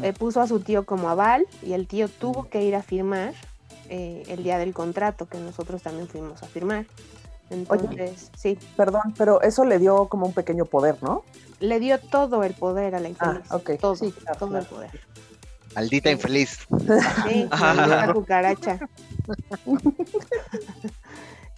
eh, 0.02 0.14
puso 0.14 0.40
a 0.40 0.46
su 0.46 0.60
tío 0.60 0.86
como 0.86 1.10
aval 1.10 1.46
y 1.62 1.74
el 1.74 1.86
tío 1.86 2.08
tuvo 2.08 2.48
que 2.48 2.64
ir 2.64 2.76
a 2.76 2.82
firmar 2.82 3.34
eh, 3.90 4.22
el 4.28 4.42
día 4.42 4.56
del 4.56 4.72
contrato, 4.72 5.26
que 5.26 5.36
nosotros 5.36 5.82
también 5.82 6.08
fuimos 6.08 6.42
a 6.42 6.46
firmar. 6.46 6.86
Entonces, 7.50 8.30
sí, 8.36 8.56
Perdón, 8.76 9.14
pero 9.18 9.42
eso 9.42 9.64
le 9.64 9.78
dio 9.78 10.06
como 10.06 10.26
un 10.26 10.32
pequeño 10.32 10.64
poder, 10.64 10.96
¿no? 11.02 11.24
le 11.60 11.78
dio 11.78 11.98
todo 12.00 12.42
el 12.44 12.54
poder 12.54 12.94
a 12.94 13.00
la 13.00 13.08
infeliz. 13.10 13.42
Ah, 13.50 13.56
ok. 13.56 13.72
Todo, 13.78 13.94
Sí, 13.96 14.12
claro, 14.12 14.38
todo 14.38 14.48
claro. 14.50 14.64
el 14.64 14.68
poder. 14.70 15.00
Maldita 15.74 16.08
Sí. 16.08 16.14
infeliz. 16.14 16.58
Sí, 17.28 17.48
la 17.60 18.10
cucaracha. 18.14 18.78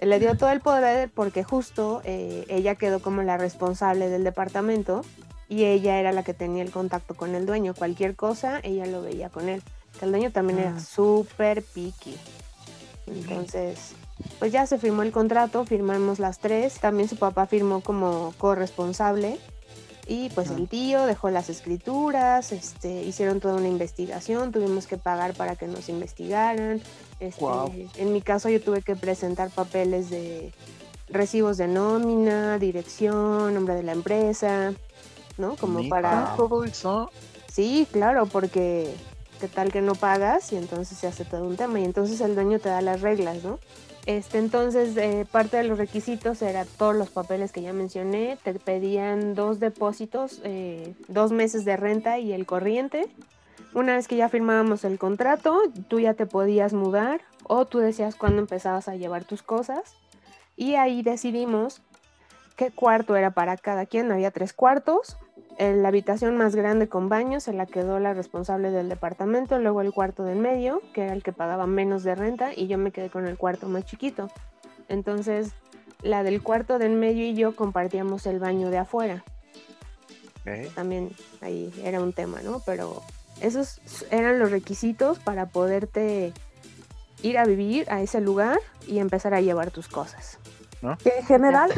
Le 0.01 0.19
dio 0.19 0.37
todo 0.37 0.51
el 0.51 0.61
poder 0.61 1.11
porque 1.15 1.45
justo 1.45 2.01
eh, 2.05 2.45
ella 2.49 2.75
quedó 2.75 3.01
como 3.01 3.23
la 3.23 3.37
responsable 3.38 4.09
del 4.09 4.25
departamento 4.25 5.03
y 5.49 5.64
ella 5.64 6.01
era 6.01 6.11
la 6.11 6.25
que 6.25 6.35
tenía 6.35 6.62
el 6.64 6.73
contacto 6.73 7.14
con 7.14 7.35
el 7.37 7.47
dueño. 7.47 7.73
Cualquier 7.75 8.16
cosa, 8.16 8.59
ella 8.64 8.87
lo 8.87 9.01
veía 9.03 9.29
con 9.31 9.49
él. 9.49 9.62
Que 10.01 10.07
el 10.07 10.11
dueño 10.11 10.33
también 10.33 10.59
Ah. 10.59 10.62
era 10.62 10.81
súper 10.81 11.62
picky. 11.62 12.16
Entonces, 13.07 13.93
pues 14.42 14.50
ya 14.50 14.66
se 14.66 14.76
firmó 14.76 15.05
el 15.05 15.12
contrato, 15.12 15.64
firmamos 15.64 16.18
las 16.18 16.40
tres. 16.40 16.81
También 16.81 17.09
su 17.09 17.14
papá 17.14 17.46
firmó 17.46 17.81
como 17.81 18.35
corresponsable. 18.38 19.38
Y 20.09 20.31
pues 20.31 20.50
Ah. 20.50 20.55
el 20.59 20.66
tío 20.68 21.07
dejó 21.07 21.31
las 21.31 21.48
escrituras, 21.48 22.50
este, 22.50 23.05
hicieron 23.05 23.38
toda 23.38 23.55
una 23.55 23.68
investigación, 23.68 24.50
tuvimos 24.50 24.88
que 24.88 24.96
pagar 24.96 25.35
para 25.35 25.55
que 25.55 25.68
nos 25.68 25.88
investigaran. 25.88 26.83
Este. 27.20 27.88
En 27.98 28.12
mi 28.12 28.20
caso 28.20 28.48
yo 28.48 28.61
tuve 28.61 28.83
que 28.83 28.96
presentar 28.96 29.48
papeles 29.50 30.11
de 30.11 30.52
recibos 31.07 31.57
de 31.57 31.68
nómina, 31.68 32.59
dirección, 32.59 33.55
nombre 33.55 33.76
de 33.76 33.85
la 33.85 33.92
empresa, 33.92 34.74
¿no? 35.38 35.55
Como 35.55 35.88
para... 35.88 36.35
todo 36.37 36.64
eso. 36.64 37.12
Sí, 37.46 37.87
claro, 37.92 38.26
porque 38.26 38.92
qué 39.40 39.46
tal 39.46 39.70
que 39.70 39.83
no 39.83 39.94
pagas 39.94 40.52
y 40.52 40.57
entonces 40.57 40.98
se 40.98 41.07
hace 41.07 41.24
todo 41.24 41.44
un 41.44 41.57
tema 41.57 41.78
y 41.78 41.85
entonces 41.85 42.20
el 42.20 42.35
dueño 42.35 42.59
te 42.59 42.70
da 42.70 42.81
las 42.81 43.02
reglas, 43.02 43.44
¿no? 43.44 43.61
Este, 44.07 44.38
entonces, 44.38 44.97
eh, 44.97 45.27
parte 45.31 45.57
de 45.57 45.65
los 45.65 45.79
requisitos 45.79 46.43
era 46.43 46.65
todos 46.65 46.95
los 46.95 47.11
papeles 47.11 47.53
que 47.53 47.62
ya 47.62 47.73
mencioné, 47.73 48.37
te 48.43 48.55
pedían 48.55 49.35
dos 49.35 49.61
depósitos, 49.61 50.41
eh, 50.43 50.95
dos 51.07 51.31
meses 51.31 51.65
de 51.65 51.77
renta 51.77 52.19
y 52.19 52.33
el 52.33 52.45
corriente. 52.45 53.09
Una 53.75 53.95
vez 53.95 54.09
que 54.09 54.17
ya 54.17 54.29
firmábamos 54.29 54.85
el 54.85 54.99
contrato, 54.99 55.59
tú 55.88 56.01
ya 56.01 56.15
te 56.15 56.27
podías 56.27 56.73
mudar 56.73 57.21
o 57.45 57.65
tú 57.65 57.79
decías 57.79 58.17
cuándo 58.17 58.41
empezabas 58.41 58.88
a 58.88 58.97
llevar 58.97 59.25
tus 59.25 59.43
cosas 59.43 59.95
y 60.57 60.75
ahí 60.75 61.03
decidimos 61.03 61.81
qué 62.57 62.71
cuarto 62.71 63.17
era 63.17 63.31
para 63.31 63.57
cada 63.57 63.87
quien. 63.87 64.11
Había 64.12 64.31
tres 64.31 64.53
cuartos, 64.53 65.17
la 65.59 65.88
habitación 65.88 66.37
más 66.37 66.57
grande 66.57 66.88
con 66.88 67.09
baño 67.09 67.41
se 67.41 67.53
la 67.53 67.67
quedó 67.67 67.99
la 67.99 68.15
responsable 68.15 68.71
del 68.71 68.88
departamento, 68.88 69.59
luego 69.59 69.81
el 69.81 69.93
cuarto 69.93 70.25
del 70.25 70.38
medio, 70.38 70.83
que 70.93 71.03
era 71.03 71.12
el 71.12 71.23
que 71.23 71.33
pagaba 71.33 71.67
menos 71.67 72.03
de 72.03 72.15
renta, 72.15 72.53
y 72.55 72.67
yo 72.67 72.79
me 72.79 72.91
quedé 72.91 73.11
con 73.11 73.27
el 73.27 73.37
cuarto 73.37 73.69
más 73.69 73.85
chiquito. 73.85 74.31
Entonces, 74.88 75.53
la 76.03 76.23
del 76.23 76.43
cuarto 76.43 76.79
del 76.79 76.93
medio 76.93 77.25
y 77.25 77.35
yo 77.35 77.55
compartíamos 77.55 78.27
el 78.27 78.38
baño 78.38 78.71
de 78.71 78.79
afuera. 78.79 79.25
También 80.75 81.11
ahí 81.41 81.73
era 81.85 82.01
un 82.01 82.12
tema, 82.12 82.43
¿no? 82.43 82.61
Pero 82.67 83.03
esos 83.41 83.81
eran 84.11 84.38
los 84.38 84.51
requisitos 84.51 85.21
para 85.21 85.47
poderte 85.47 86.33
ir 87.23 87.38
a 87.38 87.45
vivir 87.45 87.88
a 87.91 88.03
ese 88.03 88.21
lugar 88.21 88.59
y 88.87 88.99
empezar 88.99 89.35
a 89.35 89.41
llevar 89.41 89.71
tus 89.71 89.87
cosas. 89.87 90.38
Que 91.03 91.18
en 91.18 91.25
general, 91.27 91.71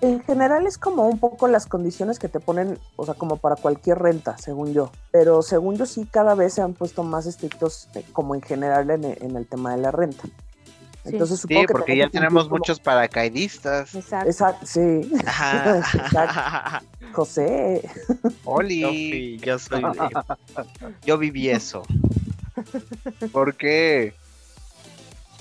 en, 0.00 0.10
en 0.14 0.22
general 0.24 0.66
es 0.66 0.78
como 0.78 1.06
un 1.08 1.18
poco 1.18 1.46
las 1.48 1.66
condiciones 1.66 2.18
que 2.18 2.28
te 2.28 2.40
ponen, 2.40 2.78
o 2.96 3.04
sea, 3.04 3.14
como 3.14 3.36
para 3.36 3.56
cualquier 3.56 3.98
renta, 4.00 4.36
según 4.38 4.72
yo. 4.72 4.90
Pero 5.12 5.42
según 5.42 5.76
yo 5.76 5.86
sí, 5.86 6.06
cada 6.10 6.34
vez 6.34 6.54
se 6.54 6.62
han 6.62 6.74
puesto 6.74 7.02
más 7.04 7.26
estrictos, 7.26 7.88
eh, 7.94 8.04
como 8.12 8.34
en 8.34 8.42
general 8.42 8.90
en, 8.90 9.04
en 9.04 9.36
el 9.36 9.46
tema 9.46 9.74
de 9.76 9.82
la 9.82 9.90
renta. 9.92 10.24
Sí. 10.24 11.10
Entonces 11.12 11.36
Sí, 11.38 11.42
supongo 11.42 11.66
que 11.66 11.72
porque 11.72 11.96
ya 11.98 12.08
tenemos 12.08 12.44
como- 12.44 12.56
muchos 12.56 12.80
paracaidistas. 12.80 13.94
Exacto. 13.94 14.28
Exacto, 14.30 14.66
sí. 14.66 15.12
Ajá. 15.26 16.82
José. 17.12 17.82
Yo, 18.08 18.30
Oli, 18.44 18.82
fui- 18.82 19.38
yo 19.38 19.58
soy 19.58 19.82
yo 21.06 21.18
viví 21.18 21.50
eso. 21.50 21.82
¿por 23.32 23.54
qué? 23.56 24.14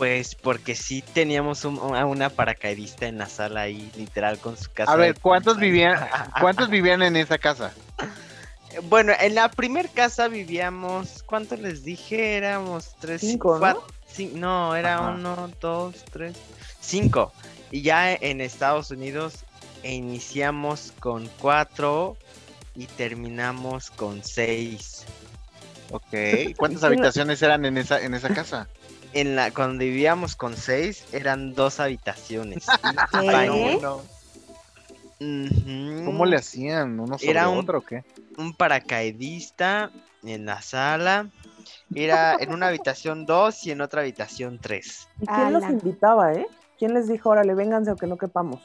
Pues 0.03 0.35
porque 0.35 0.75
sí 0.75 1.01
teníamos 1.01 1.63
un- 1.63 1.95
a 1.95 2.05
una 2.05 2.29
paracaidista 2.29 3.05
en 3.07 3.19
la 3.19 3.29
sala 3.29 3.61
ahí, 3.61 3.89
literal, 3.95 4.37
con 4.37 4.57
su 4.57 4.69
casa. 4.69 4.91
A 4.91 4.97
ver, 4.97 5.17
¿cuántos 5.17 5.57
vivían, 5.57 5.95
cuántos 6.41 6.69
vivían 6.69 7.01
en 7.03 7.15
esa 7.15 7.37
casa? 7.37 7.71
Bueno, 8.89 9.13
en 9.19 9.35
la 9.35 9.49
primer 9.49 9.87
casa 9.91 10.27
vivíamos, 10.27 11.23
¿cuántos 11.23 11.59
les 11.59 11.85
dije? 11.85 12.35
Éramos 12.35 12.95
tres, 12.99 13.21
Cinco, 13.21 13.53
¿no? 13.53 13.59
cuatro, 13.59 13.85
cin- 14.13 14.33
no, 14.33 14.75
era 14.75 14.95
Ajá. 14.97 15.11
uno, 15.11 15.49
dos, 15.61 16.03
tres, 16.11 16.35
cinco. 16.81 17.31
Y 17.71 17.81
ya 17.83 18.13
en 18.13 18.41
Estados 18.41 18.89
Unidos 18.91 19.45
iniciamos 19.83 20.91
con 20.99 21.29
cuatro 21.39 22.17
y 22.75 22.87
terminamos 22.87 23.89
con 23.91 24.21
seis. 24.23 25.05
Ok, 25.91 26.03
¿cuántas 26.57 26.81
no- 26.81 26.87
habitaciones 26.87 27.41
eran 27.43 27.63
en 27.65 27.77
esa, 27.77 28.01
en 28.01 28.15
esa 28.15 28.29
casa? 28.33 28.67
En 29.13 29.35
la, 29.35 29.51
cuando 29.51 29.79
vivíamos 29.83 30.35
con 30.35 30.55
seis, 30.57 31.05
eran 31.11 31.53
dos 31.53 31.79
habitaciones. 31.79 32.65
¿Cómo 36.05 36.25
le 36.25 36.35
hacían? 36.37 36.99
¿Uno 36.99 37.17
sobre 37.17 37.31
Era 37.31 37.49
un- 37.49 37.59
otro 37.59 37.79
o 37.79 37.81
qué? 37.81 38.03
un 38.37 38.53
paracaidista 38.55 39.91
en 40.23 40.45
la 40.45 40.61
sala. 40.61 41.29
Era 41.95 42.35
en 42.39 42.51
una 42.51 42.67
habitación 42.67 43.25
2 43.25 43.65
y 43.67 43.71
en 43.71 43.81
otra 43.81 44.01
habitación 44.01 44.57
3. 44.59 45.07
¿Y 45.21 45.27
quién 45.27 45.53
los 45.53 45.63
invitaba, 45.69 46.33
eh? 46.33 46.47
¿Quién 46.79 46.93
les 46.95 47.07
dijo, 47.07 47.29
órale, 47.29 47.53
vénganse 47.53 47.91
o 47.91 47.95
que 47.95 48.07
no 48.07 48.17
quepamos? 48.17 48.61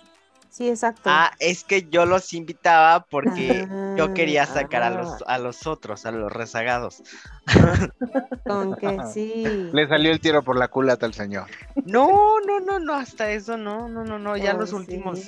Sí, 0.59 0.68
exacto. 0.68 1.03
Ah, 1.05 1.31
es 1.38 1.62
que 1.62 1.88
yo 1.88 2.05
los 2.05 2.33
invitaba 2.35 3.07
porque 3.09 3.64
yo 3.97 4.05
Ah, 4.07 4.12
quería 4.12 4.44
sacar 4.44 4.83
a 4.83 4.90
los, 4.90 5.23
a 5.29 5.38
los 5.38 5.68
otros, 5.68 6.05
a 6.05 6.11
los 6.11 6.33
rezagados. 6.33 7.01
Con 8.44 8.75
que 8.75 8.99
sí. 9.14 9.71
Le 9.73 9.87
salió 9.87 10.11
el 10.11 10.21
tiro 10.21 10.42
por 10.42 10.59
la 10.59 10.66
culata 10.66 11.07
al 11.07 11.14
señor. 11.14 11.47
No, 11.85 12.40
no, 12.40 12.59
no, 12.59 12.81
no, 12.81 12.94
hasta 12.94 13.31
eso 13.31 13.57
no, 13.57 13.88
no, 13.88 14.03
no, 14.03 14.18
no, 14.18 14.37
ya 14.37 14.53
Oh, 14.55 14.59
los 14.59 14.71
sí. 14.71 14.75
últimos 14.75 15.21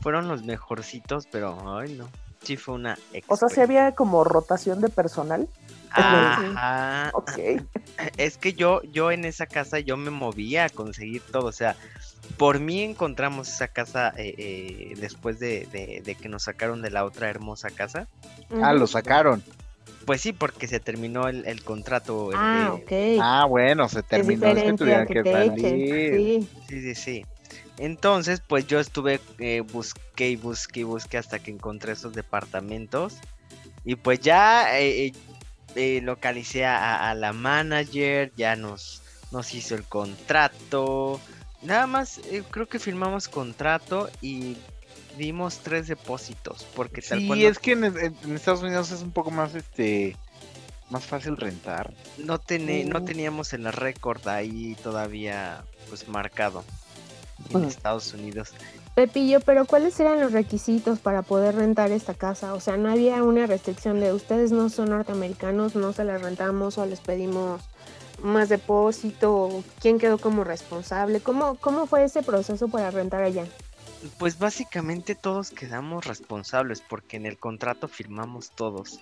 fueron 0.00 0.26
los 0.26 0.42
mejorcitos, 0.42 1.26
pero 1.30 1.78
ay 1.78 1.92
no, 1.92 2.08
sí 2.42 2.56
fue 2.56 2.76
una 2.76 2.96
O 3.28 3.36
sea, 3.36 3.50
si 3.50 3.60
había 3.60 3.94
como 3.94 4.24
rotación 4.24 4.80
de 4.80 4.88
personal. 4.88 5.48
Ajá, 5.90 7.10
Ok. 7.14 7.38
es 8.16 8.36
que 8.38 8.52
yo, 8.52 8.82
yo 8.82 9.10
en 9.12 9.24
esa 9.24 9.46
casa 9.46 9.78
yo 9.80 9.96
me 9.96 10.10
movía 10.10 10.64
a 10.64 10.68
conseguir 10.68 11.22
todo, 11.32 11.46
o 11.46 11.52
sea, 11.52 11.76
por 12.36 12.58
mí 12.60 12.82
encontramos 12.82 13.48
esa 13.48 13.68
casa 13.68 14.12
eh, 14.16 14.34
eh, 14.36 14.94
después 14.98 15.38
de, 15.38 15.66
de- 15.72 16.02
de 16.04 16.14
que 16.14 16.28
nos 16.28 16.44
sacaron 16.44 16.82
de 16.82 16.90
la 16.90 17.04
otra 17.04 17.28
hermosa 17.30 17.70
casa. 17.70 18.08
Ah, 18.62 18.72
lo 18.72 18.86
sacaron. 18.86 19.42
Pues 20.04 20.20
sí, 20.20 20.32
porque 20.32 20.68
se 20.68 20.78
terminó 20.78 21.28
el, 21.28 21.46
el 21.46 21.62
contrato. 21.64 22.30
el 22.32 22.38
Ah, 22.38 22.74
de- 22.88 23.16
ok. 23.16 23.20
Ah, 23.22 23.46
bueno, 23.48 23.88
se 23.88 24.02
terminó. 24.02 24.46
Es 24.48 24.62
que 24.62 24.72
tuvieron 24.74 25.06
que 25.06 25.22
salir. 25.24 26.14
Sí. 26.38 26.48
Sí, 26.68 26.80
sí, 26.82 26.94
sí. 26.94 27.24
Entonces, 27.78 28.40
pues 28.46 28.66
yo 28.66 28.80
estuve, 28.80 29.20
eh, 29.38 29.60
busqué 29.60 30.30
y 30.30 30.36
busqué 30.36 30.80
y 30.80 30.84
busqué 30.84 31.18
hasta 31.18 31.38
que 31.38 31.50
encontré 31.50 31.92
esos 31.92 32.12
departamentos. 32.14 33.14
Y 33.84 33.96
pues 33.96 34.20
ya 34.20 34.78
eh, 34.80 35.12
eh, 35.76 36.00
localicé 36.02 36.64
a, 36.64 37.08
a 37.10 37.14
la 37.14 37.32
manager, 37.32 38.32
ya 38.36 38.56
nos, 38.56 39.02
nos 39.30 39.54
hizo 39.54 39.74
el 39.74 39.84
contrato. 39.84 41.20
Nada 41.62 41.86
más, 41.86 42.18
eh, 42.30 42.42
creo 42.50 42.68
que 42.68 42.78
firmamos 42.78 43.28
contrato 43.28 44.10
y 44.20 44.56
dimos 45.18 45.58
tres 45.58 45.86
depósitos. 45.88 46.64
Porque 46.74 47.00
tal 47.02 47.20
Sí, 47.20 47.26
cual 47.26 47.40
no- 47.40 47.48
es 47.48 47.58
que 47.58 47.72
en, 47.72 47.84
Estados 48.34 48.62
Unidos 48.62 48.90
es 48.90 49.02
un 49.02 49.12
poco 49.12 49.30
más, 49.30 49.54
este, 49.54 50.16
más 50.90 51.04
fácil 51.04 51.36
rentar. 51.36 51.92
no, 52.18 52.38
tené- 52.38 52.84
no 52.84 53.00
Mm. 53.00 53.04
teníamos 53.04 53.52
el 53.52 53.72
récord 53.72 54.26
ahí 54.28 54.76
todavía 54.82 55.64
pues 55.88 56.06
marcado 56.08 56.64
en. 57.50 57.64
Estados 57.64 58.12
Unidos. 58.12 58.52
Pepillo, 58.96 59.40
pero 59.40 59.66
¿cuáles 59.66 60.00
eran 60.00 60.20
los 60.20 60.32
requisitos 60.32 61.00
para 61.00 61.20
poder 61.20 61.54
rentar 61.54 61.90
esta 61.90 62.14
casa? 62.14 62.54
O 62.54 62.60
sea, 62.60 62.78
no 62.78 62.90
había 62.90 63.22
una 63.22 63.46
restricción 63.46 64.00
de 64.00 64.14
ustedes 64.14 64.52
no 64.52 64.70
son 64.70 64.88
norteamericanos, 64.88 65.74
no 65.74 65.92
se 65.92 66.02
las 66.02 66.22
rentamos 66.22 66.78
o 66.78 66.86
les 66.86 67.00
pedimos 67.00 67.60
más 68.22 68.48
depósito, 68.48 69.62
quién 69.80 69.98
quedó 69.98 70.16
como 70.16 70.44
responsable. 70.44 71.20
¿Cómo, 71.20 71.56
cómo 71.56 71.86
fue 71.86 72.04
ese 72.04 72.22
proceso 72.22 72.68
para 72.68 72.90
rentar 72.90 73.22
allá? 73.22 73.44
Pues 74.16 74.38
básicamente 74.38 75.14
todos 75.14 75.50
quedamos 75.50 76.06
responsables 76.06 76.80
porque 76.80 77.18
en 77.18 77.26
el 77.26 77.36
contrato 77.36 77.88
firmamos 77.88 78.50
todos. 78.52 79.00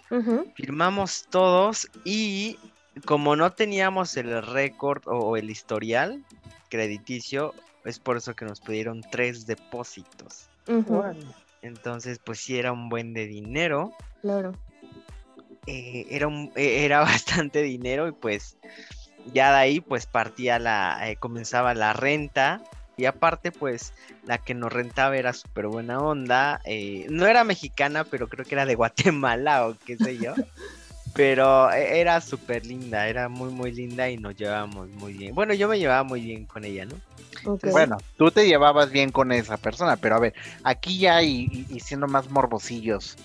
Firmamos 0.57 1.27
todos 1.31 1.89
y 2.05 2.59
como 3.05 3.37
no 3.37 3.53
teníamos 3.53 4.17
el 4.17 4.45
récord 4.45 5.03
o 5.07 5.37
el 5.37 5.51
historial 5.51 6.25
crediticio, 6.69 7.55
es 7.85 7.99
por 7.99 8.17
eso 8.17 8.35
que 8.35 8.45
nos 8.45 8.61
pidieron 8.61 9.01
tres 9.11 9.47
depósitos. 9.47 10.49
Entonces, 11.63 12.19
pues 12.25 12.41
sí 12.41 12.59
era 12.59 12.73
un 12.73 12.89
buen 12.89 13.15
de 13.15 13.27
dinero. 13.27 13.93
Claro. 14.23 14.53
eh, 15.67 16.07
era, 16.11 16.27
un- 16.29 16.53
eh, 16.57 16.85
era 16.85 17.01
bastante 17.01 17.63
dinero 17.63 18.09
y 18.09 18.13
pues 18.13 18.57
ya 19.33 19.51
de 19.53 19.57
ahí 19.59 19.81
pues 19.81 20.07
partía 20.07 20.59
la, 20.59 21.11
eh, 21.11 21.17
comenzaba 21.17 21.73
la 21.75 21.93
renta 21.95 22.61
y 22.97 23.07
aparte 23.07 23.51
pues 23.51 23.93
la 24.25 24.39
que 24.39 24.55
nos 24.55 24.73
rentaba 24.73 25.17
era 25.17 25.33
súper 25.33 25.67
buena 25.67 25.99
onda, 26.01 26.61
eh, 26.65 27.07
no 27.09 27.27
era 27.27 27.43
mexicana 27.45 28.05
pero 28.05 28.29
creo 28.29 28.45
que 28.45 28.55
era 28.55 28.67
de 28.67 28.75
Guatemala 28.75 29.67
o 29.67 29.77
qué 29.85 29.97
sé 29.97 30.19
yo, 30.19 30.35
pero 31.15 31.73
eh, 31.73 32.01
era 32.01 32.21
súper 32.21 32.67
linda, 32.67 33.09
era 33.09 33.29
muy 33.29 33.51
muy 33.51 33.73
linda 33.73 34.11
y 34.11 34.19
nos 34.19 34.37
llevábamos 34.37 34.89
muy 34.91 35.15
bien, 35.15 35.35
bueno 35.35 35.55
yo 35.55 35.69
me 35.69 35.79
llevaba 35.79 36.03
muy 36.03 36.21
bien 36.21 36.45
con 36.45 36.65
ella, 36.65 36.85
¿no? 36.85 36.97
ok. 37.45 37.69
Bueno, 37.71 37.97
tú 38.17 38.31
te 38.31 38.47
llevabas 38.47 38.91
bien 38.91 39.11
con 39.11 39.33
esa 39.33 39.57
persona, 39.57 39.97
pero 39.97 40.17
a 40.17 40.21
ver, 40.21 40.35
aquí 40.63 40.99
ya 40.99 41.23
y, 41.23 41.67
siendo 41.81 42.07
más 42.07 42.31
morbosillos, 42.31 43.17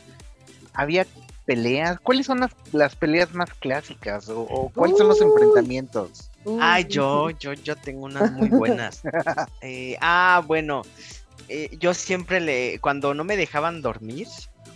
¿había 0.73 1.05
peleas? 1.45 1.99
¿Cuáles 1.99 2.25
son 2.25 2.41
las, 2.41 2.51
las 2.71 2.95
peleas 2.95 3.33
más 3.33 3.53
clásicas? 3.55 4.29
¿O, 4.29 4.41
o 4.41 4.69
cuáles 4.69 4.97
son 4.97 5.07
los 5.07 5.21
enfrentamientos? 5.21 6.29
Uy, 6.45 6.59
Ay, 6.61 6.85
yo, 6.87 7.31
yo, 7.31 7.53
yo 7.53 7.75
tengo 7.75 8.05
unas 8.05 8.31
muy 8.31 8.49
buenas. 8.49 9.01
Eh, 9.61 9.97
ah, 9.99 10.41
bueno, 10.45 10.83
eh, 11.49 11.75
yo 11.79 11.93
siempre 11.93 12.39
le, 12.39 12.79
cuando 12.79 13.13
no 13.13 13.23
me 13.23 13.35
dejaban 13.35 13.81
dormir. 13.81 14.27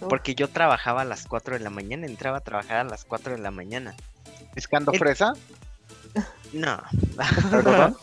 Porque 0.08 0.36
yo 0.36 0.48
trabajaba 0.50 1.02
a 1.02 1.06
las 1.06 1.26
4 1.26 1.58
de 1.58 1.64
la 1.64 1.70
mañana, 1.70 2.06
entraba 2.06 2.38
a 2.38 2.42
trabajar 2.42 2.78
a 2.78 2.84
las 2.84 3.06
4 3.06 3.34
de 3.34 3.40
la 3.40 3.52
mañana. 3.52 3.96
¿Escando 4.56 4.92
El- 4.92 5.00
fresa? 5.00 5.34
No, 6.52 6.82
¿Perdón? 7.50 7.98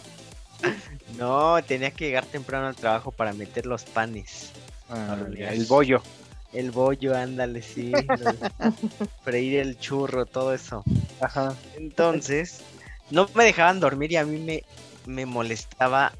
no, 1.19 1.63
tenía 1.63 1.91
que 1.93 2.07
llegar 2.07 2.27
temprano 2.27 2.67
al 2.67 2.77
trabajo 2.77 3.13
para 3.13 3.33
meter 3.33 3.67
los 3.67 3.85
panes. 3.85 4.51
Ah, 4.89 5.17
el 5.37 5.67
bollo. 5.67 6.03
El 6.53 6.73
bollo, 6.73 7.17
ándale, 7.17 7.63
sí. 7.63 7.93
freír 9.25 9.61
el 9.61 9.79
churro, 9.79 10.27
todo 10.27 10.53
eso. 10.53 10.83
Ajá. 11.21 11.55
Entonces, 11.77 12.61
no 13.11 13.29
me 13.35 13.45
dejaban 13.45 13.79
dormir 13.79 14.11
y 14.13 14.17
a 14.17 14.25
mí 14.25 14.39
me, 14.41 14.65
me 15.07 15.27
molestaba 15.27 16.13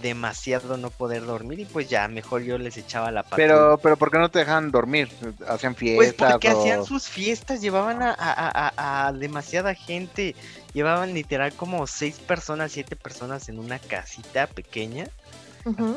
demasiado 0.00 0.76
no 0.76 0.90
poder 0.90 1.24
dormir 1.24 1.60
y 1.60 1.64
pues 1.64 1.88
ya 1.88 2.06
mejor 2.08 2.42
yo 2.42 2.58
les 2.58 2.76
echaba 2.76 3.10
la 3.10 3.22
patrulla. 3.22 3.48
Pero, 3.48 3.78
pero 3.82 3.96
¿por 3.96 4.10
qué 4.10 4.18
no 4.18 4.30
te 4.30 4.40
dejan 4.40 4.70
dormir? 4.70 5.08
¿Hacían 5.48 5.74
Pues 5.74 5.78
fiestas? 5.78 6.32
porque 6.32 6.48
o- 6.50 6.60
hacían 6.60 6.84
sus 6.84 7.08
fiestas, 7.08 7.60
llevaban 7.60 8.02
a- 8.02 8.14
a- 8.18 8.72
a- 8.76 9.06
a 9.08 9.12
demasiada 9.12 9.74
gente, 9.74 10.34
llevaban 10.72 11.14
literal 11.14 11.52
como 11.54 11.86
seis 11.86 12.18
personas, 12.18 12.72
siete 12.72 12.96
personas 12.96 13.48
en 13.48 13.58
una 13.58 13.78
casita 13.78 14.46
pequeña 14.46 15.06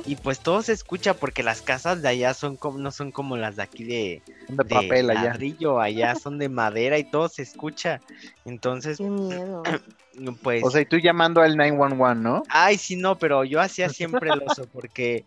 Y 0.06 0.16
pues 0.18 0.40
todo 0.40 0.62
se 0.62 0.74
escucha 0.74 1.14
porque 1.14 1.44
las 1.44 1.62
casas 1.62 2.02
de 2.02 2.10
allá 2.10 2.34
son 2.34 2.58
como, 2.58 2.78
no 2.78 2.92
son 2.92 3.12
como 3.12 3.38
las 3.38 3.56
de 3.56 3.64
aquí 3.64 3.84
de, 3.86 4.22
de 4.50 4.56
de 4.58 4.66
papel 4.66 5.10
allá. 5.10 5.24
ladrillo, 5.24 5.80
allá 5.80 6.16
son 6.22 6.38
de 6.38 6.50
madera 6.50 6.98
y 6.98 7.04
todo 7.06 7.30
se 7.30 7.42
escucha. 7.44 8.02
Entonces, 8.46 8.98
Qué 8.98 9.04
miedo. 9.10 9.64
pues... 10.44 10.64
O 10.64 10.70
sea, 10.70 10.82
y 10.82 10.86
tú 10.86 10.98
llamando 10.98 11.42
al 11.42 11.56
911, 11.56 12.22
¿no? 12.22 12.44
Ay, 12.50 12.78
sí, 12.78 12.96
no, 12.96 13.18
pero 13.18 13.44
yo 13.46 13.62
hacía 13.62 13.90
siempre 13.90 14.32
el 14.32 14.42
oso 14.42 14.68
porque 14.72 15.26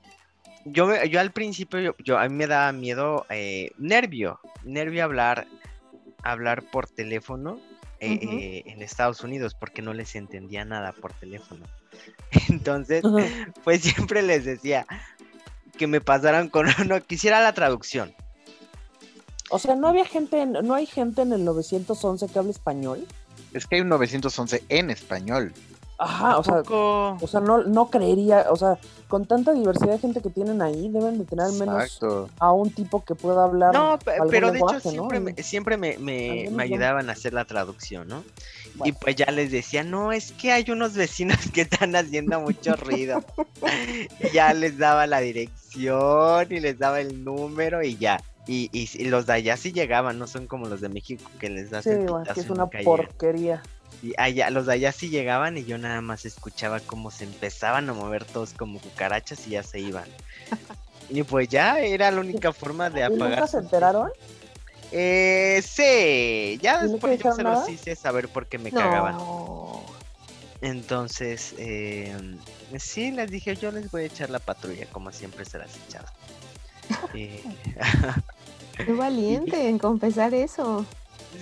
yo, 0.66 0.86
me- 0.86 1.08
yo 1.08 1.20
al 1.20 1.32
principio, 1.32 1.80
yo, 1.80 1.94
yo- 2.04 2.18
a 2.18 2.28
mí 2.28 2.34
me 2.34 2.46
daba 2.46 2.70
miedo, 2.72 3.24
eh, 3.30 3.70
nervio, 3.78 4.38
nervio 4.64 5.04
hablar, 5.04 5.46
hablar 6.22 6.62
por 6.70 6.88
teléfono 6.88 7.58
eh, 8.00 8.18
eh, 8.22 8.62
en 8.66 8.82
Estados 8.82 9.22
Unidos 9.22 9.54
porque 9.54 9.82
no 9.82 9.92
les 9.94 10.14
entendía 10.16 10.64
nada 10.64 10.92
por 10.92 11.12
teléfono. 11.14 11.64
Entonces, 12.48 13.02
pues 13.64 13.80
siempre 13.82 14.22
les 14.22 14.44
decía 14.44 14.86
que 15.78 15.86
me 15.86 16.00
pasaran 16.00 16.48
con 16.48 16.66
uno, 16.80 17.00
quisiera 17.02 17.40
la 17.42 17.52
traducción. 17.52 18.14
O 19.50 19.58
sea, 19.58 19.76
no 19.76 19.88
había 19.88 20.04
gente, 20.04 20.40
en- 20.42 20.52
no 20.52 20.74
hay 20.74 20.86
gente 20.86 21.22
en 21.22 21.32
el 21.32 21.44
911 21.44 22.26
que 22.28 22.38
hable 22.38 22.50
español. 22.50 23.06
Es 23.52 23.66
que 23.66 23.76
hay 23.76 23.80
un 23.82 23.88
911 23.88 24.64
en 24.68 24.90
español. 24.90 25.52
Ajá, 25.98 26.38
o 26.38 26.44
sea, 26.44 26.62
o 26.68 27.26
sea, 27.26 27.40
no, 27.40 27.62
no 27.64 27.88
creería, 27.88 28.46
o 28.50 28.56
sea, 28.56 28.78
con 29.08 29.24
tanta 29.24 29.52
diversidad 29.52 29.92
de 29.92 29.98
gente 29.98 30.20
que 30.20 30.28
tienen 30.30 30.60
ahí, 30.60 30.88
deben 30.90 31.18
de 31.18 31.24
tener 31.24 31.46
al 31.46 31.52
menos 31.54 31.82
Exacto. 31.84 32.28
a 32.38 32.52
un 32.52 32.70
tipo 32.70 33.02
que 33.04 33.14
pueda 33.14 33.44
hablar. 33.44 33.72
No, 33.72 33.98
pero 34.30 34.50
de 34.52 34.58
hecho 34.58 34.80
siempre, 34.80 35.20
me, 35.20 35.34
siempre 35.42 35.76
me, 35.76 35.96
me- 35.98 36.48
me 36.52 36.62
ayudaban 36.64 37.08
a 37.08 37.12
hacer 37.12 37.32
la 37.32 37.44
traducción, 37.46 38.08
¿no? 38.08 38.24
Y 38.84 38.92
pues 38.92 39.16
ya 39.16 39.26
les 39.32 39.50
decía, 39.50 39.84
no, 39.84 40.12
es 40.12 40.32
que 40.32 40.52
hay 40.52 40.70
unos 40.70 40.92
vecinos 40.94 41.38
que 41.54 41.62
están 41.62 41.96
haciendo 41.96 42.40
mucho 42.40 42.76
ruido. 42.76 43.24
Y 44.20 44.30
ya 44.32 44.52
les 44.52 44.76
daba 44.78 45.06
la 45.06 45.20
dirección 45.20 46.46
y 46.50 46.60
les 46.60 46.78
daba 46.78 47.00
el 47.00 47.24
número 47.24 47.82
y 47.82 47.96
ya. 47.96 48.20
Y, 48.46 48.68
y, 48.72 48.88
y 48.94 49.06
los 49.08 49.26
de 49.26 49.32
allá 49.32 49.56
sí 49.56 49.72
llegaban, 49.72 50.18
no 50.18 50.26
son 50.26 50.46
como 50.46 50.66
los 50.68 50.80
de 50.80 50.88
México 50.88 51.28
que 51.40 51.48
les 51.50 51.70
das 51.70 51.82
Sí, 51.84 51.90
es 52.36 52.48
una 52.50 52.66
porquería. 52.66 53.62
Y 54.02 54.12
allá, 54.18 54.50
los 54.50 54.66
de 54.66 54.74
allá 54.74 54.92
sí 54.92 55.08
llegaban 55.08 55.56
y 55.56 55.64
yo 55.64 55.78
nada 55.78 56.00
más 56.00 56.24
escuchaba 56.26 56.80
cómo 56.80 57.10
se 57.10 57.24
empezaban 57.24 57.88
a 57.88 57.92
mover 57.94 58.24
todos 58.24 58.52
como 58.52 58.78
cucarachas 58.80 59.46
y 59.46 59.50
ya 59.50 59.62
se 59.62 59.80
iban. 59.80 60.04
Y 61.08 61.22
pues 61.22 61.48
ya 61.48 61.78
era 61.78 62.10
la 62.10 62.20
única 62.20 62.52
forma 62.52 62.90
de 62.90 62.98
¿Y 62.98 63.02
apagar. 63.04 63.30
nunca 63.30 63.46
se 63.46 63.58
enteraron? 63.58 64.10
Eh, 64.90 65.62
sí, 65.64 66.58
ya 66.60 66.84
¿Y 66.84 66.88
después 66.88 67.20
yo 67.22 67.32
se 67.32 67.42
nada? 67.44 67.60
los 67.60 67.68
hice 67.68 67.94
saber 67.94 68.28
porque 68.28 68.58
me 68.58 68.72
cagaban. 68.72 69.16
No. 69.16 69.84
Entonces, 70.62 71.54
eh, 71.58 72.12
sí, 72.78 73.12
les 73.12 73.30
dije, 73.30 73.54
yo 73.56 73.70
les 73.70 73.88
voy 73.90 74.02
a 74.02 74.06
echar 74.06 74.30
la 74.30 74.40
patrulla, 74.40 74.86
como 74.86 75.12
siempre 75.12 75.44
se 75.44 75.58
las 75.58 75.70
he 75.76 75.78
echado. 75.88 76.06
Eh, 77.14 77.42
Qué 78.84 78.92
valiente 78.92 79.68
en 79.68 79.78
confesar 79.78 80.34
eso. 80.34 80.84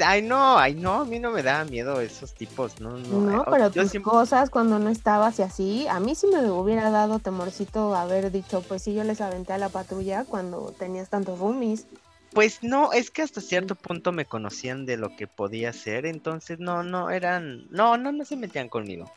Ay, 0.05 0.23
no, 0.23 0.59
ay, 0.59 0.75
no, 0.75 1.01
a 1.01 1.05
mí 1.05 1.19
no 1.19 1.31
me 1.31 1.43
da 1.43 1.65
miedo 1.65 2.01
esos 2.01 2.35
tipos, 2.35 2.81
no, 2.81 2.97
no. 2.97 3.21
No, 3.21 3.45
pero 3.51 3.71
yo 3.71 3.83
tus 3.83 3.91
siempre- 3.91 4.11
cosas 4.11 4.51
cuando 4.51 4.79
no 4.79 4.89
estabas 4.91 5.39
y 5.39 5.43
así, 5.43 5.87
a 5.89 6.01
mí 6.01 6.15
sí 6.15 6.27
me 6.27 6.51
hubiera 6.51 6.91
dado 6.91 7.19
temorcito 7.19 7.95
haber 7.95 8.33
dicho, 8.33 8.63
pues 8.63 8.83
sí, 8.83 8.95
yo 8.95 9.05
les 9.05 9.21
aventé 9.21 9.53
a 9.53 9.59
la 9.59 9.69
patrulla 9.69 10.25
cuando 10.25 10.75
tenías 10.79 11.11
tantos 11.11 11.39
roomies. 11.39 11.87
Pues 12.33 12.63
no, 12.63 12.93
es 12.93 13.11
que 13.11 13.23
hasta 13.23 13.41
cierto 13.41 13.77
punto 13.77 14.11
me 14.11 14.25
conocían 14.25 14.87
de 14.87 14.97
lo 14.97 15.15
que 15.15 15.27
podía 15.29 15.73
ser, 15.73 16.07
entonces 16.07 16.59
no, 16.59 16.83
no, 16.83 17.11
eran, 17.11 17.67
no, 17.71 17.97
no, 17.97 18.11
no 18.11 18.25
se 18.25 18.37
metían 18.37 18.69
conmigo. 18.69 19.11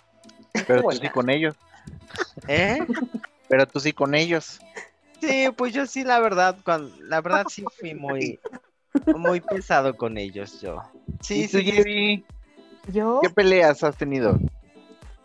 Pero 0.67 0.83
tú 0.83 0.97
sí 0.97 1.09
con 1.09 1.29
ellos. 1.29 1.55
¿Eh? 2.47 2.85
Pero 3.47 3.67
tú 3.67 3.79
sí 3.79 3.93
con 3.93 4.13
ellos. 4.13 4.59
Sí, 5.19 5.47
pues 5.55 5.73
yo 5.73 5.87
sí, 5.87 6.03
la 6.03 6.19
verdad, 6.19 6.57
cuando, 6.63 6.95
la 7.01 7.21
verdad 7.21 7.47
sí 7.49 7.63
fui 7.79 7.95
muy, 7.95 8.39
muy 9.15 9.41
pesado 9.41 9.95
con 9.95 10.17
ellos, 10.17 10.61
yo. 10.61 10.81
Sí, 11.21 11.43
¿Y 11.43 11.47
tú, 11.47 11.57
sí, 11.59 11.65
sí, 11.65 11.71
Jerry? 11.71 12.25
Yo, 12.91 13.19
¿Qué 13.21 13.29
peleas 13.29 13.83
has 13.83 13.97
tenido? 13.97 14.39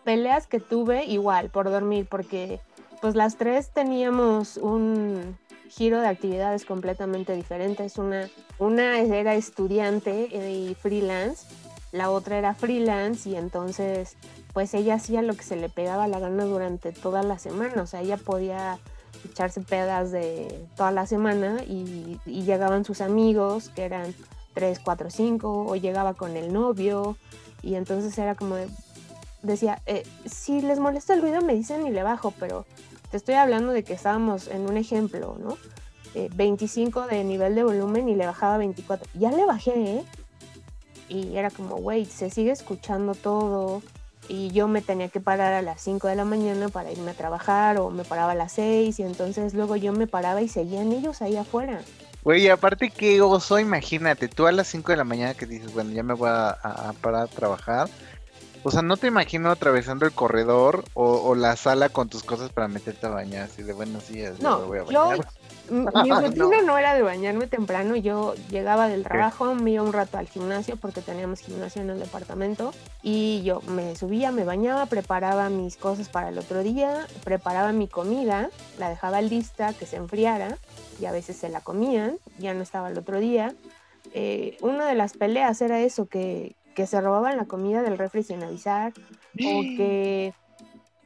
peleas 0.04 0.48
que 0.48 0.58
tuve 0.58 1.04
igual 1.04 1.50
por 1.50 1.70
dormir, 1.70 2.06
porque 2.10 2.60
pues 3.00 3.14
las 3.14 3.36
tres 3.36 3.70
teníamos 3.70 4.56
un 4.56 5.38
giro 5.68 6.00
de 6.00 6.08
actividades 6.08 6.64
completamente 6.64 7.34
diferentes. 7.36 7.98
Una, 7.98 8.28
una 8.58 8.98
era 8.98 9.34
estudiante 9.34 10.24
y 10.24 10.74
freelance, 10.74 11.46
la 11.92 12.10
otra 12.10 12.38
era 12.38 12.54
freelance 12.54 13.28
y 13.28 13.36
entonces 13.36 14.16
pues 14.52 14.74
ella 14.74 14.94
hacía 14.94 15.22
lo 15.22 15.34
que 15.34 15.44
se 15.44 15.56
le 15.56 15.68
pegaba 15.68 16.08
la 16.08 16.18
gana 16.18 16.44
durante 16.44 16.92
toda 16.92 17.22
la 17.22 17.38
semana, 17.38 17.82
o 17.82 17.86
sea, 17.86 18.00
ella 18.00 18.16
podía 18.18 18.78
echarse 19.24 19.60
pedas 19.60 20.10
de 20.10 20.66
toda 20.76 20.90
la 20.90 21.06
semana 21.06 21.62
y, 21.66 22.18
llegaban 22.26 22.84
sus 22.84 23.00
amigos 23.00 23.70
que 23.70 23.84
eran 23.84 24.14
3, 24.54 24.80
4, 24.80 25.10
5 25.10 25.66
o 25.68 25.76
llegaba 25.76 26.14
con 26.14 26.36
el 26.36 26.52
novio 26.52 27.16
y 27.62 27.76
entonces 27.76 28.16
era 28.18 28.34
como 28.34 28.56
de, 28.56 28.68
decía, 29.42 29.80
eh, 29.86 30.04
si 30.26 30.60
les 30.60 30.78
molesta 30.78 31.14
el 31.14 31.22
ruido 31.22 31.40
me 31.40 31.54
dicen 31.54 31.86
y 31.86 31.90
le 31.90 32.02
bajo, 32.02 32.32
pero 32.38 32.66
te 33.10 33.16
estoy 33.16 33.34
hablando 33.34 33.72
de 33.72 33.84
que 33.84 33.92
estábamos 33.92 34.48
en 34.48 34.62
un 34.62 34.76
ejemplo, 34.76 35.36
¿no? 35.38 35.56
Eh, 36.14 36.28
25 36.34 37.06
de 37.06 37.24
nivel 37.24 37.54
de 37.54 37.64
volumen 37.64 38.08
y 38.08 38.14
le 38.14 38.26
bajaba 38.26 38.58
24. 38.58 39.08
Ya 39.14 39.30
le 39.30 39.46
bajé, 39.46 39.96
¿eh? 39.96 40.04
Y 41.08 41.36
era 41.36 41.50
como, 41.50 41.76
güey, 41.76 42.04
se 42.04 42.30
sigue 42.30 42.50
escuchando 42.50 43.14
todo. 43.14 43.82
Y 44.28 44.50
yo 44.52 44.68
me 44.68 44.80
tenía 44.82 45.08
que 45.08 45.20
parar 45.20 45.52
a 45.52 45.62
las 45.62 45.80
5 45.80 46.08
de 46.08 46.14
la 46.16 46.24
mañana 46.24 46.68
para 46.68 46.90
irme 46.92 47.10
a 47.10 47.14
trabajar 47.14 47.78
o 47.78 47.90
me 47.90 48.04
paraba 48.04 48.32
a 48.32 48.34
las 48.36 48.52
6 48.52 48.98
y 48.98 49.02
entonces 49.02 49.52
luego 49.54 49.76
yo 49.76 49.92
me 49.92 50.06
paraba 50.06 50.40
y 50.40 50.48
seguían 50.48 50.92
ellos 50.92 51.22
ahí 51.22 51.36
afuera. 51.36 51.80
Güey, 52.22 52.48
aparte 52.48 52.90
qué 52.90 53.20
oso, 53.20 53.58
imagínate, 53.58 54.28
tú 54.28 54.46
a 54.46 54.52
las 54.52 54.68
5 54.68 54.92
de 54.92 54.96
la 54.96 55.04
mañana 55.04 55.34
que 55.34 55.44
dices, 55.46 55.72
bueno, 55.74 55.90
ya 55.90 56.02
me 56.04 56.14
voy 56.14 56.28
a, 56.30 56.50
a- 56.50 56.88
a 56.90 56.92
parar 56.92 57.24
a 57.24 57.26
trabajar. 57.26 57.88
O 58.62 58.70
sea, 58.70 58.80
no 58.80 58.96
te 58.96 59.08
imagino 59.08 59.50
atravesando 59.50 60.06
el 60.06 60.12
corredor 60.12 60.84
o, 60.94 61.16
o 61.16 61.34
la 61.34 61.56
sala 61.56 61.88
con 61.88 62.08
tus 62.08 62.22
cosas 62.22 62.50
para 62.52 62.68
meterte 62.68 63.06
a 63.06 63.10
bañar, 63.10 63.50
así 63.50 63.64
de 63.64 63.72
buenos 63.72 64.06
días. 64.08 64.38
No, 64.38 64.60
me 64.60 64.66
voy 64.66 64.78
a 64.78 64.82
bañar". 64.84 65.26
Mi 65.70 66.10
rutina 66.10 66.62
no. 66.62 66.78
era 66.78 66.94
de 66.94 67.02
bañarme 67.02 67.46
temprano, 67.46 67.96
yo 67.96 68.34
llegaba 68.50 68.88
del 68.88 69.04
trabajo, 69.04 69.54
me 69.54 69.72
iba 69.72 69.82
un 69.82 69.92
rato 69.92 70.18
al 70.18 70.28
gimnasio 70.28 70.76
porque 70.76 71.00
teníamos 71.00 71.40
gimnasio 71.40 71.82
en 71.82 71.90
el 71.90 71.98
departamento 71.98 72.72
y 73.02 73.42
yo 73.44 73.60
me 73.62 73.94
subía, 73.96 74.32
me 74.32 74.44
bañaba, 74.44 74.86
preparaba 74.86 75.48
mis 75.48 75.76
cosas 75.76 76.08
para 76.08 76.28
el 76.28 76.38
otro 76.38 76.62
día, 76.62 77.06
preparaba 77.24 77.72
mi 77.72 77.88
comida, 77.88 78.50
la 78.78 78.88
dejaba 78.88 79.22
lista 79.22 79.72
que 79.72 79.86
se 79.86 79.96
enfriara 79.96 80.58
y 81.00 81.06
a 81.06 81.12
veces 81.12 81.36
se 81.36 81.48
la 81.48 81.60
comían, 81.60 82.18
ya 82.38 82.54
no 82.54 82.62
estaba 82.62 82.90
el 82.90 82.98
otro 82.98 83.20
día. 83.20 83.54
Eh, 84.14 84.56
una 84.60 84.86
de 84.86 84.94
las 84.94 85.14
peleas 85.14 85.60
era 85.62 85.80
eso, 85.80 86.06
que, 86.06 86.56
que 86.74 86.86
se 86.86 87.00
robaban 87.00 87.36
la 87.36 87.46
comida 87.46 87.82
del 87.82 87.98
refri 87.98 88.22
sin 88.22 88.42
avisar 88.42 88.92
o 89.34 89.62
que 89.76 90.34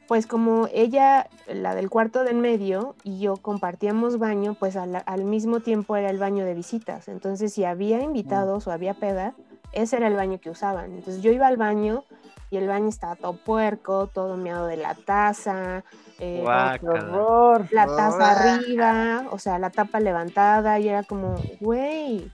pues 0.07 0.25
como 0.27 0.67
ella, 0.73 1.27
la 1.47 1.75
del 1.75 1.89
cuarto 1.89 2.23
de 2.23 2.31
en 2.31 2.39
medio, 2.39 2.95
y 3.03 3.19
yo 3.19 3.37
compartíamos 3.37 4.17
baño, 4.19 4.55
pues 4.59 4.75
al, 4.75 5.03
al 5.05 5.23
mismo 5.25 5.59
tiempo 5.59 5.95
era 5.95 6.09
el 6.09 6.17
baño 6.17 6.45
de 6.45 6.53
visitas. 6.53 7.07
Entonces, 7.07 7.53
si 7.53 7.65
había 7.65 8.01
invitados 8.01 8.67
o 8.67 8.71
había 8.71 8.93
peda, 8.93 9.33
ese 9.73 9.97
era 9.97 10.07
el 10.07 10.15
baño 10.15 10.39
que 10.39 10.49
usaban. 10.49 10.93
Entonces, 10.93 11.21
yo 11.21 11.31
iba 11.31 11.47
al 11.47 11.57
baño 11.57 12.03
y 12.49 12.55
el 12.57 12.67
baño 12.67 12.87
estaba 12.87 13.15
todo 13.17 13.33
puerco, 13.35 14.07
todo 14.07 14.37
meado 14.37 14.67
de 14.67 14.77
la 14.77 14.95
taza, 14.95 15.83
eh, 16.19 16.39
Guau. 16.41 16.79
¡Qué 16.79 16.87
horror! 16.87 17.67
la 17.71 17.85
taza 17.85 18.31
arriba, 18.31 19.25
o 19.31 19.37
sea, 19.39 19.59
la 19.59 19.69
tapa 19.69 19.99
levantada, 19.99 20.79
y 20.79 20.87
era 20.87 21.03
como, 21.03 21.35
güey. 21.59 22.31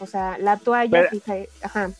O 0.00 0.06
sea, 0.06 0.36
la 0.38 0.56
toalla, 0.56 0.90
Pero- 0.90 1.10
fija- 1.10 1.46
ajá. 1.62 1.90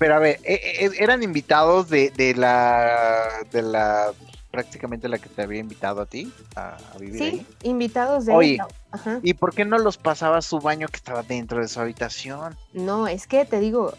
Pero 0.00 0.14
a 0.14 0.18
ver, 0.20 0.38
e- 0.44 0.60
e- 0.84 1.02
eran 1.02 1.22
invitados 1.24 1.88
de, 1.88 2.10
de 2.10 2.32
la 2.34 3.28
de 3.50 3.62
la 3.62 4.12
prácticamente 4.50 5.08
la 5.08 5.18
que 5.18 5.28
te 5.28 5.42
había 5.42 5.60
invitado 5.60 6.00
a 6.00 6.06
ti 6.06 6.32
a, 6.56 6.76
a 6.94 6.98
vivir 6.98 7.18
Sí, 7.18 7.24
ahí. 7.24 7.46
invitados 7.62 8.26
de 8.26 8.34
Oye. 8.34 8.58
Ajá. 8.90 9.20
¿Y 9.22 9.34
por 9.34 9.54
qué 9.54 9.64
no 9.64 9.78
los 9.78 9.98
pasaba 9.98 10.38
a 10.38 10.42
su 10.42 10.58
baño 10.60 10.88
que 10.88 10.96
estaba 10.96 11.22
dentro 11.22 11.60
de 11.60 11.68
su 11.68 11.80
habitación? 11.80 12.56
No, 12.72 13.06
es 13.06 13.26
que 13.26 13.44
te 13.44 13.60
digo, 13.60 13.92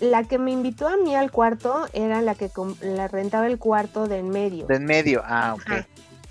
la 0.00 0.24
que 0.24 0.38
me 0.38 0.50
invitó 0.50 0.88
a 0.88 0.96
mí 0.96 1.14
al 1.14 1.30
cuarto 1.30 1.86
era 1.92 2.20
la 2.22 2.34
que 2.34 2.50
la 2.80 3.06
rentaba 3.08 3.46
el 3.46 3.58
cuarto 3.58 4.08
de 4.08 4.18
en 4.18 4.30
medio. 4.30 4.66
De 4.66 4.76
en 4.76 4.84
medio. 4.84 5.22
Ah, 5.24 5.54
ok. 5.54 5.62
Ajá. 5.70 5.86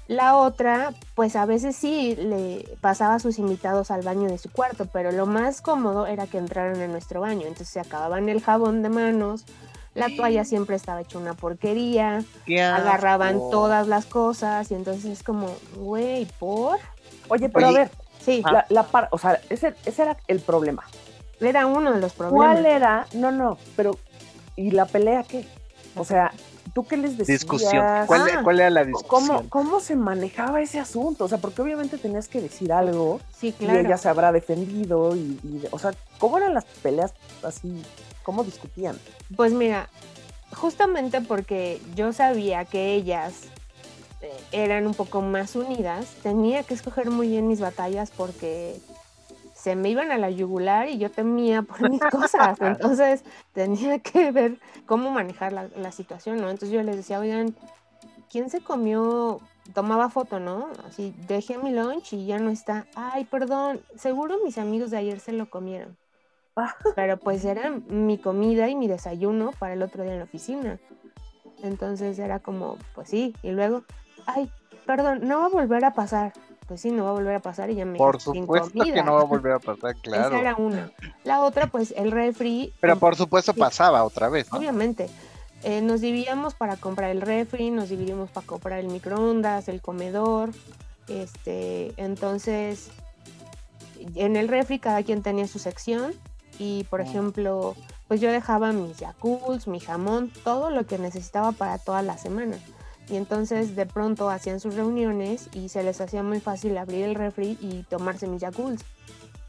La 0.08 0.36
otra, 0.36 0.94
pues 1.16 1.38
a 1.38 1.46
veces 1.46 1.74
sí 1.78 2.18
le 2.18 2.68
pasaba 2.82 3.16
a 3.16 3.20
sus 3.20 3.40
invitados 3.40 3.92
al 3.92 4.02
baño 4.02 4.28
de 4.30 4.38
su 4.38 4.52
cuarto, 4.52 4.88
pero 4.92 5.14
lo 5.14 5.26
más 5.26 5.62
cómodo 5.62 6.06
era 6.06 6.28
que 6.28 6.38
entraran 6.38 6.82
a 6.82 6.88
nuestro 6.88 7.22
baño. 7.22 7.44
Entonces 7.48 7.70
se 7.70 7.80
acababan 7.80 8.28
el 8.28 8.42
jabón 8.42 8.84
de 8.84 8.90
manos, 8.90 9.46
la 9.94 10.08
toalla 10.16 10.46
siempre 10.46 10.76
estaba 10.76 11.02
hecha 11.02 11.18
una 11.18 11.34
porquería, 11.34 12.24
Qué 12.46 12.62
agarraban 12.62 13.36
asco. 13.36 13.50
todas 13.50 13.88
las 13.88 14.06
cosas 14.06 14.72
y 14.72 14.76
entonces 14.76 15.06
es 15.06 15.24
como, 15.24 15.48
güey, 15.76 16.26
¿por? 16.40 16.78
Oye, 17.28 17.50
pero 17.50 17.68
Oye, 17.70 17.78
a 17.78 17.80
ver, 17.84 17.92
Sí, 18.24 18.44
la, 18.52 18.66
la 18.70 18.84
par- 18.84 19.10
o 19.12 19.18
sea, 19.18 19.42
ese, 19.50 19.74
ese 19.86 20.02
era 20.04 20.16
el 20.28 20.40
problema. 20.42 20.84
era 21.40 21.66
uno 21.66 21.92
de 21.92 22.00
los 22.00 22.14
problemas. 22.14 22.52
¿Cuál 22.54 22.66
era? 22.68 23.08
No, 23.14 23.32
no, 23.32 23.58
pero 23.76 23.98
¿y 24.56 24.70
la 24.72 24.86
pelea 24.86 25.24
qué? 25.24 25.46
O 25.96 26.06
sea, 26.06 26.32
¿tú 26.76 26.86
qué 26.86 26.98
les 26.98 27.18
decías? 27.18 27.40
Discusión. 27.42 27.84
¿Cuál, 28.06 28.22
Ah. 28.32 28.42
cuál 28.44 28.60
era 28.60 28.70
la 28.70 28.82
¿Cómo, 28.84 28.98
discusión? 28.98 29.50
¿Cómo 29.50 29.80
se 29.80 29.96
manejaba 29.96 30.62
ese 30.62 30.80
asunto? 30.80 31.26
O 31.26 31.28
sea, 31.28 31.40
porque 31.40 31.64
obviamente 31.64 31.98
tenías 31.98 32.28
que 32.28 32.40
decir 32.42 32.72
algo 32.72 33.20
Sí, 33.36 33.48
y 33.48 33.52
claro. 33.54 33.80
ella 33.80 33.98
se 33.98 34.08
habrá 34.08 34.32
defendido 34.32 35.16
y, 35.16 35.40
y- 35.44 35.64
o 35.72 35.80
sea, 35.80 35.92
¿cómo 36.20 36.38
eran 36.38 36.54
las 36.54 36.64
peleas 36.64 37.14
así? 37.44 37.82
¿Cómo 38.24 38.44
discutían? 38.44 38.98
Pues 39.36 39.54
mira, 39.54 39.90
justamente 40.54 41.22
porque 41.22 41.82
yo 41.96 42.14
sabía 42.14 42.66
que 42.66 42.94
ellas 42.94 43.46
eh, 44.22 44.32
eran 44.52 44.86
un 44.88 44.94
poco 44.94 45.22
más 45.22 45.56
unidas, 45.56 46.06
tenía 46.22 46.64
que 46.64 46.74
escoger 46.74 47.10
muy 47.10 47.30
bien 47.30 47.48
mis 47.48 47.60
batallas 47.60 48.12
porque 48.12 48.80
se 49.56 49.76
me 49.76 49.90
iban 49.90 50.12
a 50.12 50.18
la 50.18 50.30
yugular 50.30 50.90
y 50.90 50.98
yo 50.98 51.12
temía 51.12 51.62
por 51.62 51.82
mis 51.90 52.02
cosas. 52.02 52.60
Entonces 52.62 53.24
tenía 53.54 54.00
que 54.00 54.32
ver 54.32 54.60
cómo 54.86 55.12
manejar 55.12 55.54
la, 55.54 55.68
la 55.76 55.92
situación, 55.92 56.38
¿no? 56.38 56.50
Entonces 56.50 56.72
yo 56.72 56.82
les 56.84 56.96
decía, 56.96 57.20
oigan, 57.20 57.56
¿quién 58.32 58.50
se 58.50 58.62
comió? 58.62 59.40
Tomaba 59.74 60.10
foto, 60.10 60.40
¿no? 60.40 60.70
Así, 60.88 61.14
dejé 61.28 61.58
mi 61.58 61.72
lunch 61.72 62.14
y 62.14 62.26
ya 62.26 62.40
no 62.40 62.50
está. 62.50 62.88
Ay, 62.96 63.26
perdón, 63.26 63.82
seguro 63.96 64.38
mis 64.44 64.58
amigos 64.58 64.90
de 64.90 64.98
ayer 64.98 65.20
se 65.20 65.32
lo 65.32 65.50
comieron. 65.50 65.96
Pero 66.96 67.18
pues 67.18 67.46
era 67.46 67.70
mi 67.70 68.18
comida 68.18 68.68
y 68.70 68.76
mi 68.76 68.88
desayuno 68.88 69.52
para 69.58 69.74
el 69.74 69.82
otro 69.84 70.04
día 70.04 70.14
en 70.14 70.20
la 70.20 70.26
oficina. 70.26 70.80
Entonces 71.64 72.18
era 72.20 72.40
como, 72.40 72.78
pues 72.96 73.10
sí, 73.10 73.36
y 73.44 73.52
luego, 73.52 73.84
ay, 74.26 74.50
perdón, 74.86 75.28
no 75.28 75.40
va 75.40 75.46
a 75.46 75.50
volver 75.50 75.86
a 75.86 75.94
pasar. 75.94 76.34
Pues 76.68 76.82
sí, 76.82 76.92
no 76.92 77.04
va 77.04 77.10
a 77.10 77.14
volver 77.14 77.36
a 77.36 77.40
pasar 77.40 77.70
y 77.70 77.76
ya 77.76 77.86
me 77.86 77.98
Por 77.98 78.18
quedé 78.18 78.32
sin 78.34 78.44
supuesto 78.44 78.72
que 78.72 78.80
comida. 78.80 79.04
no 79.04 79.14
va 79.16 79.22
a 79.22 79.26
volver 79.26 79.52
a 79.54 79.60
pasar, 79.60 79.96
claro. 79.98 80.28
Esa 80.30 80.40
era 80.40 80.56
una. 80.56 80.92
La 81.26 81.42
otra, 81.42 81.68
pues 81.68 81.94
el 81.98 82.12
refri. 82.12 82.74
Pero 82.80 82.94
com- 82.94 83.00
por 83.02 83.16
supuesto 83.16 83.54
Sí. 83.54 83.60
pasaba 83.60 84.04
otra 84.04 84.30
vez, 84.30 84.52
¿no? 84.52 84.58
Obviamente. 84.58 85.10
Eh, 85.64 85.82
nos 85.82 86.02
dividíamos 86.02 86.56
para 86.56 86.78
comprar 86.78 87.12
el 87.12 87.22
refri, 87.22 87.70
nos 87.70 87.90
dividimos 87.90 88.32
para 88.32 88.48
comprar 88.48 88.80
el 88.80 88.88
microondas, 88.88 89.68
el 89.68 89.82
comedor. 89.82 90.50
Este, 91.08 91.94
entonces, 91.98 92.90
en 94.16 94.36
el 94.38 94.48
refri 94.48 94.80
cada 94.80 95.04
quien 95.04 95.22
tenía 95.22 95.48
su 95.48 95.60
sección 95.60 96.14
y, 96.60 96.84
por 96.86 97.02
ejemplo, 97.02 97.76
pues 98.08 98.22
yo 98.22 98.32
dejaba 98.32 98.72
mis 98.72 98.98
Yakults, 98.98 99.68
mi 99.68 99.80
jamón, 99.80 100.32
todo 100.44 100.70
lo 100.70 100.86
que 100.86 100.98
necesitaba 100.98 101.52
para 101.52 101.78
toda 101.78 102.02
la 102.02 102.18
semana. 102.18 102.58
Y 103.10 103.16
entonces 103.16 103.76
de 103.76 103.86
pronto 103.86 104.30
hacían 104.30 104.60
sus 104.60 104.76
reuniones 104.76 105.50
y 105.54 105.70
se 105.70 105.84
les 105.84 106.00
hacía 106.02 106.24
muy 106.24 106.40
fácil 106.40 106.78
abrir 106.78 107.04
el 107.04 107.16
refri 107.16 107.58
y 107.60 107.84
tomarse 107.84 108.28
mis 108.28 108.42
Yakults. 108.42 108.84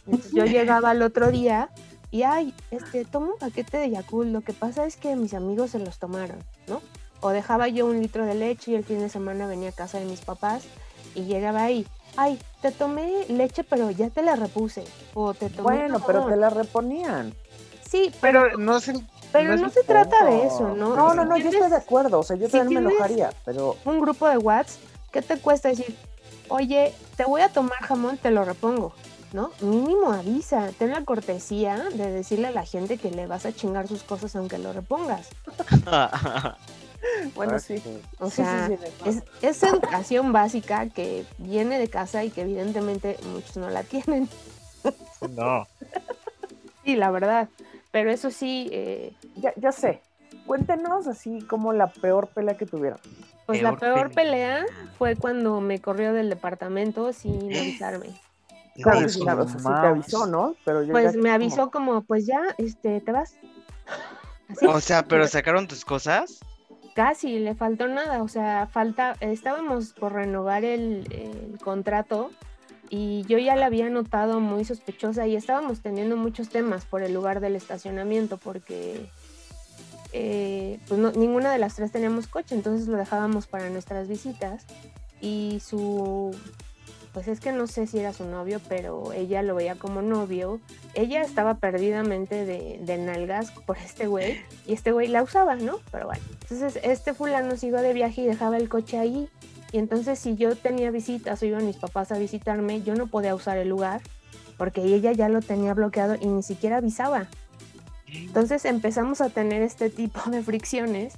Entonces 0.06 0.32
yo 0.32 0.44
llegaba 0.46 0.90
al 0.90 1.02
otro 1.02 1.30
día 1.30 1.70
y, 2.10 2.24
ay, 2.24 2.54
este, 2.70 3.04
tomo 3.04 3.32
un 3.32 3.38
paquete 3.38 3.78
de 3.78 3.90
Yakult, 3.90 4.30
lo 4.30 4.42
que 4.42 4.52
pasa 4.52 4.84
es 4.84 4.96
que 4.96 5.16
mis 5.16 5.34
amigos 5.34 5.70
se 5.70 5.78
los 5.78 5.98
tomaron, 5.98 6.38
¿no? 6.66 6.82
O 7.20 7.30
dejaba 7.30 7.68
yo 7.68 7.86
un 7.86 8.00
litro 8.00 8.26
de 8.26 8.34
leche 8.34 8.72
y 8.72 8.74
el 8.74 8.84
fin 8.84 8.98
de 8.98 9.08
semana 9.08 9.46
venía 9.46 9.70
a 9.70 9.72
casa 9.72 9.98
de 9.98 10.04
mis 10.04 10.20
papás 10.20 10.64
y 11.14 11.22
llegaba 11.22 11.62
ahí, 11.62 11.86
ay, 12.16 12.38
te 12.60 12.70
tomé 12.72 13.26
leche 13.28 13.64
pero 13.64 13.90
ya 13.90 14.10
te 14.10 14.22
la 14.22 14.36
repuse. 14.36 14.84
O 15.14 15.34
te 15.34 15.48
tomé 15.50 15.62
Bueno, 15.62 16.00
pero 16.06 16.20
jabón". 16.20 16.32
te 16.34 16.40
la 16.40 16.50
reponían. 16.50 17.34
Sí, 17.88 18.10
pero, 18.20 18.42
Pero 18.44 18.58
no 18.58 18.76
es 18.78 18.88
el. 18.88 19.06
pero 19.32 19.56
no 19.56 19.68
se 19.70 19.82
trata 19.82 20.24
de 20.24 20.46
eso, 20.46 20.74
¿no? 20.74 20.96
No, 20.96 21.14
no, 21.14 21.24
no, 21.24 21.36
yo 21.36 21.50
estoy 21.50 21.68
de 21.70 21.76
acuerdo. 21.76 22.20
O 22.20 22.22
sea, 22.22 22.36
yo 22.36 22.46
si 22.46 22.52
también 22.58 22.84
me 22.84 22.90
enojaría, 22.90 23.32
pero 23.44 23.76
Un 23.84 24.00
grupo 24.00 24.28
de 24.28 24.38
WhatsApp, 24.38 24.80
¿qué 25.10 25.20
te 25.22 25.38
cuesta 25.38 25.68
decir? 25.68 25.94
Oye, 26.48 26.94
te 27.16 27.24
voy 27.24 27.40
a 27.42 27.48
tomar 27.50 27.78
jamón, 27.82 28.16
te 28.18 28.30
lo 28.30 28.44
repongo, 28.44 28.92
¿no? 29.32 29.50
Mínimo 29.60 30.12
avisa, 30.12 30.70
ten 30.78 30.90
la 30.90 31.04
cortesía 31.04 31.76
de 31.94 32.10
decirle 32.10 32.48
a 32.48 32.50
la 32.50 32.64
gente 32.64 32.96
que 32.98 33.10
le 33.10 33.26
vas 33.26 33.44
a 33.46 33.52
chingar 33.52 33.88
sus 33.88 34.02
cosas 34.02 34.34
aunque 34.36 34.58
lo 34.58 34.72
repongas. 34.72 35.28
bueno, 37.34 37.58
sí. 37.58 37.82
O 38.18 38.26
Sí, 38.26 38.36
sí, 38.36 38.42
sea, 38.42 38.66
sí, 38.68 38.76
es, 39.06 39.22
es 39.42 39.62
educación 39.62 40.32
básica 40.32 40.88
que 40.88 41.24
viene 41.38 41.78
de 41.78 41.88
casa 41.88 42.24
y 42.24 42.30
que 42.30 42.42
evidentemente 42.42 43.16
muchos 43.32 43.56
no 43.56 43.68
la 43.70 43.82
tienen. 43.84 44.28
No. 45.30 45.66
Sí, 46.84 46.96
la 46.96 47.10
verdad. 47.10 47.48
Pero 47.90 48.10
eso 48.10 48.30
sí, 48.30 48.68
eh, 48.72 49.14
ya, 49.36 49.52
ya 49.56 49.72
sé. 49.72 50.00
Cuéntenos 50.46 51.06
así 51.06 51.42
como 51.42 51.72
la 51.72 51.88
peor 51.88 52.28
pelea 52.28 52.56
que 52.56 52.66
tuvieron. 52.66 52.98
pues 53.46 53.62
la 53.62 53.76
Peor 53.76 54.10
pelea. 54.12 54.64
pelea 54.64 54.66
fue 54.98 55.14
cuando 55.16 55.60
me 55.60 55.80
corrió 55.80 56.12
del 56.12 56.28
departamento 56.30 57.12
sin 57.12 57.54
avisarme. 57.56 58.18
Claro 58.82 59.00
de 59.00 59.04
que 59.06 59.12
su 59.12 59.18
sí, 59.20 59.28
o 59.28 59.46
sea, 59.48 59.58
sí 59.58 59.64
te 59.68 59.86
avisó, 59.86 60.26
¿no? 60.26 60.56
Pero 60.64 60.82
yo 60.82 60.92
Pues 60.92 61.12
ya 61.12 61.18
me 61.18 61.22
como- 61.24 61.34
avisó 61.34 61.70
como, 61.70 62.02
pues 62.02 62.26
ya, 62.26 62.40
este, 62.56 63.00
te 63.02 63.12
vas. 63.12 63.34
Así. 64.48 64.66
O 64.66 64.80
sea, 64.80 65.04
pero 65.04 65.28
sacaron 65.28 65.68
tus 65.68 65.84
cosas. 65.84 66.40
Casi, 66.94 67.38
le 67.38 67.54
faltó 67.54 67.88
nada, 67.88 68.22
o 68.22 68.28
sea, 68.28 68.66
falta, 68.66 69.16
estábamos 69.20 69.94
por 69.94 70.12
renovar 70.12 70.64
el, 70.64 71.58
contrato 71.64 72.30
y 72.90 73.24
yo 73.28 73.38
ya 73.38 73.56
la 73.56 73.66
había 73.66 73.88
notado 73.88 74.40
muy 74.40 74.64
sospechosa 74.64 75.26
y 75.26 75.36
estábamos 75.36 75.80
teniendo 75.80 76.16
muchos 76.16 76.50
temas 76.50 76.84
por 76.84 77.02
el 77.02 77.14
lugar 77.14 77.40
del 77.40 77.56
estacionamiento 77.56 78.36
porque 78.36 79.08
eh, 80.12 80.80
pues 80.88 81.00
no- 81.00 81.12
ninguna 81.12 81.50
de 81.50 81.58
las 81.58 81.76
tres 81.76 81.92
teníamos 81.92 82.26
coche, 82.26 82.54
entonces 82.54 82.88
lo 82.88 82.98
dejábamos 82.98 83.46
para 83.46 83.70
nuestras 83.70 84.08
visitas 84.08 84.66
y 85.22 85.62
su, 85.64 86.36
pues 87.12 87.28
es 87.28 87.40
que 87.40 87.52
no 87.52 87.66
sé 87.66 87.86
si 87.86 87.98
era 87.98 88.12
su 88.12 88.24
novio, 88.24 88.60
pero 88.68 89.12
ella 89.12 89.42
lo 89.42 89.54
veía 89.54 89.74
como 89.74 90.02
novio, 90.02 90.60
ella 90.94 91.22
estaba 91.22 91.54
perdidamente 91.54 92.44
de, 92.46 92.78
de 92.82 92.98
nalgas 92.98 93.50
por 93.50 93.76
este 93.78 94.06
güey 94.06 94.40
y 94.66 94.72
este 94.72 94.92
güey 94.92 95.08
la 95.08 95.22
usaba, 95.22 95.56
¿no? 95.56 95.78
Pero 95.90 96.06
bueno. 96.06 96.22
Entonces, 96.42 96.80
este 96.82 97.12
fulano 97.12 97.56
se 97.56 97.66
iba 97.66 97.82
de 97.82 97.92
viaje 97.92 98.22
y 98.22 98.26
dejaba 98.26 98.56
el 98.56 98.68
coche 98.68 98.98
ahí. 98.98 99.28
Y 99.72 99.78
entonces, 99.78 100.18
si 100.18 100.36
yo 100.36 100.56
tenía 100.56 100.90
visitas 100.90 101.42
o 101.42 101.46
iban 101.46 101.66
mis 101.66 101.76
papás 101.76 102.12
a 102.12 102.18
visitarme, 102.18 102.82
yo 102.82 102.94
no 102.94 103.06
podía 103.06 103.34
usar 103.34 103.58
el 103.58 103.68
lugar 103.68 104.00
porque 104.56 104.82
ella 104.82 105.12
ya 105.12 105.28
lo 105.28 105.40
tenía 105.40 105.74
bloqueado 105.74 106.16
y 106.20 106.26
ni 106.26 106.42
siquiera 106.42 106.76
avisaba. 106.76 107.26
Entonces 108.06 108.64
empezamos 108.64 109.20
a 109.20 109.30
tener 109.30 109.62
este 109.62 109.90
tipo 109.90 110.30
de 110.30 110.42
fricciones 110.42 111.14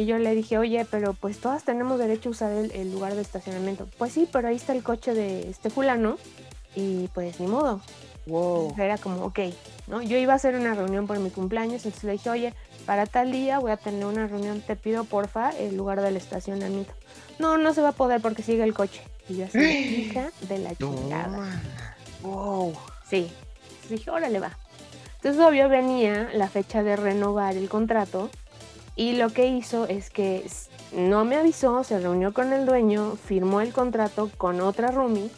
y 0.00 0.06
yo 0.06 0.18
le 0.18 0.34
dije, 0.34 0.56
oye, 0.56 0.86
pero 0.90 1.12
pues 1.12 1.38
todas 1.40 1.64
tenemos 1.64 1.98
derecho 1.98 2.30
a 2.30 2.32
usar 2.32 2.52
el, 2.52 2.72
el 2.72 2.90
lugar 2.90 3.14
de 3.14 3.20
estacionamiento. 3.20 3.86
Pues 3.98 4.12
sí, 4.12 4.26
pero 4.32 4.48
ahí 4.48 4.56
está 4.56 4.72
el 4.72 4.82
coche 4.82 5.12
de 5.12 5.50
este 5.50 5.68
fulano 5.68 6.16
y 6.74 7.08
pues 7.08 7.38
ni 7.38 7.46
modo. 7.46 7.82
Wow. 8.26 8.74
Era 8.78 8.96
como, 8.96 9.24
ok, 9.26 9.40
¿no? 9.88 10.00
Yo 10.00 10.16
iba 10.16 10.32
a 10.32 10.36
hacer 10.36 10.54
una 10.54 10.74
reunión 10.74 11.06
por 11.06 11.18
mi 11.18 11.30
cumpleaños, 11.30 11.84
entonces 11.84 12.04
le 12.04 12.12
dije, 12.12 12.30
oye, 12.30 12.54
para 12.86 13.04
tal 13.04 13.30
día 13.30 13.58
voy 13.58 13.72
a 13.72 13.76
tener 13.76 14.06
una 14.06 14.26
reunión, 14.26 14.62
te 14.62 14.74
pido 14.74 15.04
porfa 15.04 15.50
el 15.50 15.76
lugar 15.76 16.00
del 16.00 16.16
estacionamiento. 16.16 16.92
No, 17.38 17.58
no 17.58 17.74
se 17.74 17.82
va 17.82 17.90
a 17.90 17.92
poder 17.92 18.22
porque 18.22 18.42
sigue 18.42 18.62
el 18.62 18.72
coche. 18.72 19.02
Y 19.28 19.36
yo 19.36 19.44
así, 19.46 19.58
hija 20.08 20.30
de 20.48 20.58
la 20.58 20.74
chingada. 20.76 21.60
Wow. 22.22 22.72
Sí. 23.08 23.30
Entonces 23.64 23.90
dije, 23.90 24.10
órale 24.10 24.40
va. 24.40 24.56
Entonces 25.16 25.42
obvio 25.42 25.68
venía 25.68 26.30
la 26.32 26.48
fecha 26.48 26.82
de 26.82 26.96
renovar 26.96 27.54
el 27.56 27.68
contrato 27.68 28.30
y 28.96 29.12
lo 29.12 29.30
que 29.30 29.46
hizo 29.46 29.86
es 29.86 30.10
que 30.10 30.44
no 30.92 31.24
me 31.24 31.36
avisó, 31.36 31.84
se 31.84 31.98
reunió 31.98 32.32
con 32.32 32.52
el 32.52 32.66
dueño, 32.66 33.16
firmó 33.16 33.60
el 33.60 33.72
contrato 33.72 34.30
con 34.36 34.60
otra 34.60 34.90
roomie 34.90 35.30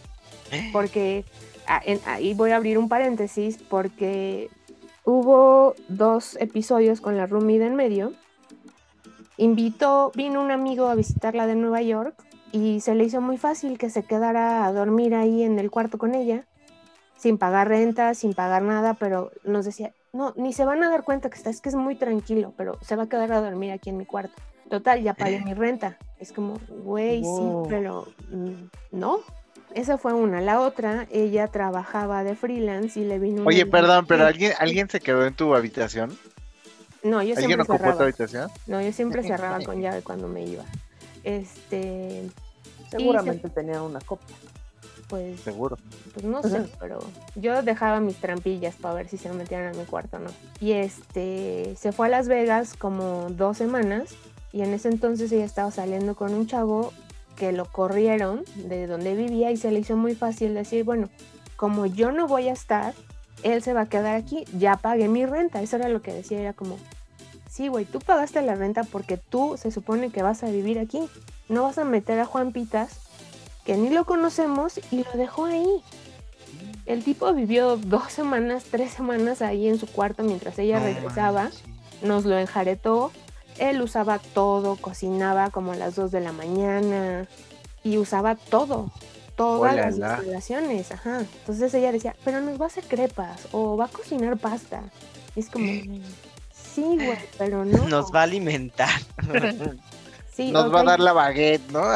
porque 0.73 1.25
ah, 1.67 1.83
ahí 2.07 2.35
voy 2.35 2.51
a 2.51 2.57
abrir 2.57 2.79
un 2.79 2.89
paréntesis 2.89 3.59
porque 3.69 4.51
hubo 5.05 5.75
dos 5.89 6.37
episodios 6.41 7.01
con 7.01 7.17
la 7.17 7.27
roomie 7.27 7.59
de 7.59 7.67
en 7.67 7.75
medio. 7.75 8.13
Invitó, 9.37 10.13
vino 10.15 10.41
un 10.41 10.51
amigo 10.51 10.89
a 10.89 10.95
visitarla 10.95 11.47
de 11.47 11.55
Nueva 11.55 11.83
York 11.83 12.15
y 12.53 12.81
se 12.81 12.95
le 12.95 13.05
hizo 13.05 13.21
muy 13.21 13.39
fácil 13.39 13.79
que 13.79 13.91
se 13.91 14.05
quedara 14.05 14.67
a 14.67 14.73
dormir 14.73 15.15
ahí 15.15 15.43
en 15.43 15.59
el 15.59 15.71
cuarto 15.71 15.99
con 15.99 16.15
ella, 16.15 16.47
sin 17.17 17.39
pagar 17.39 17.69
renta, 17.69 18.15
sin 18.15 18.35
pagar 18.35 18.63
nada, 18.63 18.95
pero 18.95 19.33
nos 19.43 19.65
decía, 19.65 19.95
no, 20.13 20.33
ni 20.37 20.53
se 20.53 20.65
van 20.65 20.83
a 20.83 20.91
dar 20.91 21.05
cuenta 21.05 21.31
que 21.31 21.37
está, 21.37 21.51
es 21.51 21.61
que 21.61 21.69
es 21.71 21.75
muy 21.75 21.95
tranquilo, 21.97 22.53
pero 22.57 22.79
se 22.83 22.97
va 22.97 23.05
a 23.05 23.09
quedar 23.09 23.33
a 23.33 23.41
dormir 23.41 23.73
aquí 23.73 23.91
en 23.91 23.97
mi 23.97 24.07
cuarto. 24.07 24.35
Total, 24.69 25.03
ya 25.03 25.15
pagué 25.15 25.41
mi 25.41 25.55
renta. 25.55 25.99
Es 26.19 26.33
como, 26.33 26.59
güey, 26.85 27.21
Wow. 27.23 27.65
sí, 27.65 27.69
pero 27.69 28.07
mm, 28.31 28.53
no. 28.93 29.19
Esa 29.75 29.97
fue 29.99 30.13
una. 30.13 30.41
La 30.41 30.61
otra, 30.61 31.07
ella 31.11 31.49
trabajaba 31.49 32.25
de 32.25 32.35
freelance 32.37 32.99
y 33.01 33.05
le 33.05 33.19
vino. 33.19 33.45
Oye, 33.47 33.65
perdón, 33.67 34.07
pero 34.07 34.27
alguien, 34.27 34.53
alguien 34.59 34.89
se 34.89 35.01
quedó 35.01 35.27
en 35.27 35.35
tu 35.35 35.55
habitación. 35.55 36.11
No, 37.03 37.23
yo 37.23 37.35
¿Alguien 37.35 37.37
siempre 37.37 37.63
ocupó 37.63 37.77
tu 37.79 37.83
cerraba. 37.83 38.03
habitación? 38.05 38.51
No, 38.67 38.81
yo 38.83 38.93
siempre 38.93 39.23
cerraba 39.25 39.61
con 39.65 39.81
llave 39.81 40.03
cuando 40.03 40.29
me 40.29 40.45
iba. 40.45 40.65
Este, 41.25 42.29
Seguramente 42.91 43.49
tenían 43.49 43.81
una 43.83 44.01
copia. 44.01 44.37
Pues, 45.13 45.41
Seguro. 45.41 45.77
pues 46.15 46.25
no 46.25 46.43
sé, 46.43 46.65
pero 46.81 46.99
yo 47.35 47.63
dejaba 47.63 48.01
mis 48.01 48.17
trampillas 48.17 48.77
para 48.77 48.95
ver 48.95 49.09
si 49.11 49.19
se 49.19 49.31
metían 49.31 49.67
a 49.67 49.77
mi 49.77 49.85
cuarto 49.85 50.17
o 50.17 50.21
no. 50.21 50.31
Y 50.59 50.73
este, 50.73 51.77
se 51.79 51.93
fue 51.93 52.07
a 52.07 52.09
Las 52.09 52.29
Vegas 52.29 52.73
como 52.73 53.27
dos 53.29 53.59
semanas 53.59 54.15
y 54.55 54.63
en 54.63 54.73
ese 54.73 54.89
entonces 54.89 55.31
ella 55.31 55.45
estaba 55.45 55.71
saliendo 55.71 56.15
con 56.15 56.33
un 56.33 56.47
chavo 56.47 56.95
que 57.37 57.53
lo 57.53 57.67
corrieron 57.67 58.43
de 58.55 58.87
donde 58.87 59.15
vivía 59.15 59.51
y 59.51 59.59
se 59.59 59.71
le 59.71 59.81
hizo 59.81 59.99
muy 59.99 60.15
fácil 60.15 60.55
decir, 60.55 60.83
bueno, 60.83 61.11
como 61.57 61.85
yo 61.85 62.11
no 62.11 62.27
voy 62.27 62.49
a 62.49 62.55
estar, 62.55 62.95
él 63.43 63.63
se 63.63 63.75
va 63.75 63.83
a 63.83 63.89
quedar 63.91 64.17
aquí, 64.17 64.47
ya 64.57 64.77
pagué 64.77 65.09
mi 65.09 65.27
renta. 65.27 65.61
Eso 65.61 65.77
era 65.77 65.91
lo 65.91 66.01
que 66.01 66.15
decía, 66.15 66.41
era 66.41 66.55
como, 66.55 66.79
sí, 67.51 67.69
güey, 67.69 67.85
tú 67.85 67.99
pagaste 67.99 68.41
la 68.41 68.55
renta 68.55 68.85
porque 68.85 69.19
tú 69.19 69.59
se 69.59 69.71
supone 69.71 70.09
que 70.09 70.23
vas 70.23 70.43
a 70.43 70.49
vivir 70.49 70.79
aquí. 70.79 71.07
No 71.51 71.65
vas 71.65 71.77
a 71.77 71.85
meter 71.85 72.19
a 72.19 72.25
Juan 72.25 72.53
Pitas, 72.53 73.03
que 73.65 73.77
ni 73.77 73.91
lo 73.91 74.05
conocemos, 74.05 74.81
y 74.91 75.05
lo 75.05 75.13
dejó 75.15 75.47
ahí. 75.47 75.83
El 76.87 77.05
tipo 77.05 77.33
vivió 77.33 77.77
dos 77.77 78.13
semanas, 78.13 78.65
tres 78.71 78.93
semanas 78.93 79.41
ahí 79.41 79.69
en 79.69 79.79
su 79.79 79.87
cuarto 79.87 80.23
mientras 80.25 80.59
ella 80.59 80.81
regresaba, 80.81 81.51
nos 82.03 82.25
lo 82.25 82.39
enjaretó. 82.39 83.13
Él 83.59 83.81
usaba 83.83 84.19
todo, 84.19 84.77
cocinaba 84.77 85.51
como 85.51 85.73
a 85.73 85.77
las 85.77 85.95
2 85.95 86.11
de 86.11 86.21
la 86.21 86.33
mañana 86.33 87.29
y 87.85 87.99
usaba 87.99 88.35
todo, 88.35 88.91
todas 89.37 89.77
las 89.77 89.97
instalaciones, 89.99 90.91
ajá. 90.91 91.21
Entonces 91.21 91.73
ella 91.75 91.93
decía, 91.93 92.17
pero 92.25 92.41
nos 92.41 92.61
va 92.61 92.65
a 92.65 92.69
hacer 92.69 92.85
crepas 92.85 93.49
o 93.53 93.77
va 93.77 93.85
a 93.85 93.89
cocinar 93.89 94.39
pasta. 94.39 94.83
Y 95.37 95.41
es 95.41 95.51
como, 95.51 95.67
sí, 96.53 96.83
güey, 96.83 97.19
pero 97.39 97.65
no. 97.65 97.87
Nos 97.89 98.13
va 98.13 98.21
a 98.21 98.25
alimentar. 98.25 98.91
Sí, 100.33 100.51
Nos 100.51 100.75
va 100.75 100.81
a 100.81 100.85
dar 100.85 101.01
la 101.01 101.13
baguette, 101.13 101.71
¿no? 101.71 101.83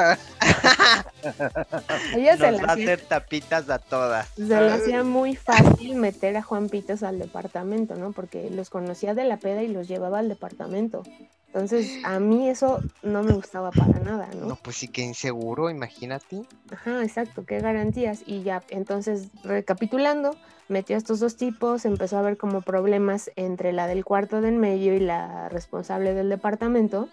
Ella 2.15 2.37
se 2.37 2.53
la 2.53 2.63
va 2.63 2.69
a 2.69 2.73
hacía 2.73 2.93
hacer 2.93 3.01
tapitas 3.01 3.71
a 3.71 3.79
todas. 3.79 4.29
Se 4.37 4.45
le 4.45 4.73
hacía 4.73 5.05
muy 5.05 5.37
fácil 5.37 5.97
meter 5.97 6.37
a 6.37 6.43
Juan 6.43 6.69
Pitas 6.69 7.03
al 7.03 7.19
departamento, 7.19 7.95
¿no? 7.95 8.13
Porque 8.13 8.51
los 8.51 8.69
conocía 8.69 9.15
de 9.15 9.25
la 9.25 9.39
peda 9.39 9.63
y 9.63 9.69
los 9.69 9.89
llevaba 9.89 10.19
al 10.19 10.29
departamento. 10.29 11.03
Entonces, 11.47 12.01
a 12.05 12.21
mí 12.21 12.51
eso 12.51 12.83
no 13.03 13.23
me 13.23 13.33
gustaba 13.33 13.71
para 13.71 13.99
nada, 14.01 14.29
¿no? 14.39 14.49
No, 14.49 14.57
pues 14.57 14.77
sí 14.77 14.89
que 14.89 15.01
inseguro, 15.01 15.71
imagínate. 15.71 16.43
Ajá, 16.71 17.03
exacto, 17.03 17.47
qué 17.47 17.61
garantías. 17.61 18.21
Y 18.27 18.43
ya, 18.43 18.63
entonces, 18.69 19.29
recapitulando, 19.43 20.37
metió 20.69 20.97
a 20.97 20.99
estos 20.99 21.19
dos 21.19 21.39
tipos, 21.39 21.87
empezó 21.87 22.17
a 22.17 22.21
haber 22.21 22.37
como 22.37 22.61
problemas 22.61 23.31
entre 23.37 23.73
la 23.73 23.87
del 23.87 24.05
cuarto 24.05 24.43
de 24.43 24.49
en 24.49 24.59
medio 24.59 24.95
y 24.95 25.01
la 25.01 25.49
responsable 25.49 26.13
del 26.13 26.29
departamento, 26.29 27.09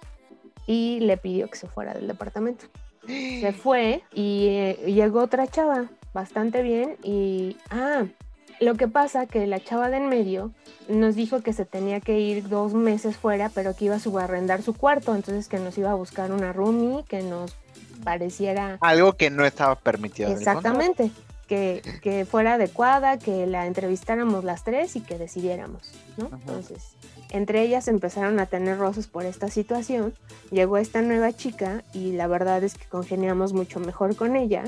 y 0.67 0.99
le 1.01 1.17
pidió 1.17 1.49
que 1.49 1.57
se 1.57 1.67
fuera 1.67 1.93
del 1.93 2.07
departamento. 2.07 2.65
Se 3.05 3.53
fue 3.63 4.03
y 4.13 4.47
eh, 4.49 4.79
llegó 4.87 5.21
otra 5.21 5.47
chava, 5.47 5.89
bastante 6.13 6.61
bien, 6.61 6.97
y, 7.03 7.57
ah, 7.69 8.05
lo 8.59 8.75
que 8.75 8.87
pasa 8.87 9.25
que 9.25 9.47
la 9.47 9.59
chava 9.59 9.89
de 9.89 9.97
en 9.97 10.07
medio 10.07 10.51
nos 10.87 11.15
dijo 11.15 11.41
que 11.41 11.53
se 11.53 11.65
tenía 11.65 11.99
que 11.99 12.19
ir 12.19 12.47
dos 12.47 12.73
meses 12.73 13.17
fuera, 13.17 13.49
pero 13.49 13.75
que 13.75 13.85
iba 13.85 13.95
a 13.95 13.99
subarrendar 13.99 14.61
su 14.61 14.73
cuarto, 14.73 15.15
entonces 15.15 15.47
que 15.47 15.59
nos 15.59 15.77
iba 15.77 15.91
a 15.91 15.95
buscar 15.95 16.31
una 16.31 16.53
roomie 16.53 17.03
que 17.05 17.21
nos 17.23 17.55
pareciera 18.03 18.77
Algo 18.81 19.13
que 19.13 19.29
no 19.29 19.45
estaba 19.45 19.75
permitido. 19.75 20.31
exactamente, 20.31 21.11
que, 21.47 21.81
que 22.01 22.25
fuera 22.25 22.55
adecuada, 22.55 23.17
que 23.17 23.47
la 23.47 23.65
entrevistáramos 23.65 24.43
las 24.43 24.63
tres 24.63 24.95
y 24.95 25.01
que 25.01 25.17
decidiéramos, 25.17 25.91
¿no? 26.17 26.27
Ajá. 26.27 26.37
Entonces, 26.39 26.95
entre 27.33 27.63
ellas 27.63 27.87
empezaron 27.87 28.39
a 28.39 28.45
tener 28.45 28.77
roces 28.77 29.07
por 29.07 29.25
esta 29.25 29.49
situación, 29.49 30.13
llegó 30.51 30.77
esta 30.77 31.01
nueva 31.01 31.33
chica 31.33 31.83
y 31.91 32.13
la 32.13 32.27
verdad 32.27 32.63
es 32.63 32.75
que 32.75 32.85
congeniamos 32.85 33.53
mucho 33.53 33.79
mejor 33.79 34.15
con 34.15 34.35
ella, 34.35 34.63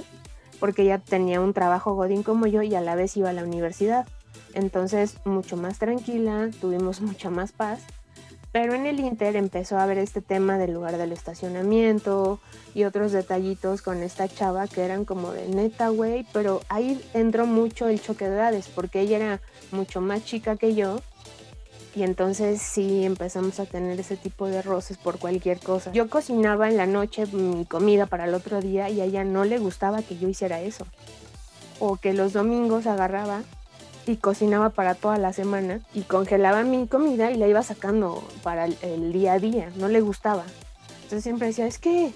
porque 0.59 0.81
ella 0.81 0.97
tenía 0.97 1.39
un 1.41 1.53
trabajo 1.53 1.93
godín 1.93 2.23
como 2.23 2.47
yo 2.47 2.63
y 2.63 2.73
a 2.73 2.81
la 2.81 2.95
vez 2.95 3.15
iba 3.17 3.29
a 3.29 3.33
la 3.33 3.43
universidad. 3.43 4.07
entonces 4.53 5.17
mucho 5.25 5.57
más 5.57 5.79
tranquila, 5.79 6.49
tuvimos 6.59 7.01
mucha 7.01 7.29
más 7.29 7.51
paz. 7.51 7.81
Pero 8.51 8.73
en 8.73 8.85
el 8.85 9.01
Inter 9.01 9.35
empezó 9.35 9.77
a 9.77 9.83
haber 9.83 9.97
este 9.97 10.21
tema 10.21 10.57
del 10.57 10.71
lugar 10.71 10.97
del 10.97 11.11
estacionamiento 11.11 12.39
y 12.73 12.85
otros 12.85 13.11
detallitos 13.11 13.81
con 13.81 14.01
esta 14.01 14.29
chava 14.29 14.69
que 14.69 14.85
eran 14.85 15.03
como 15.03 15.33
de 15.33 15.49
neta, 15.49 15.89
güey. 15.89 16.25
Pero 16.31 16.61
ahí 16.69 17.03
entró 17.13 17.45
mucho 17.45 17.89
el 17.89 18.01
choque 18.01 18.29
de 18.29 18.35
edades 18.35 18.69
porque 18.73 19.01
ella 19.01 19.17
era 19.17 19.41
mucho 19.71 19.99
más 19.99 20.23
chica 20.23 20.55
que 20.55 20.73
yo. 20.73 21.01
Y 21.95 22.03
entonces 22.03 22.61
sí 22.61 23.05
empezamos 23.05 23.59
a 23.61 23.65
tener 23.65 23.97
ese 23.99 24.17
tipo 24.17 24.47
de 24.47 24.61
roces 24.61 24.97
por 24.97 25.17
cualquier 25.17 25.59
cosa. 25.59 25.93
Yo 25.93 26.09
cocinaba 26.09 26.69
en 26.69 26.75
la 26.75 26.85
noche 26.85 27.25
mi 27.27 27.65
comida 27.65 28.05
para 28.05 28.25
el 28.25 28.33
otro 28.33 28.59
día 28.59 28.89
y 28.89 28.99
a 28.99 29.05
ella 29.05 29.23
no 29.23 29.45
le 29.45 29.59
gustaba 29.59 30.01
que 30.01 30.17
yo 30.17 30.27
hiciera 30.27 30.59
eso. 30.59 30.85
O 31.79 31.95
que 31.95 32.13
los 32.13 32.33
domingos 32.33 32.85
agarraba 32.85 33.43
y 34.05 34.17
cocinaba 34.17 34.69
para 34.69 34.93
toda 34.93 35.17
la 35.17 35.31
semana 35.31 35.79
y 35.93 36.01
congelaba 36.01 36.63
mi 36.63 36.85
comida 36.87 37.31
y 37.31 37.37
la 37.37 37.47
iba 37.47 37.63
sacando 37.63 38.23
para 38.43 38.65
el, 38.65 39.13
día 39.13 39.33
a 39.33 39.39
día, 39.39 39.71
no 39.77 39.87
le 39.87 40.01
gustaba. 40.01 40.43
Entonces 40.95 41.23
siempre 41.23 41.47
decía, 41.47 41.65
es 41.65 41.79
que, 41.79 42.11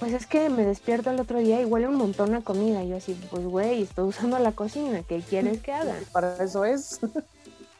pues 0.00 0.12
es 0.12 0.26
que 0.26 0.50
me 0.50 0.64
despierto 0.64 1.10
el 1.10 1.20
otro 1.20 1.38
día 1.38 1.62
y 1.62 1.64
huele 1.64 1.88
un 1.88 1.96
montón 1.96 2.34
a 2.34 2.42
comida. 2.42 2.84
Y 2.84 2.90
yo 2.90 2.96
así, 2.96 3.18
pues 3.30 3.44
güey, 3.44 3.82
estoy 3.82 4.08
usando 4.08 4.38
la 4.38 4.52
cocina, 4.52 5.02
¿qué 5.08 5.20
quieres 5.20 5.60
que 5.60 5.72
haga? 5.72 5.94
Para 6.12 6.36
eso 6.42 6.64
es. 6.64 7.00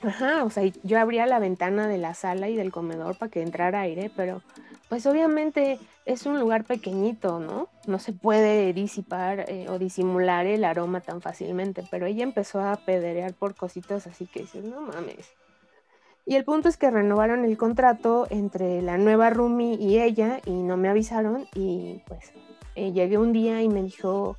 Ajá, 0.06 0.44
o 0.44 0.50
sea, 0.50 0.64
yo 0.82 0.98
abría 0.98 1.26
la 1.26 1.38
ventana 1.38 1.88
de 1.88 1.98
la 1.98 2.14
sala 2.14 2.48
y 2.48 2.56
del 2.56 2.72
comedor 2.72 3.16
para 3.16 3.30
que 3.30 3.42
entrara 3.42 3.80
aire, 3.80 4.10
pero 4.14 4.42
pues 4.88 5.06
obviamente 5.06 5.78
es 6.04 6.26
un 6.26 6.38
lugar 6.38 6.64
pequeñito, 6.64 7.40
¿no? 7.40 7.68
No 7.86 7.98
se 7.98 8.12
puede 8.12 8.72
disipar 8.72 9.46
eh, 9.48 9.66
o 9.68 9.78
disimular 9.78 10.46
el 10.46 10.64
aroma 10.64 11.00
tan 11.00 11.22
fácilmente, 11.22 11.82
pero 11.90 12.06
ella 12.06 12.22
empezó 12.22 12.60
a 12.60 12.76
pederear 12.76 13.32
por 13.32 13.54
cositas 13.54 14.06
así 14.06 14.26
que 14.26 14.40
dices, 14.40 14.64
no 14.64 14.82
mames. 14.82 15.32
Y 16.26 16.36
el 16.36 16.44
punto 16.44 16.68
es 16.68 16.76
que 16.76 16.90
renovaron 16.90 17.44
el 17.44 17.56
contrato 17.56 18.26
entre 18.30 18.82
la 18.82 18.96
nueva 18.98 19.30
Rumi 19.30 19.74
y 19.74 20.00
ella 20.00 20.40
y 20.46 20.52
no 20.52 20.76
me 20.76 20.88
avisaron 20.88 21.46
y 21.54 22.02
pues 22.06 22.32
eh, 22.76 22.92
llegué 22.92 23.18
un 23.18 23.32
día 23.32 23.62
y 23.62 23.68
me 23.68 23.82
dijo, 23.82 24.36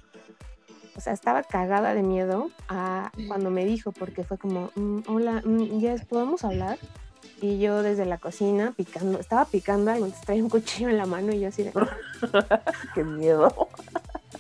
o 0.95 1.01
sea, 1.01 1.13
estaba 1.13 1.43
cagada 1.43 1.93
de 1.93 2.03
miedo 2.03 2.49
a 2.69 3.11
cuando 3.27 3.49
me 3.49 3.65
dijo, 3.65 3.91
porque 3.91 4.23
fue 4.23 4.37
como, 4.37 4.71
mm, 4.75 4.99
hola, 5.07 5.41
mm, 5.43 5.79
¿ya 5.79 5.95
podemos 6.07 6.43
hablar? 6.43 6.77
Y 7.41 7.59
yo 7.59 7.83
desde 7.83 8.05
la 8.05 8.17
cocina 8.17 8.73
picando, 8.75 9.19
estaba 9.19 9.45
picando 9.45 9.91
algo, 9.91 10.05
entonces 10.05 10.25
traía 10.25 10.43
un 10.43 10.49
cuchillo 10.49 10.89
en 10.89 10.97
la 10.97 11.05
mano 11.05 11.33
y 11.33 11.41
yo 11.41 11.49
así 11.49 11.63
de... 11.63 11.73
¡Qué 12.93 13.03
miedo! 13.03 13.53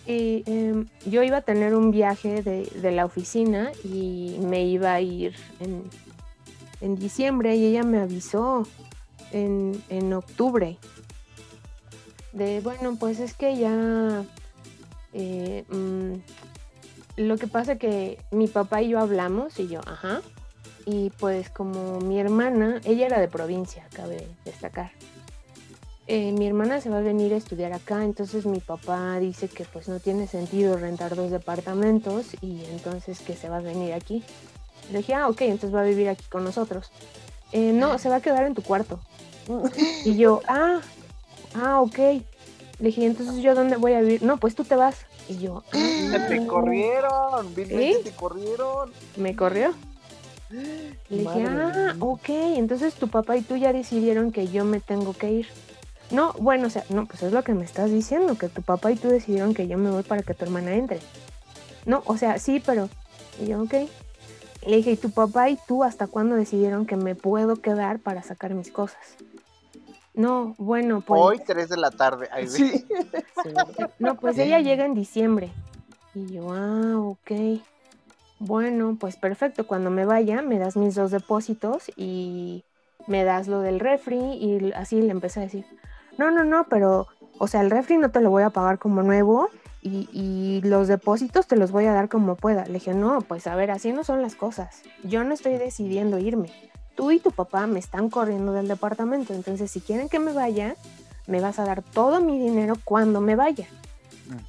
Y 0.07 0.43
em, 0.45 0.87
yo 1.07 1.23
iba 1.23 1.37
a 1.37 1.41
tener 1.41 1.73
un 1.73 1.89
viaje 1.89 2.43
de, 2.43 2.65
de, 2.65 2.91
la 2.91 3.05
oficina 3.05 3.71
y 3.83 4.37
me 4.39 4.63
iba 4.63 4.93
a 4.93 5.01
ir 5.01 5.33
en, 5.59 5.81
en 6.81 6.95
diciembre 6.95 7.55
y 7.55 7.65
ella 7.65 7.81
me 7.81 7.99
avisó 7.99 8.67
en, 9.31 9.81
en, 9.89 10.13
octubre. 10.13 10.77
De, 12.33 12.61
bueno, 12.61 12.97
pues 12.99 13.19
es 13.19 13.33
que 13.33 13.57
ya... 13.57 14.23
Eh, 15.17 15.63
mm, 15.69 16.13
lo 17.15 17.37
que 17.37 17.47
pasa 17.47 17.77
que 17.77 18.19
mi 18.31 18.47
papá 18.47 18.81
y 18.81 18.89
yo 18.89 18.99
hablamos 18.99 19.57
y 19.59 19.69
yo, 19.69 19.79
ajá, 19.87 20.21
y 20.85 21.09
pues 21.11 21.49
como 21.49 22.01
mi 22.01 22.19
hermana, 22.19 22.81
ella 22.83 23.05
era 23.05 23.21
de 23.21 23.29
provincia, 23.29 23.87
cabe 23.93 24.27
destacar. 24.43 24.91
Eh, 26.07 26.33
mi 26.33 26.45
hermana 26.45 26.81
se 26.81 26.89
va 26.89 26.97
a 26.97 27.01
venir 27.01 27.33
a 27.33 27.37
estudiar 27.37 27.71
acá, 27.71 28.03
entonces 28.03 28.45
mi 28.45 28.59
papá 28.59 29.17
dice 29.19 29.47
que 29.47 29.63
pues 29.63 29.87
no 29.87 30.01
tiene 30.01 30.27
sentido 30.27 30.77
rentar 30.77 31.15
dos 31.15 31.31
departamentos 31.31 32.35
y 32.41 32.65
entonces 32.65 33.21
que 33.21 33.35
se 33.35 33.47
va 33.47 33.57
a 33.57 33.61
venir 33.61 33.93
aquí. 33.93 34.21
Le 34.91 34.97
dije, 34.97 35.13
ah, 35.13 35.29
ok, 35.29 35.41
entonces 35.43 35.73
va 35.73 35.81
a 35.81 35.85
vivir 35.85 36.09
aquí 36.09 36.25
con 36.29 36.43
nosotros. 36.43 36.91
Eh, 37.53 37.71
no, 37.71 37.97
se 37.99 38.09
va 38.09 38.17
a 38.17 38.21
quedar 38.21 38.43
en 38.43 38.53
tu 38.53 38.61
cuarto. 38.61 38.99
y 40.03 40.17
yo, 40.17 40.41
ah, 40.49 40.81
ah, 41.55 41.79
ok. 41.79 41.99
Le 42.79 42.87
dije, 42.87 43.05
entonces 43.05 43.41
yo 43.41 43.55
dónde 43.55 43.77
voy 43.77 43.93
a 43.93 44.01
vivir? 44.01 44.23
No, 44.23 44.37
pues 44.37 44.55
tú 44.55 44.63
te 44.63 44.75
vas. 44.75 45.05
Y 45.29 45.37
yo, 45.37 45.63
ah, 45.73 46.25
te 46.27 46.45
corrieron, 46.45 47.53
te 47.53 48.11
corrieron. 48.15 48.91
Me 49.15 49.35
corrió. 49.35 49.73
Le 51.09 51.17
dije, 51.17 51.45
ah, 51.47 51.95
ok, 51.99 52.29
entonces 52.29 52.93
tu 52.93 53.07
papá 53.07 53.37
y 53.37 53.41
tú 53.41 53.55
ya 53.55 53.73
decidieron 53.73 54.31
que 54.31 54.47
yo 54.47 54.65
me 54.65 54.79
tengo 54.79 55.13
que 55.13 55.31
ir. 55.31 55.47
No, 56.11 56.33
bueno, 56.33 56.67
o 56.67 56.69
sea, 56.69 56.83
no, 56.89 57.05
pues 57.07 57.23
es 57.23 57.31
lo 57.31 57.43
que 57.43 57.53
me 57.53 57.63
estás 57.63 57.89
diciendo, 57.89 58.37
que 58.37 58.49
tu 58.49 58.61
papá 58.61 58.91
y 58.91 58.95
tú 58.95 59.07
decidieron 59.07 59.53
que 59.53 59.67
yo 59.67 59.77
me 59.77 59.89
voy 59.89 60.03
para 60.03 60.21
que 60.21 60.33
tu 60.33 60.45
hermana 60.45 60.75
entre. 60.75 60.99
No, 61.85 62.03
o 62.05 62.17
sea, 62.17 62.37
sí, 62.39 62.61
pero... 62.63 62.89
Y 63.41 63.47
yo, 63.47 63.61
ok. 63.63 63.73
Le 64.67 64.77
dije, 64.77 64.91
¿y 64.91 64.97
tu 64.97 65.11
papá 65.11 65.49
y 65.49 65.57
tú 65.67 65.83
hasta 65.83 66.07
cuándo 66.07 66.35
decidieron 66.35 66.85
que 66.85 66.95
me 66.95 67.15
puedo 67.15 67.55
quedar 67.57 67.99
para 67.99 68.21
sacar 68.23 68.53
mis 68.53 68.71
cosas? 68.71 68.99
No, 70.15 70.55
bueno, 70.57 71.01
pues... 71.01 71.21
Hoy 71.21 71.39
3 71.45 71.69
de 71.69 71.77
la 71.77 71.91
tarde. 71.91 72.29
Ahí 72.31 72.47
sí. 72.47 72.85
No, 73.99 74.15
pues 74.15 74.37
ella 74.37 74.59
llega 74.59 74.85
en 74.85 74.93
diciembre. 74.93 75.51
Y 76.13 76.33
yo, 76.33 76.53
ah, 76.53 76.97
ok. 76.97 77.61
Bueno, 78.39 78.97
pues 78.99 79.17
perfecto. 79.17 79.67
Cuando 79.67 79.89
me 79.89 80.05
vaya, 80.05 80.41
me 80.41 80.57
das 80.59 80.77
mis 80.77 80.95
dos 80.95 81.11
depósitos 81.11 81.91
y 81.95 82.63
me 83.07 83.23
das 83.23 83.47
lo 83.47 83.59
del 83.59 83.79
refri 83.79 84.17
y 84.17 84.71
así 84.73 85.01
le 85.01 85.11
empecé 85.11 85.41
a 85.41 85.43
decir, 85.43 85.65
no, 86.17 86.31
no, 86.31 86.43
no, 86.43 86.65
pero, 86.69 87.07
o 87.37 87.47
sea, 87.47 87.61
el 87.61 87.69
refri 87.69 87.97
no 87.97 88.11
te 88.11 88.21
lo 88.21 88.29
voy 88.29 88.43
a 88.43 88.49
pagar 88.49 88.79
como 88.79 89.03
nuevo 89.03 89.49
y, 89.81 90.09
y, 90.11 90.61
los 90.67 90.87
depósitos 90.87 91.45
te 91.47 91.55
los 91.55 91.71
voy 91.71 91.85
a 91.85 91.93
dar 91.93 92.09
como 92.09 92.35
pueda. 92.35 92.65
Le 92.65 92.73
dije, 92.75 92.93
no, 92.93 93.21
pues 93.21 93.45
a 93.45 93.55
ver, 93.55 93.69
así 93.69 93.91
no 93.91 94.03
son 94.03 94.21
las 94.21 94.35
cosas. 94.35 94.81
Yo 95.03 95.23
no 95.23 95.33
estoy 95.33 95.57
decidiendo 95.57 96.17
irme. 96.17 96.51
Tú 96.95 97.11
y 97.11 97.19
tu 97.19 97.31
papá 97.31 97.67
me 97.67 97.79
están 97.79 98.09
corriendo 98.09 98.53
del 98.53 98.67
departamento, 98.67 99.33
entonces 99.33 99.69
si 99.69 99.81
quieren 99.81 100.09
que 100.09 100.19
me 100.19 100.33
vaya, 100.33 100.75
me 101.27 101.41
vas 101.41 101.59
a 101.59 101.65
dar 101.65 101.81
todo 101.81 102.21
mi 102.21 102.39
dinero 102.39 102.75
cuando 102.83 103.21
me 103.21 103.35
vaya. 103.35 103.67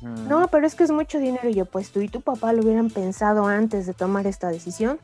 No, 0.01 0.49
pero 0.49 0.67
es 0.67 0.75
que 0.75 0.85
es 0.85 0.91
mucho 0.91 1.19
dinero. 1.19 1.49
Y 1.49 1.55
yo, 1.55 1.67
pues 1.67 1.91
tú 1.91 2.01
y 2.01 2.09
tu 2.09 2.21
papá 2.21 2.53
lo 2.53 2.63
hubieran 2.63 2.91
pensado 2.91 3.47
antes 3.47 3.87
de 3.87 3.95
tomar 3.95 4.27
esta 4.27 4.49
decisión. 4.49 4.99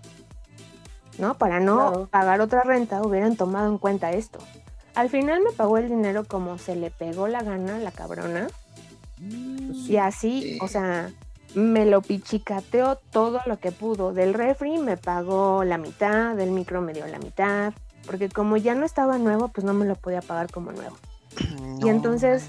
¿No? 1.18 1.34
Para 1.34 1.60
no 1.60 2.08
pagar 2.10 2.40
otra 2.40 2.62
renta, 2.62 3.02
hubieran 3.02 3.36
tomado 3.36 3.68
en 3.68 3.76
cuenta 3.76 4.12
esto. 4.12 4.38
Al 4.94 5.10
final 5.10 5.42
me 5.42 5.52
pagó 5.52 5.78
el 5.78 5.88
dinero 5.88 6.24
como 6.24 6.58
se 6.58 6.74
le 6.74 6.90
pegó 6.90 7.28
la 7.28 7.42
gana 7.42 7.76
a 7.76 7.78
la 7.78 7.90
cabrona. 7.90 8.48
Mm, 9.18 9.72
y 9.72 9.96
así, 9.98 10.58
o 10.60 10.68
sea, 10.68 11.12
me 11.54 11.86
lo 11.86 12.02
pichicateó 12.02 12.96
todo 13.10 13.40
lo 13.46 13.58
que 13.58 13.72
pudo. 13.72 14.12
Del 14.12 14.34
refri 14.34 14.78
me 14.78 14.96
pagó 14.96 15.64
la 15.64 15.78
mitad, 15.78 16.34
del 16.34 16.50
micro 16.50 16.80
me 16.80 16.92
dio 16.92 17.06
la 17.06 17.18
mitad. 17.18 17.72
Porque 18.06 18.28
como 18.28 18.56
ya 18.56 18.74
no 18.74 18.84
estaba 18.84 19.18
nuevo, 19.18 19.48
pues 19.48 19.64
no 19.64 19.74
me 19.74 19.84
lo 19.84 19.94
podía 19.94 20.22
pagar 20.22 20.50
como 20.50 20.72
nuevo. 20.72 20.96
Y 21.84 21.88
entonces 21.88 22.48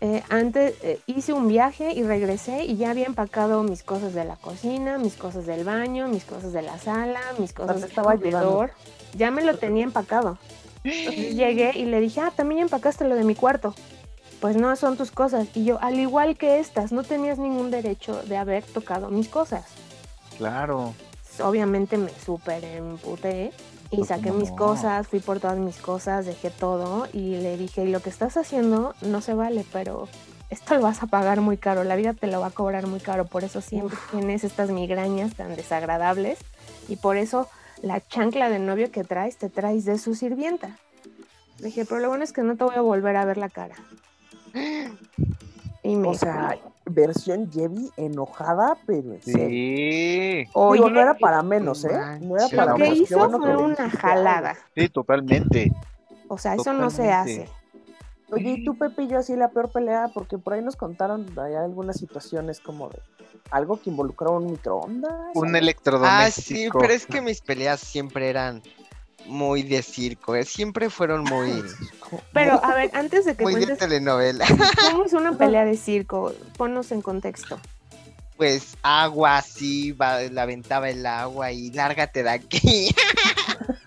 eh, 0.00 0.22
antes 0.28 0.74
eh, 0.82 1.00
hice 1.06 1.32
un 1.32 1.48
viaje 1.48 1.92
y 1.92 2.02
regresé 2.02 2.64
y 2.64 2.76
ya 2.76 2.90
había 2.90 3.06
empacado 3.06 3.62
mis 3.62 3.82
cosas 3.82 4.12
de 4.12 4.24
la 4.24 4.36
cocina, 4.36 4.98
mis 4.98 5.14
cosas 5.14 5.46
del 5.46 5.64
baño, 5.64 6.06
mis 6.08 6.24
cosas 6.24 6.52
de 6.52 6.62
la 6.62 6.78
sala, 6.78 7.20
mis 7.38 7.52
cosas 7.52 7.80
del 7.80 7.92
comedor. 7.92 8.72
Ya 9.14 9.30
me 9.30 9.42
lo 9.42 9.56
tenía 9.56 9.84
empacado. 9.84 10.38
llegué 10.84 11.72
y 11.74 11.86
le 11.86 12.00
dije, 12.00 12.20
ah, 12.20 12.32
también 12.34 12.60
empacaste 12.60 13.08
lo 13.08 13.14
de 13.14 13.24
mi 13.24 13.34
cuarto. 13.34 13.74
Pues 14.46 14.54
no, 14.54 14.76
son 14.76 14.96
tus 14.96 15.10
cosas. 15.10 15.48
Y 15.54 15.64
yo, 15.64 15.82
al 15.82 15.98
igual 15.98 16.36
que 16.36 16.60
estas, 16.60 16.92
no 16.92 17.02
tenías 17.02 17.36
ningún 17.36 17.72
derecho 17.72 18.22
de 18.22 18.36
haber 18.36 18.62
tocado 18.62 19.08
mis 19.08 19.28
cosas. 19.28 19.64
Claro. 20.38 20.94
Obviamente 21.42 21.96
me 21.96 22.10
súper 22.10 22.62
emputé 22.62 23.50
y 23.90 24.04
saqué 24.04 24.30
mis 24.30 24.52
cosas, 24.52 25.08
fui 25.08 25.18
por 25.18 25.40
todas 25.40 25.58
mis 25.58 25.78
cosas, 25.78 26.26
dejé 26.26 26.50
todo 26.50 27.08
y 27.12 27.38
le 27.38 27.56
dije, 27.56 27.86
lo 27.86 27.98
que 27.98 28.08
estás 28.08 28.36
haciendo 28.36 28.94
no 29.02 29.20
se 29.20 29.34
vale, 29.34 29.66
pero 29.72 30.06
esto 30.48 30.76
lo 30.76 30.82
vas 30.82 31.02
a 31.02 31.08
pagar 31.08 31.40
muy 31.40 31.56
caro, 31.56 31.82
la 31.82 31.96
vida 31.96 32.12
te 32.12 32.28
lo 32.28 32.38
va 32.38 32.46
a 32.46 32.50
cobrar 32.50 32.86
muy 32.86 33.00
caro, 33.00 33.24
por 33.24 33.42
eso 33.42 33.60
siempre 33.60 33.98
tienes 34.12 34.44
estas 34.44 34.70
migrañas 34.70 35.34
tan 35.34 35.56
desagradables 35.56 36.38
y 36.86 36.94
por 36.94 37.16
eso 37.16 37.48
la 37.82 38.00
chancla 38.00 38.48
de 38.48 38.60
novio 38.60 38.92
que 38.92 39.02
traes 39.02 39.38
te 39.38 39.50
traes 39.50 39.84
de 39.84 39.98
su 39.98 40.14
sirvienta. 40.14 40.78
Le 41.58 41.66
dije, 41.66 41.84
pero 41.84 42.00
lo 42.00 42.10
bueno 42.10 42.22
es 42.22 42.32
que 42.32 42.42
no 42.42 42.56
te 42.56 42.62
voy 42.62 42.76
a 42.76 42.80
volver 42.80 43.16
a 43.16 43.24
ver 43.24 43.38
la 43.38 43.48
cara. 43.48 43.74
Y 45.82 45.96
me 45.96 46.08
o 46.08 46.14
sea, 46.14 46.58
versión 46.84 47.50
Jevi 47.52 47.90
enojada, 47.96 48.76
pero 48.86 49.16
sí. 49.22 50.46
Oye, 50.52 50.78
Digo, 50.78 50.90
no 50.90 51.00
era 51.00 51.14
para 51.14 51.42
menos, 51.42 51.84
¿eh? 51.84 52.18
No 52.20 52.36
era 52.36 52.48
para 52.48 52.72
lo 52.72 52.76
que 52.76 52.88
hizo 52.88 53.30
fue 53.30 53.56
una 53.56 53.90
jalada. 53.90 54.56
Sí, 54.74 54.88
totalmente. 54.88 55.72
O 56.28 56.38
sea, 56.38 56.54
eso 56.54 56.72
no 56.72 56.90
se 56.90 57.12
hace. 57.12 57.48
Oye, 58.30 58.50
¿y 58.50 58.64
tú, 58.64 58.76
Pepe 58.76 59.02
y 59.02 59.08
yo, 59.08 59.18
así 59.18 59.36
la 59.36 59.48
peor 59.50 59.70
pelea? 59.70 60.10
Porque 60.12 60.38
por 60.38 60.54
ahí 60.54 60.62
nos 60.62 60.74
contaron 60.74 61.26
hay 61.38 61.54
algunas 61.54 61.96
situaciones 61.96 62.58
como 62.58 62.88
de 62.88 62.98
algo 63.50 63.80
que 63.80 63.90
involucró 63.90 64.32
un 64.32 64.50
microondas. 64.50 65.12
Un 65.34 65.54
electrodoméstico. 65.54 66.18
Ah, 66.18 66.30
sí, 66.30 66.68
pero 66.72 66.92
es 66.92 67.06
que 67.06 67.20
mis 67.20 67.40
peleas 67.40 67.78
siempre 67.78 68.28
eran 68.28 68.62
muy 69.26 69.62
de 69.62 69.82
circo, 69.82 70.34
¿eh? 70.34 70.44
siempre 70.44 70.90
fueron 70.90 71.24
muy... 71.24 71.62
Pero, 72.32 72.64
a 72.64 72.74
ver, 72.74 72.90
antes 72.94 73.24
de 73.24 73.36
que 73.36 73.42
muy 73.42 73.64
de 73.64 73.76
telenovela. 73.76 74.46
¿Cómo 74.90 75.04
es 75.04 75.12
una 75.12 75.36
pelea 75.36 75.64
de 75.64 75.76
circo? 75.76 76.32
Ponnos 76.56 76.92
en 76.92 77.02
contexto. 77.02 77.60
pues 78.36 78.76
agua 78.82 79.38
así, 79.38 79.92
va, 79.92 80.20
le 80.20 80.40
aventaba 80.40 80.88
el 80.88 81.04
agua 81.06 81.52
y 81.52 81.70
lárgate 81.70 82.22
de 82.22 82.30
aquí. 82.30 82.94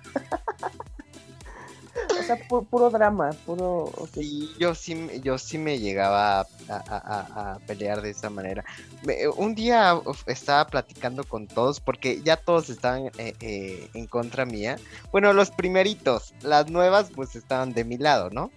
O 2.32 2.36
sea, 2.36 2.48
pu- 2.48 2.68
puro 2.68 2.92
drama, 2.92 3.32
puro... 3.44 3.86
ok. 3.86 4.10
Sí, 4.14 4.52
yo 4.60 4.76
sí, 4.76 4.94
me- 4.94 5.20
yo 5.22 5.40
sí 5.40 5.58
me 5.58 5.80
llegaba 5.80 6.42
a, 6.42 6.46
a- 6.68 6.84
a- 6.88 7.54
a 7.54 7.60
pelear 7.66 8.04
de 8.04 8.12
esa 8.12 8.30
manera. 8.30 8.64
Me- 9.04 9.28
un 9.30 9.56
día 9.56 9.96
uf, 9.96 10.22
estaba 10.28 10.68
platicando 10.68 11.24
con 11.24 11.48
todos 11.48 11.80
porque 11.80 12.22
ya 12.22 12.36
todos 12.38 12.70
estaban 12.70 13.08
eh, 13.18 13.34
eh, 13.40 13.90
en 13.96 14.06
contra 14.06 14.46
mía. 14.46 14.78
Bueno, 15.12 15.34
los 15.34 15.50
primeritos, 15.50 16.34
las 16.44 16.70
nuevas 16.70 17.10
pues 17.16 17.36
estaban 17.36 17.74
de 17.74 17.84
mi 17.84 17.98
lado, 17.98 18.30
¿no? 18.30 18.52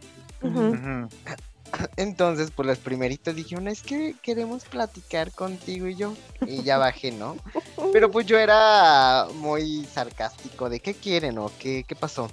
Entonces, 1.96 2.50
pues 2.54 2.66
los 2.68 2.76
primeritos 2.78 3.34
dijeron, 3.34 3.66
es 3.68 3.80
que 3.82 4.14
queremos 4.22 4.64
platicar 4.66 5.32
contigo 5.32 5.86
y 5.86 5.96
yo. 5.96 6.12
Y 6.46 6.62
ya 6.62 6.76
bajé, 6.76 7.12
¿no? 7.12 7.36
Pero 7.94 8.10
pues 8.10 8.26
yo 8.26 8.38
era 8.38 9.26
muy 9.36 9.86
sarcástico 9.86 10.68
de 10.68 10.80
qué 10.80 10.92
quieren 10.92 11.38
o 11.38 11.50
qué, 11.58 11.84
qué 11.88 11.96
pasó. 11.96 12.28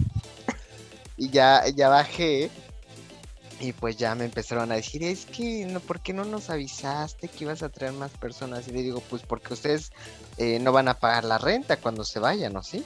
Y 1.20 1.30
ya, 1.30 1.63
ya 1.76 1.89
bajé. 1.89 2.49
Y 3.59 3.74
pues 3.74 3.97
ya 3.97 4.15
me 4.15 4.24
empezaron 4.24 4.72
a 4.72 4.76
decir, 4.76 5.03
es 5.03 5.26
que 5.26 5.65
no, 5.65 5.82
¿por 5.82 5.99
qué 5.99 6.13
no 6.13 6.24
nos 6.24 6.49
avisaste 6.49 7.28
que 7.28 7.43
ibas 7.43 7.61
a 7.61 7.67
traer 7.67 7.91
más 7.91 8.11
personas? 8.11 8.70
Y 8.70 8.72
le 8.72 8.82
digo, 8.82 9.03
pues 9.09 9.22
porque 9.24 9.53
ustedes 9.53 9.91
eh, 10.38 10.59
no 10.59 10.72
van 10.72 10.88
a 10.88 10.93
pagar 10.93 11.26
la 11.26 11.38
renta 11.38 11.76
cuando 11.76 12.05
se 12.05 12.20
vayan, 12.20 12.53
¿no? 12.53 12.63
¿Sí? 12.63 12.86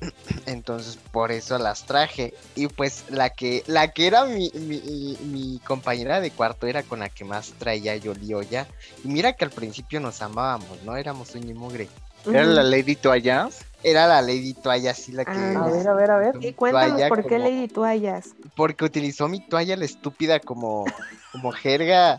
Entonces 0.46 0.98
por 1.10 1.32
eso 1.32 1.56
las 1.56 1.84
traje. 1.86 2.34
Y 2.54 2.66
pues 2.66 3.04
la 3.08 3.30
que, 3.30 3.64
la 3.66 3.90
que 3.92 4.06
era 4.06 4.26
mi, 4.26 4.50
mi, 4.50 5.58
compañera 5.64 6.20
de 6.20 6.30
cuarto 6.30 6.66
era 6.66 6.82
con 6.82 7.00
la 7.00 7.08
que 7.08 7.24
más 7.24 7.52
traía 7.58 7.96
yo 7.96 8.12
ya. 8.42 8.68
Y 9.02 9.08
mira 9.08 9.32
que 9.32 9.46
al 9.46 9.50
principio 9.50 9.98
nos 10.00 10.20
amábamos, 10.20 10.82
¿no? 10.84 10.94
Éramos 10.98 11.34
un 11.34 11.48
y 11.48 11.54
mugre. 11.54 11.88
¿Era 12.26 12.44
la 12.44 12.62
Lady 12.62 12.96
Toallas? 12.96 13.64
Era 13.82 14.06
la 14.08 14.20
Lady 14.22 14.54
Toalla 14.54 14.90
así 14.90 15.12
la 15.12 15.24
que... 15.24 15.30
Ah, 15.32 15.64
A 15.64 15.68
ver, 15.70 15.88
a 15.88 15.94
ver, 15.94 16.10
a 16.10 16.18
ver. 16.18 16.34
Y 16.40 16.52
cuéntanos 16.54 17.00
por 17.08 17.22
qué 17.22 17.28
como- 17.36 17.44
Lady 17.44 17.68
Toallas. 17.68 18.34
Porque 18.56 18.84
utilizó 18.84 19.28
mi 19.28 19.46
toalla 19.46 19.76
la 19.76 19.84
estúpida 19.84 20.40
como, 20.40 20.84
como 21.32 21.52
jerga. 21.52 22.18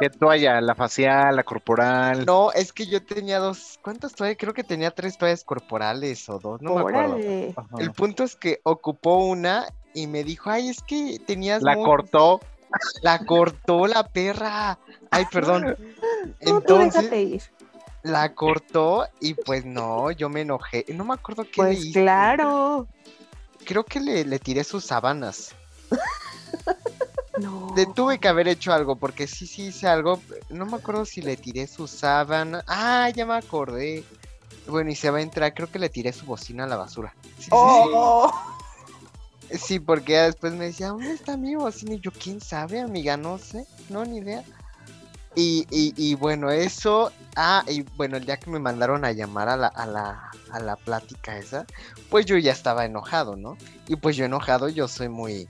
¿Qué 0.00 0.10
toalla? 0.10 0.60
¿La 0.60 0.74
facial, 0.74 1.36
la 1.36 1.44
corporal? 1.44 2.26
No, 2.26 2.50
es 2.52 2.72
que 2.72 2.86
yo 2.86 3.02
tenía 3.02 3.38
dos... 3.38 3.78
¿Cuántas 3.82 4.12
toallas? 4.14 4.36
Creo 4.38 4.52
que 4.52 4.64
tenía 4.64 4.90
tres 4.90 5.16
toallas 5.16 5.44
corporales 5.44 6.28
o 6.28 6.38
dos, 6.40 6.60
no 6.60 6.74
me 6.74 6.80
acuerdo. 6.80 7.14
Órale. 7.14 7.54
Ajá. 7.56 7.68
El 7.78 7.92
punto 7.92 8.24
es 8.24 8.34
que 8.36 8.60
ocupó 8.64 9.18
una 9.24 9.66
y 9.94 10.06
me 10.08 10.24
dijo, 10.24 10.50
ay, 10.50 10.68
es 10.68 10.82
que 10.82 11.18
tenías... 11.24 11.62
La 11.62 11.76
muy- 11.76 11.84
cortó. 11.84 12.40
La 13.02 13.20
cortó 13.24 13.86
la 13.86 14.02
perra. 14.08 14.76
Ay, 15.12 15.24
perdón. 15.30 15.62
No, 15.62 15.74
tú 16.40 16.74
Entonces, 16.74 16.94
déjate 17.02 17.22
ir. 17.22 17.42
La 18.04 18.34
cortó 18.34 19.06
y 19.20 19.34
pues 19.34 19.64
no, 19.64 20.10
yo 20.12 20.28
me 20.28 20.42
enojé. 20.42 20.84
No 20.94 21.04
me 21.04 21.14
acuerdo 21.14 21.42
qué 21.44 21.50
le 21.62 21.68
Pues 21.68 21.84
hice. 21.86 22.00
claro. 22.00 22.86
Creo 23.64 23.82
que 23.84 23.98
le, 23.98 24.24
le 24.24 24.38
tiré 24.38 24.62
sus 24.62 24.84
sábanas. 24.84 25.54
No. 27.38 27.72
Le 27.74 27.86
tuve 27.86 28.18
que 28.20 28.28
haber 28.28 28.46
hecho 28.46 28.72
algo, 28.72 28.94
porque 28.94 29.26
sí, 29.26 29.46
sí 29.46 29.66
hice 29.68 29.88
algo. 29.88 30.20
No 30.50 30.66
me 30.66 30.76
acuerdo 30.76 31.04
si 31.04 31.20
le 31.20 31.36
tiré 31.36 31.66
su 31.66 31.88
sábana. 31.88 32.62
Ah, 32.68 33.08
ya 33.10 33.26
me 33.26 33.34
acordé. 33.34 34.04
Bueno, 34.68 34.90
y 34.90 34.94
se 34.94 35.10
va 35.10 35.18
a 35.18 35.22
entrar. 35.22 35.52
Creo 35.52 35.68
que 35.70 35.78
le 35.80 35.88
tiré 35.88 36.12
su 36.12 36.26
bocina 36.26 36.64
a 36.64 36.66
la 36.68 36.76
basura. 36.76 37.12
Sí, 37.22 37.32
sí, 37.38 37.42
sí. 37.44 37.50
¡Oh! 37.52 38.32
Sí, 39.50 39.80
porque 39.80 40.12
ya 40.12 40.24
después 40.24 40.52
me 40.52 40.66
decía, 40.66 40.88
¿dónde 40.88 41.12
está 41.12 41.36
mi 41.36 41.54
bocina? 41.56 41.94
Y 41.94 42.00
yo, 42.00 42.12
¿quién 42.12 42.40
sabe, 42.40 42.80
amiga? 42.80 43.16
No 43.16 43.38
sé, 43.38 43.66
no, 43.88 44.04
ni 44.04 44.18
idea. 44.18 44.44
Y, 45.34 45.66
y, 45.70 45.92
y 45.96 46.14
bueno, 46.14 46.50
eso. 46.50 47.10
Ah, 47.36 47.64
y 47.66 47.82
bueno, 47.96 48.16
el 48.16 48.24
día 48.24 48.38
que 48.38 48.50
me 48.50 48.58
mandaron 48.58 49.04
a 49.04 49.12
llamar 49.12 49.48
a 49.48 49.56
la, 49.56 49.68
a 49.68 49.86
la, 49.86 50.30
a 50.50 50.60
la 50.60 50.76
plática 50.76 51.36
esa, 51.36 51.66
pues 52.10 52.26
yo 52.26 52.36
ya 52.38 52.52
estaba 52.52 52.84
enojado, 52.84 53.36
¿no? 53.36 53.56
Y 53.88 53.96
pues 53.96 54.16
yo 54.16 54.24
enojado, 54.24 54.68
yo 54.68 54.88
soy 54.88 55.08
muy, 55.08 55.48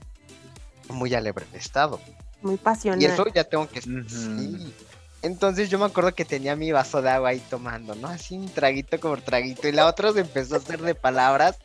muy 0.89 1.13
estado. 1.53 1.99
Muy 2.41 2.57
pasional. 2.57 3.01
Y 3.01 3.05
eso 3.05 3.25
ya 3.33 3.43
tengo 3.43 3.67
que... 3.67 3.79
Ujú. 3.79 4.09
Sí. 4.09 4.73
Entonces 5.21 5.71
yo 5.71 5.79
me 5.79 5.85
acuerdo 5.85 6.13
que 6.13 6.23
tenía 6.23 6.55
mi 6.55 6.71
vaso 6.71 7.01
de 7.01 7.09
agua 7.09 7.29
ahí 7.29 7.39
tomando, 7.49 7.95
¿no? 7.95 8.07
Así 8.07 8.37
un 8.37 8.47
traguito 8.47 8.99
como 8.99 9.17
traguito. 9.17 9.67
Y 9.67 9.71
la 9.71 9.87
otra 9.87 10.13
se 10.13 10.19
empezó 10.19 10.53
a 10.53 10.57
hacer 10.59 10.79
de 10.81 10.93
palabras. 10.93 11.57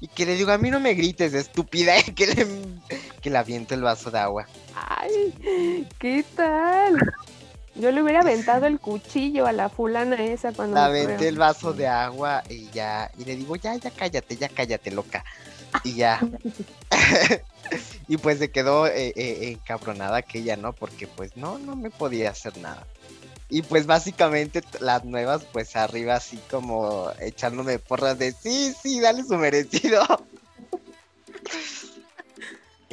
Y 0.00 0.08
que 0.08 0.26
le 0.26 0.34
digo, 0.34 0.50
a 0.50 0.58
mí 0.58 0.68
no 0.68 0.80
me 0.80 0.94
grites, 0.94 1.32
estúpida. 1.32 1.94
Y 2.08 2.12
que 2.12 2.26
le, 2.26 2.46
que 3.20 3.30
le 3.30 3.38
aviento 3.38 3.74
el 3.74 3.82
vaso 3.82 4.10
de 4.10 4.18
agua. 4.18 4.48
Ay, 4.74 5.86
¿qué 6.00 6.24
tal? 6.34 7.14
Yo 7.74 7.90
le 7.90 8.02
hubiera 8.02 8.20
aventado 8.20 8.66
el 8.66 8.78
cuchillo 8.78 9.46
a 9.46 9.52
la 9.52 9.68
fulana 9.68 10.16
esa 10.16 10.52
cuando 10.52 10.76
me 10.76 10.80
aventé 10.80 11.28
el 11.28 11.38
vaso 11.38 11.72
de 11.72 11.88
agua 11.88 12.42
y 12.48 12.70
ya. 12.70 13.10
Y 13.18 13.24
le 13.24 13.36
digo, 13.36 13.56
ya, 13.56 13.74
ya 13.76 13.90
cállate, 13.90 14.36
ya 14.36 14.48
cállate, 14.48 14.92
loca. 14.92 15.24
Y 15.82 15.94
ya. 15.94 16.20
y 18.08 18.16
pues 18.16 18.38
se 18.38 18.50
quedó 18.50 18.86
eh, 18.86 19.12
eh, 19.16 19.50
encabronada 19.50 20.18
aquella, 20.18 20.56
¿no? 20.56 20.72
Porque 20.72 21.08
pues 21.08 21.36
no, 21.36 21.58
no 21.58 21.74
me 21.74 21.90
podía 21.90 22.30
hacer 22.30 22.56
nada. 22.58 22.86
Y 23.48 23.62
pues 23.62 23.86
básicamente 23.86 24.62
las 24.80 25.04
nuevas, 25.04 25.44
pues 25.52 25.74
arriba 25.74 26.14
así 26.14 26.38
como 26.50 27.10
echándome 27.20 27.78
porras 27.78 28.18
de 28.18 28.32
sí, 28.32 28.72
sí, 28.80 29.00
dale 29.00 29.24
su 29.24 29.36
merecido. 29.36 30.02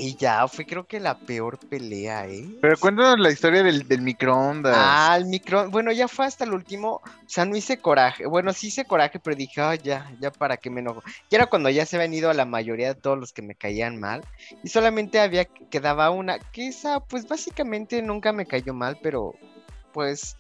y 0.02 0.16
ya 0.16 0.47
fue 0.47 0.66
creo 0.66 0.88
que 0.88 0.99
la 0.99 1.16
peor 1.16 1.60
pelea, 1.60 2.26
¿eh? 2.28 2.58
Pero 2.60 2.76
cuéntanos 2.80 3.20
la 3.20 3.30
historia 3.30 3.62
del, 3.62 3.88
del 3.88 4.02
microondas. 4.02 4.74
Ah, 4.76 5.16
el 5.16 5.28
micro, 5.28 5.70
bueno, 5.70 5.91
ya 5.91 6.08
fue 6.08 6.26
hasta 6.26 6.43
el 6.43 6.54
último, 6.54 7.02
o 7.06 7.30
sea, 7.30 7.45
no 7.45 7.56
hice 7.56 7.78
coraje, 7.78 8.26
bueno, 8.26 8.52
sí 8.52 8.70
hice 8.70 8.86
coraje, 8.86 9.20
pero 9.20 9.36
dije, 9.36 9.62
"Ay, 9.62 9.80
ya, 9.84 10.12
ya 10.20 10.32
para 10.32 10.58
qué 10.58 10.72
me 10.72 10.80
enojo. 10.82 11.04
Y 11.30 11.36
era 11.36 11.45
cuando 11.45 11.70
ya 11.70 11.86
se 11.86 11.97
habían 11.97 12.16
ido 12.16 12.32
a 12.32 12.34
la 12.34 12.45
mayoría 12.45 12.95
de 12.95 12.99
todos 12.99 13.20
los 13.20 13.32
que 13.32 13.43
me 13.43 13.54
caían 13.54 13.99
mal, 13.99 14.26
y 14.64 14.70
solamente 14.70 15.20
había, 15.20 15.45
quedaba 15.45 16.10
una, 16.10 16.39
que 16.39 16.70
esa, 16.70 16.99
pues 17.02 17.28
básicamente 17.28 18.02
nunca 18.02 18.34
me 18.34 18.47
cayó 18.47 18.74
mal, 18.74 18.97
pero, 19.04 19.36
pues, 19.93 20.36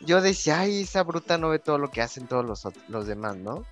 yo 0.00 0.20
decía, 0.20 0.58
ay, 0.58 0.82
esa 0.82 1.04
bruta 1.04 1.38
no 1.38 1.50
ve 1.50 1.60
todo 1.60 1.78
lo 1.78 1.92
que 1.92 2.02
hacen 2.02 2.26
todos 2.26 2.44
los, 2.44 2.66
los 2.88 3.06
demás, 3.06 3.36
¿no? 3.36 3.64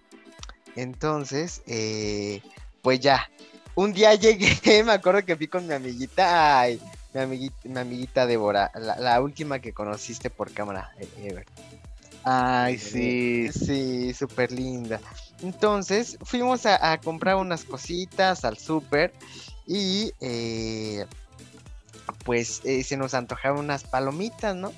Entonces, 0.77 1.63
eh, 1.67 2.43
pues 2.81 3.01
ya, 3.01 3.29
un 3.77 3.93
día 3.93 4.15
llegué, 4.15 4.83
me 4.85 4.93
acuerdo 4.93 5.25
que 5.25 5.37
fui 5.37 5.47
con 5.47 5.67
mi 5.67 5.75
amiguita, 5.75 6.61
ay, 6.61 6.81
mi 7.15 7.21
amiguita, 7.21 7.57
mi 7.65 7.79
amiguita 7.79 8.27
Débora, 8.27 8.73
la, 8.75 8.99
la 8.99 9.21
última 9.21 9.61
que 9.61 9.73
conociste 9.73 10.29
por 10.29 10.51
cámara, 10.53 10.91
eh, 10.99 11.09
Ever. 11.23 11.47
Ay, 12.25 12.77
sí. 12.79 13.49
Sí, 13.53 14.13
súper 14.13 14.51
linda. 14.51 15.01
Entonces, 15.43 16.19
fuimos 16.23 16.67
a, 16.67 16.93
a 16.93 16.99
comprar 16.99 17.37
unas 17.37 17.63
cositas 17.63 18.45
al 18.45 18.59
súper 18.59 19.13
y 19.67 20.13
eh, 20.21 21.07
pues 22.25 22.63
eh, 22.65 22.83
se 22.83 22.97
nos 22.97 23.15
antojaron 23.15 23.59
unas 23.59 23.85
palomitas, 23.85 24.57
¿no? 24.57 24.73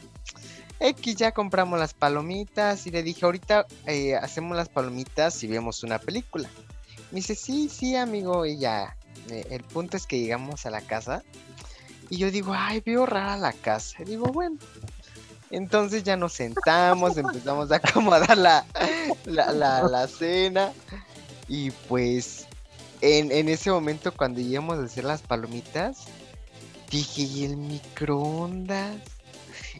X 0.80 1.16
ya 1.16 1.32
compramos 1.32 1.78
las 1.78 1.94
palomitas 1.94 2.86
y 2.86 2.90
le 2.90 3.02
dije, 3.02 3.24
ahorita 3.24 3.66
eh, 3.86 4.14
hacemos 4.14 4.56
las 4.56 4.68
palomitas 4.68 5.42
y 5.42 5.46
vemos 5.46 5.82
una 5.82 5.98
película. 5.98 6.48
Me 7.10 7.16
dice, 7.16 7.34
sí, 7.34 7.68
sí, 7.68 7.96
amigo, 7.96 8.44
y 8.46 8.58
ya. 8.58 8.96
eh, 9.30 9.46
el 9.50 9.64
punto 9.64 9.96
es 9.96 10.06
que 10.06 10.18
llegamos 10.20 10.66
a 10.66 10.70
la 10.70 10.80
casa 10.80 11.22
y 12.10 12.18
yo 12.18 12.30
digo, 12.30 12.54
ay, 12.56 12.80
veo 12.84 13.06
rara 13.06 13.36
la 13.36 13.52
casa. 13.52 14.04
Digo, 14.04 14.26
bueno. 14.26 14.56
Entonces 15.50 16.02
ya 16.02 16.16
nos 16.16 16.34
sentamos, 16.34 17.16
empezamos 17.16 17.70
a 17.72 17.76
acomodar 17.76 18.36
la, 18.36 18.66
la, 19.24 19.52
la, 19.52 19.82
la 19.82 20.06
cena. 20.06 20.72
Y 21.48 21.70
pues 21.70 22.46
en, 23.00 23.32
en 23.32 23.48
ese 23.48 23.70
momento 23.70 24.12
cuando 24.14 24.40
íbamos 24.40 24.78
a 24.78 24.84
hacer 24.84 25.04
las 25.04 25.22
palomitas, 25.22 26.04
dije, 26.90 27.22
¿y 27.22 27.44
el 27.44 27.56
microondas? 27.56 28.96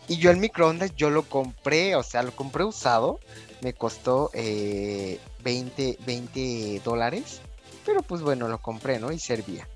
Y 0.07 0.17
yo 0.17 0.31
el 0.31 0.39
microondas 0.39 0.95
yo 0.97 1.11
lo 1.11 1.29
compré, 1.29 1.95
o 1.97 2.03
sea, 2.03 2.23
lo 2.23 2.35
compré 2.35 2.65
usado. 2.65 3.21
Me 3.61 3.75
costó 3.75 4.31
eh, 4.33 5.21
20, 5.43 5.99
20 6.07 6.83
dólares. 6.85 7.41
Pero 7.85 8.03
pues 8.03 8.23
bueno, 8.23 8.49
lo 8.49 8.59
compré, 8.59 8.99
¿no? 8.99 9.13
Y 9.13 9.19
servía. 9.19 9.67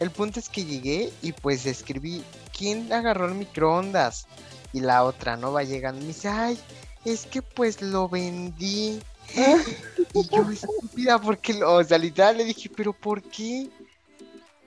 El 0.00 0.10
punto 0.10 0.40
es 0.40 0.48
que 0.48 0.64
llegué 0.64 1.12
y 1.22 1.32
pues 1.32 1.66
escribí, 1.66 2.24
¿quién 2.56 2.92
agarró 2.92 3.26
el 3.26 3.34
microondas? 3.34 4.26
Y 4.72 4.80
la 4.80 5.04
otra 5.04 5.36
no 5.36 5.52
va 5.52 5.62
llegando. 5.62 6.00
Me 6.00 6.08
dice, 6.08 6.28
ay, 6.28 6.58
es 7.04 7.26
que 7.26 7.42
pues 7.42 7.82
lo 7.82 8.08
vendí. 8.08 9.00
y 10.14 10.28
yo, 10.28 10.50
estúpida, 10.50 11.20
porque 11.20 11.54
lo, 11.54 11.74
o 11.74 11.84
sea, 11.84 11.98
literal 11.98 12.38
le 12.38 12.44
dije, 12.44 12.70
pero 12.74 12.92
¿por 12.92 13.22
qué? 13.22 13.68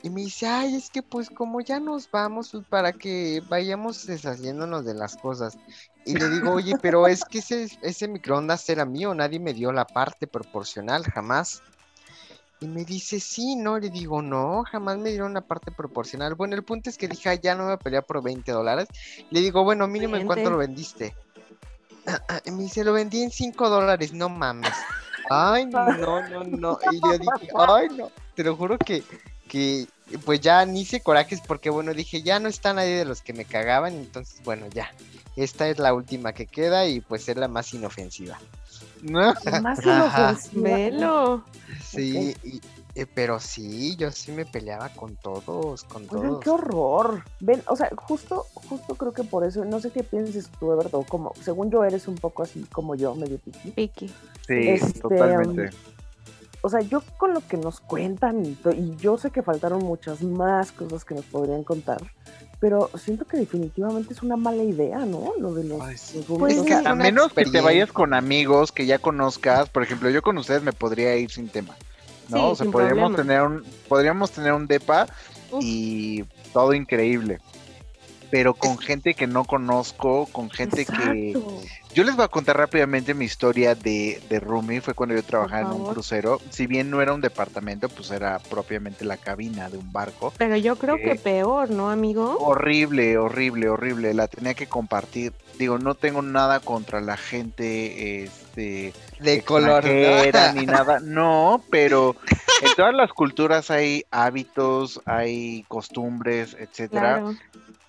Y 0.04 0.10
me 0.10 0.22
dice, 0.22 0.46
ay, 0.46 0.76
es 0.76 0.90
que 0.90 1.02
pues 1.02 1.30
como 1.30 1.62
ya 1.62 1.80
nos 1.80 2.12
vamos, 2.12 2.52
pues 2.52 2.66
para 2.68 2.92
que 2.92 3.42
vayamos 3.48 4.06
deshaciéndonos 4.06 4.84
de 4.84 4.94
las 4.94 5.16
cosas. 5.16 5.58
Y 6.06 6.16
le 6.16 6.28
digo, 6.28 6.52
oye, 6.52 6.74
pero 6.82 7.08
es 7.08 7.24
que 7.24 7.40
ese, 7.40 7.70
ese 7.82 8.10
microondas 8.10 8.68
era 8.70 8.86
mío, 8.86 9.16
nadie 9.16 9.40
me 9.40 9.54
dio 9.54 9.72
la 9.72 9.86
parte 9.88 10.28
proporcional, 10.28 11.06
jamás. 11.06 11.64
Y 12.60 12.68
me 12.68 12.84
dice, 12.84 13.22
sí, 13.22 13.56
no, 13.56 13.80
le 13.80 13.90
digo, 13.90 14.22
no, 14.22 14.64
jamás 14.70 14.98
me 14.98 15.10
dieron 15.10 15.32
una 15.32 15.42
parte 15.42 15.72
proporcional. 15.72 16.36
Bueno, 16.36 16.56
el 16.56 16.64
punto 16.64 16.90
es 16.90 16.98
que 16.98 17.08
dije, 17.08 17.30
"Ay, 17.30 17.40
ya 17.42 17.56
no 17.56 17.64
me 17.64 17.66
voy 17.68 17.74
a 17.74 17.78
pelear 17.78 18.06
por 18.06 18.22
20 18.22 18.52
dólares. 18.52 18.88
Le 19.32 19.40
digo, 19.40 19.64
bueno, 19.64 19.88
mínimo, 19.88 20.16
¿en 20.18 20.28
cuánto 20.28 20.50
lo 20.50 20.58
vendiste? 20.58 21.16
Y 22.46 22.52
me 22.52 22.64
dice, 22.64 22.84
lo 22.84 22.92
vendí 22.92 23.24
en 23.24 23.32
5 23.32 23.70
dólares, 23.70 24.12
no 24.12 24.28
mames. 24.28 24.74
Ay, 25.30 25.66
no, 25.66 25.86
no, 25.94 26.44
no. 26.44 26.78
Y 26.92 27.00
yo 27.00 27.18
dije, 27.18 27.50
ay, 27.56 27.88
no. 27.98 28.12
Te 28.36 28.44
lo 28.44 28.56
juro 28.58 28.78
que, 28.78 29.04
que 29.48 29.88
pues 30.26 30.42
ya 30.42 30.66
ni 30.66 30.82
hice 30.82 31.02
corajes 31.02 31.42
porque, 31.42 31.70
bueno, 31.70 31.94
dije, 31.94 32.22
ya 32.22 32.40
no 32.40 32.50
está 32.50 32.74
nadie 32.74 32.98
de 32.98 33.06
los 33.06 33.22
que 33.22 33.34
me 33.34 33.46
cagaban. 33.46 33.94
Entonces, 33.94 34.42
bueno, 34.44 34.68
ya. 34.74 34.92
Esta 35.36 35.68
es 35.68 35.80
la 35.80 35.94
última 35.94 36.34
que 36.34 36.46
queda 36.46 36.86
y 36.88 37.00
pues 37.02 37.28
es 37.28 37.38
la 37.38 37.48
más 37.48 37.74
inofensiva. 37.74 38.40
¿No? 39.02 39.34
Más 39.62 39.80
inofensiva. 39.86 41.44
Sí, 41.82 42.36
y- 42.44 42.62
eh, 42.96 43.08
pero 43.12 43.40
sí, 43.40 43.96
yo 43.96 44.12
sí 44.12 44.32
me 44.32 44.46
peleaba 44.46 44.90
con 44.90 45.16
todos, 45.16 45.84
con 45.86 46.04
Oigan, 46.12 46.30
todos. 46.30 46.44
qué 46.44 46.50
horror. 46.52 47.24
Ven, 47.40 47.64
o 47.66 47.76
sea, 47.76 47.90
justo, 47.96 48.46
justo 48.54 48.94
creo 48.94 49.12
que 49.14 49.24
por 49.24 49.44
eso, 49.44 49.66
no 49.66 49.80
sé 49.80 49.90
qué 49.90 50.04
pienses 50.04 50.48
tú, 50.60 50.72
Everto, 50.72 51.04
como, 51.10 51.34
según 51.42 51.72
yo 51.72 51.84
eres 51.84 52.08
un 52.08 52.14
poco 52.14 52.44
así 52.44 52.64
como 52.72 52.94
yo, 52.94 53.16
medio 53.16 53.40
piqui. 53.40 53.72
Vicky. 53.76 54.08
Sí, 54.46 54.54
Este, 54.70 55.00
totalmente. 55.00 55.72
O 56.66 56.70
sea, 56.70 56.80
yo 56.80 57.04
con 57.18 57.34
lo 57.34 57.46
que 57.46 57.58
nos 57.58 57.82
cuentan, 57.82 58.46
y, 58.46 58.58
yo 58.96 59.18
sé 59.18 59.32
que 59.32 59.44
faltaron 59.44 59.84
muchas 59.84 60.24
más 60.24 60.72
cosas 60.72 61.04
que 61.04 61.14
nos 61.14 61.26
podrían 61.26 61.66
contar, 61.66 62.02
pero 62.62 62.90
siento 62.96 63.26
que 63.26 63.36
definitivamente 63.36 64.14
es 64.14 64.24
una 64.24 64.38
mala 64.38 64.64
idea, 64.64 65.00
¿no? 65.00 65.34
Lo 65.38 65.54
de 65.54 65.66
los, 65.66 65.82
Ay, 65.82 65.98
sí. 65.98 66.24
los 66.26 66.40
Pues. 66.40 66.56
Es 66.56 66.64
que 66.64 66.74
a 66.74 66.96
menos 66.96 67.34
que 67.34 67.44
te 67.44 67.60
vayas 67.60 67.92
con 67.92 68.14
amigos 68.14 68.72
que 68.72 68.86
ya 68.86 68.98
conozcas, 68.98 69.68
por 69.68 69.84
ejemplo, 69.84 70.10
yo 70.10 70.22
con 70.22 70.38
ustedes 70.38 70.64
me 70.64 70.72
podría 70.72 71.18
ir 71.18 71.30
sin 71.30 71.50
tema. 71.50 71.76
¿no? 72.30 72.38
Sí, 72.38 72.44
o 72.44 72.56
sea, 72.56 72.72
podríamos 72.72 73.12
problema. 73.12 73.18
tener 73.18 73.42
un 73.42 73.66
podríamos 73.90 74.32
tener 74.32 74.54
un 74.54 74.66
depa 74.66 75.08
Uf. 75.52 75.62
y 75.62 76.24
todo 76.54 76.74
increíble. 76.74 77.40
Pero 78.32 78.54
con 78.54 78.78
gente 78.78 79.16
que 79.16 79.28
no 79.28 79.44
conozco, 79.44 80.28
con 80.32 80.50
gente 80.50 80.86
que. 80.86 81.38
Yo 81.94 82.04
les 82.04 82.16
voy 82.16 82.26
a 82.26 82.28
contar 82.28 82.58
rápidamente 82.58 83.14
mi 83.14 83.26
historia 83.26 83.76
de, 83.76 84.22
de 84.30 84.40
Roomie. 84.40 84.82
Fue 84.82 84.94
cuando 84.94 85.16
yo 85.16 85.24
trabajaba 85.24 85.62
en 85.62 85.82
un 85.82 85.92
crucero. 85.92 86.42
Si 86.50 86.68
bien 86.68 86.90
no 86.90 87.02
era 87.02 87.14
un 87.14 87.22
departamento, 87.22 87.90
pues 87.90 88.12
era 88.12 88.40
propiamente 88.40 89.06
la 89.06 89.18
cabina 89.18 89.70
de 89.70 89.78
un 89.78 89.92
barco. 89.92 90.34
Pero 90.38 90.58
yo 90.58 90.76
creo 90.76 90.98
que 90.98 91.12
Eh, 91.12 91.20
peor, 91.22 91.70
¿no, 91.70 91.90
amigo? 91.90 92.38
Horrible, 92.40 93.18
horrible, 93.18 93.70
horrible. 93.70 94.14
La 94.14 94.28
tenía 94.28 94.54
que 94.54 94.68
compartir. 94.68 95.34
Digo, 95.58 95.78
no 95.78 95.96
tengo 95.96 96.22
nada 96.22 96.60
contra 96.60 97.00
la 97.00 97.16
gente 97.16 98.24
este, 98.24 98.94
De 99.20 99.44
color, 99.44 99.86
ni 99.86 100.66
nada. 100.66 101.00
No, 101.00 101.64
pero 101.70 102.16
en 102.62 102.74
todas 102.76 102.94
las 102.94 103.12
culturas 103.12 103.70
hay 103.70 104.06
hábitos, 104.10 105.02
hay 105.06 105.64
costumbres, 105.68 106.56
etcétera. 106.60 107.20
Claro. 107.20 107.36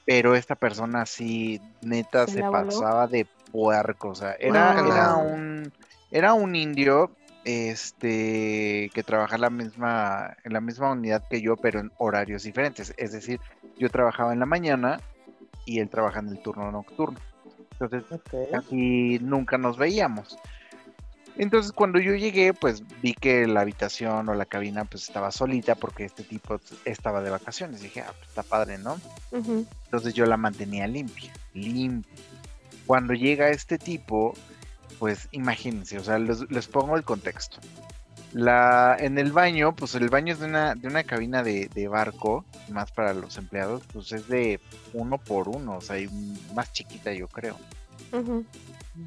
Pero 0.06 0.34
esta 0.34 0.54
persona 0.54 1.06
sí, 1.06 1.62
neta, 1.80 2.26
¿Se 2.26 2.34
se 2.34 2.42
pasaba 2.42 3.06
de 3.06 3.26
puerco. 3.54 4.08
O 4.08 4.14
sea, 4.16 4.32
era, 4.40 4.74
Wow. 4.74 4.86
era 4.92 5.14
un 5.16 5.72
era 6.10 6.34
un 6.34 6.56
indio 6.56 7.12
este 7.44 8.90
que 8.92 9.02
trabaja 9.04 9.36
en 9.36 9.40
la 9.42 9.50
misma 9.50 10.36
en 10.44 10.52
la 10.52 10.60
misma 10.60 10.90
unidad 10.90 11.22
que 11.30 11.40
yo, 11.40 11.56
pero 11.56 11.78
en 11.78 11.92
horarios 11.98 12.42
diferentes. 12.42 12.92
Es 12.96 13.12
decir, 13.12 13.40
yo 13.78 13.88
trabajaba 13.90 14.32
en 14.32 14.40
la 14.40 14.46
mañana 14.46 14.98
y 15.64 15.78
él 15.78 15.88
trabaja 15.88 16.18
en 16.18 16.28
el 16.28 16.42
turno 16.42 16.70
nocturno. 16.72 17.18
Entonces, 17.72 18.04
Ok. 18.10 18.50
casi 18.52 19.18
nunca 19.20 19.56
nos 19.56 19.76
veíamos. 19.78 20.36
Entonces 21.36 21.72
cuando 21.72 21.98
yo 21.98 22.14
llegué, 22.14 22.54
pues 22.54 22.82
vi 23.02 23.12
que 23.14 23.46
la 23.48 23.60
habitación 23.62 24.28
o 24.28 24.34
la 24.34 24.44
cabina 24.46 24.84
pues 24.84 25.02
estaba 25.04 25.32
solita 25.32 25.74
porque 25.74 26.04
este 26.04 26.22
tipo 26.22 26.60
estaba 26.84 27.20
de 27.22 27.30
vacaciones. 27.30 27.80
Dije, 27.82 28.00
ah, 28.02 28.12
pues 28.16 28.28
está 28.28 28.42
padre, 28.44 28.78
¿no? 28.78 28.96
Entonces 29.32 30.14
yo 30.14 30.26
la 30.26 30.36
mantenía 30.36 30.86
limpia, 30.86 31.32
limpia. 31.52 32.12
Cuando 32.86 33.14
llega 33.14 33.48
este 33.50 33.78
tipo, 33.78 34.34
pues 34.98 35.28
imagínense, 35.32 35.98
o 35.98 36.04
sea, 36.04 36.18
les, 36.18 36.50
les 36.50 36.66
pongo 36.66 36.96
el 36.96 37.04
contexto. 37.04 37.58
La, 38.32 38.96
en 38.98 39.16
el 39.18 39.30
baño, 39.30 39.76
pues 39.76 39.94
el 39.94 40.08
baño 40.08 40.32
es 40.32 40.40
de 40.40 40.46
una, 40.46 40.74
de 40.74 40.88
una 40.88 41.04
cabina 41.04 41.42
de, 41.44 41.68
de 41.72 41.86
barco, 41.86 42.44
más 42.68 42.90
para 42.90 43.14
los 43.14 43.36
empleados, 43.36 43.82
pues 43.92 44.10
es 44.10 44.26
de 44.26 44.60
uno 44.92 45.18
por 45.18 45.48
uno, 45.48 45.76
o 45.76 45.80
sea, 45.80 45.96
más 46.52 46.72
chiquita 46.72 47.12
yo 47.12 47.28
creo. 47.28 47.56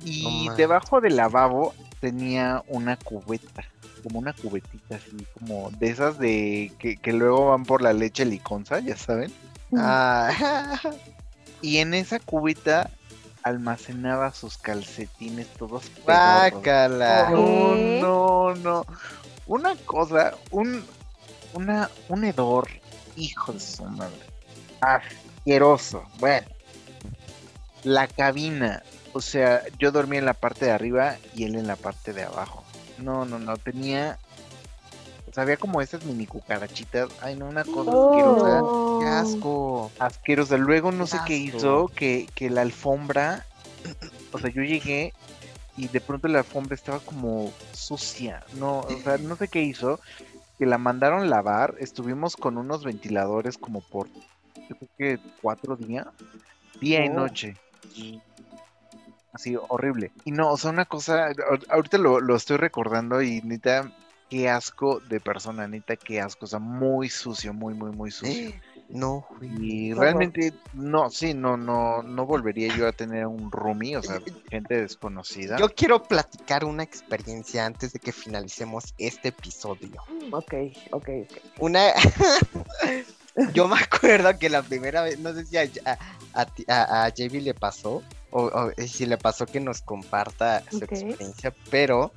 Y 0.06 0.50
debajo 0.56 1.02
del 1.02 1.18
lavabo 1.18 1.74
tenía 2.00 2.64
una 2.68 2.96
cubeta, 2.96 3.66
como 4.02 4.20
una 4.20 4.34
cubetita 4.34 4.96
así, 4.96 5.26
como 5.38 5.72
de 5.72 5.90
esas 5.90 6.18
de 6.20 6.72
que, 6.80 6.96
que 6.96 7.12
luego 7.12 7.50
van 7.50 7.66
por 7.66 7.82
la 7.82 7.92
leche 7.94 8.24
liconza, 8.24 8.80
ya 8.80 8.96
saben. 8.96 9.32
Ah, 9.76 10.80
Y 11.62 11.78
en 11.78 11.94
esa 11.94 12.20
cubeta 12.20 12.92
almacenaba 13.48 14.32
sus 14.34 14.58
calcetines 14.58 15.48
todos 15.58 15.84
pedorros. 16.06 16.52
guácala. 16.52 17.30
No, 17.32 17.76
no, 17.76 18.56
no. 18.56 18.86
Una 19.46 19.76
cosa, 19.86 20.36
un, 20.52 20.86
una, 21.54 21.90
un 22.10 22.24
hedor, 22.24 22.68
hijo 23.16 23.54
de 23.54 23.60
su 23.60 23.84
madre. 23.86 24.16
Asqueroso. 24.82 26.04
Bueno. 26.20 26.48
La 27.84 28.08
cabina. 28.08 28.84
O 29.14 29.22
sea, 29.22 29.64
yo 29.80 29.92
dormía 29.92 30.20
en 30.20 30.26
la 30.26 30.34
parte 30.34 30.66
de 30.66 30.72
arriba 30.72 31.16
y 31.34 31.46
él 31.46 31.56
en 31.56 31.68
la 31.68 31.76
parte 31.76 32.14
de 32.14 32.24
abajo. 32.24 32.64
No, 32.98 33.26
no, 33.26 33.40
no. 33.40 33.58
Tenía. 33.58 34.20
Había 35.38 35.58
como 35.58 35.82
esas 35.82 36.04
mini 36.04 36.26
cucarachitas. 36.26 37.10
Ay, 37.22 37.36
no, 37.36 37.46
una 37.48 37.64
cosa 37.64 37.92
asquerosa. 37.92 38.62
Oh. 38.64 38.98
Qué 39.00 39.06
asco. 39.08 39.92
asquerosa. 40.00 40.58
Luego 40.58 40.92
no 40.92 41.06
sé 41.08 41.18
qué 41.26 41.38
hizo, 41.38 41.88
que, 41.88 42.28
que 42.36 42.50
la 42.50 42.62
alfombra, 42.62 43.46
o 44.34 44.40
sea, 44.40 44.50
yo 44.50 44.62
llegué 44.64 45.14
y 45.76 45.88
de 45.90 46.02
pronto 46.02 46.28
la 46.28 46.40
alfombra 46.40 46.76
estaba 46.76 47.00
como 47.00 47.52
sucia. 47.72 48.44
No, 48.56 48.80
o 48.80 49.02
sea, 49.04 49.18
no 49.18 49.36
sé 49.36 49.48
qué 49.48 49.62
hizo, 49.62 50.00
que 50.58 50.66
la 50.66 50.78
mandaron 50.80 51.30
lavar. 51.30 51.76
Estuvimos 51.80 52.36
con 52.36 52.58
unos 52.58 52.84
ventiladores 52.84 53.58
como 53.60 53.82
por, 53.82 54.08
yo 54.70 54.76
creo 54.76 54.90
que 54.98 55.20
cuatro 55.42 55.76
días, 55.76 56.08
día 56.82 57.06
y 57.06 57.10
Oh. 57.10 57.14
noche. 57.14 57.56
Y 57.94 58.20
Así, 59.34 59.56
horrible. 59.70 60.12
Y 60.26 60.32
no, 60.32 60.50
o 60.52 60.58
sea, 60.58 60.72
una 60.72 60.86
cosa, 60.86 61.30
ahor- 61.30 61.66
ahorita 61.70 62.00
lo, 62.00 62.20
lo 62.20 62.36
estoy 62.36 62.58
recordando 62.58 63.22
y 63.22 63.40
neta, 63.44 63.92
qué 64.30 64.50
asco 64.50 65.00
de 65.10 65.20
persona, 65.20 65.68
neta, 65.68 65.96
qué 65.96 66.20
asco. 66.22 66.46
O 66.46 66.48
sea, 66.48 66.60
muy 66.60 67.10
sucio, 67.10 67.54
muy, 67.54 67.74
muy, 67.74 67.92
muy 67.92 68.12
sucio. 68.12 68.52
No, 68.90 69.26
güey. 69.38 69.50
Y 69.90 69.94
realmente, 69.94 70.54
no, 70.74 71.10
sí, 71.10 71.34
no, 71.34 71.58
no, 71.58 72.02
no 72.04 72.26
volvería 72.26 72.74
yo 72.76 72.88
a 72.88 72.94
tener 72.94 73.28
un 73.28 73.52
roomie, 73.52 73.98
o 73.98 74.02
sea, 74.02 74.22
gente 74.50 74.80
desconocida. 74.82 75.58
Yo 75.58 75.68
quiero 75.70 76.04
platicar 76.04 76.64
una 76.64 76.84
experiencia 76.84 77.66
antes 77.66 77.92
de 77.92 78.00
que 78.00 78.14
finalicemos 78.14 78.94
este 78.98 79.30
episodio. 79.30 80.02
Ok, 80.32 80.54
ok, 80.92 81.10
ok. 81.30 81.38
Una. 81.60 81.92
Yo 83.54 83.68
me 83.68 83.78
acuerdo 83.80 84.38
que 84.40 84.50
la 84.50 84.64
primera 84.64 85.02
vez, 85.04 85.20
no 85.20 85.34
sé 85.34 85.46
si 85.46 85.58
a, 85.58 85.70
a, 85.86 85.98
a 86.34 86.48
a- 86.68 87.06
a 87.06 87.10
JB 87.10 87.42
le 87.42 87.54
pasó, 87.54 88.02
o, 88.32 88.44
o 88.46 88.72
si 88.88 89.06
le 89.06 89.18
pasó 89.18 89.46
que 89.46 89.60
nos 89.60 89.82
comparta 89.82 90.64
su 90.72 90.80
experiencia, 90.86 91.54
pero 91.70 92.12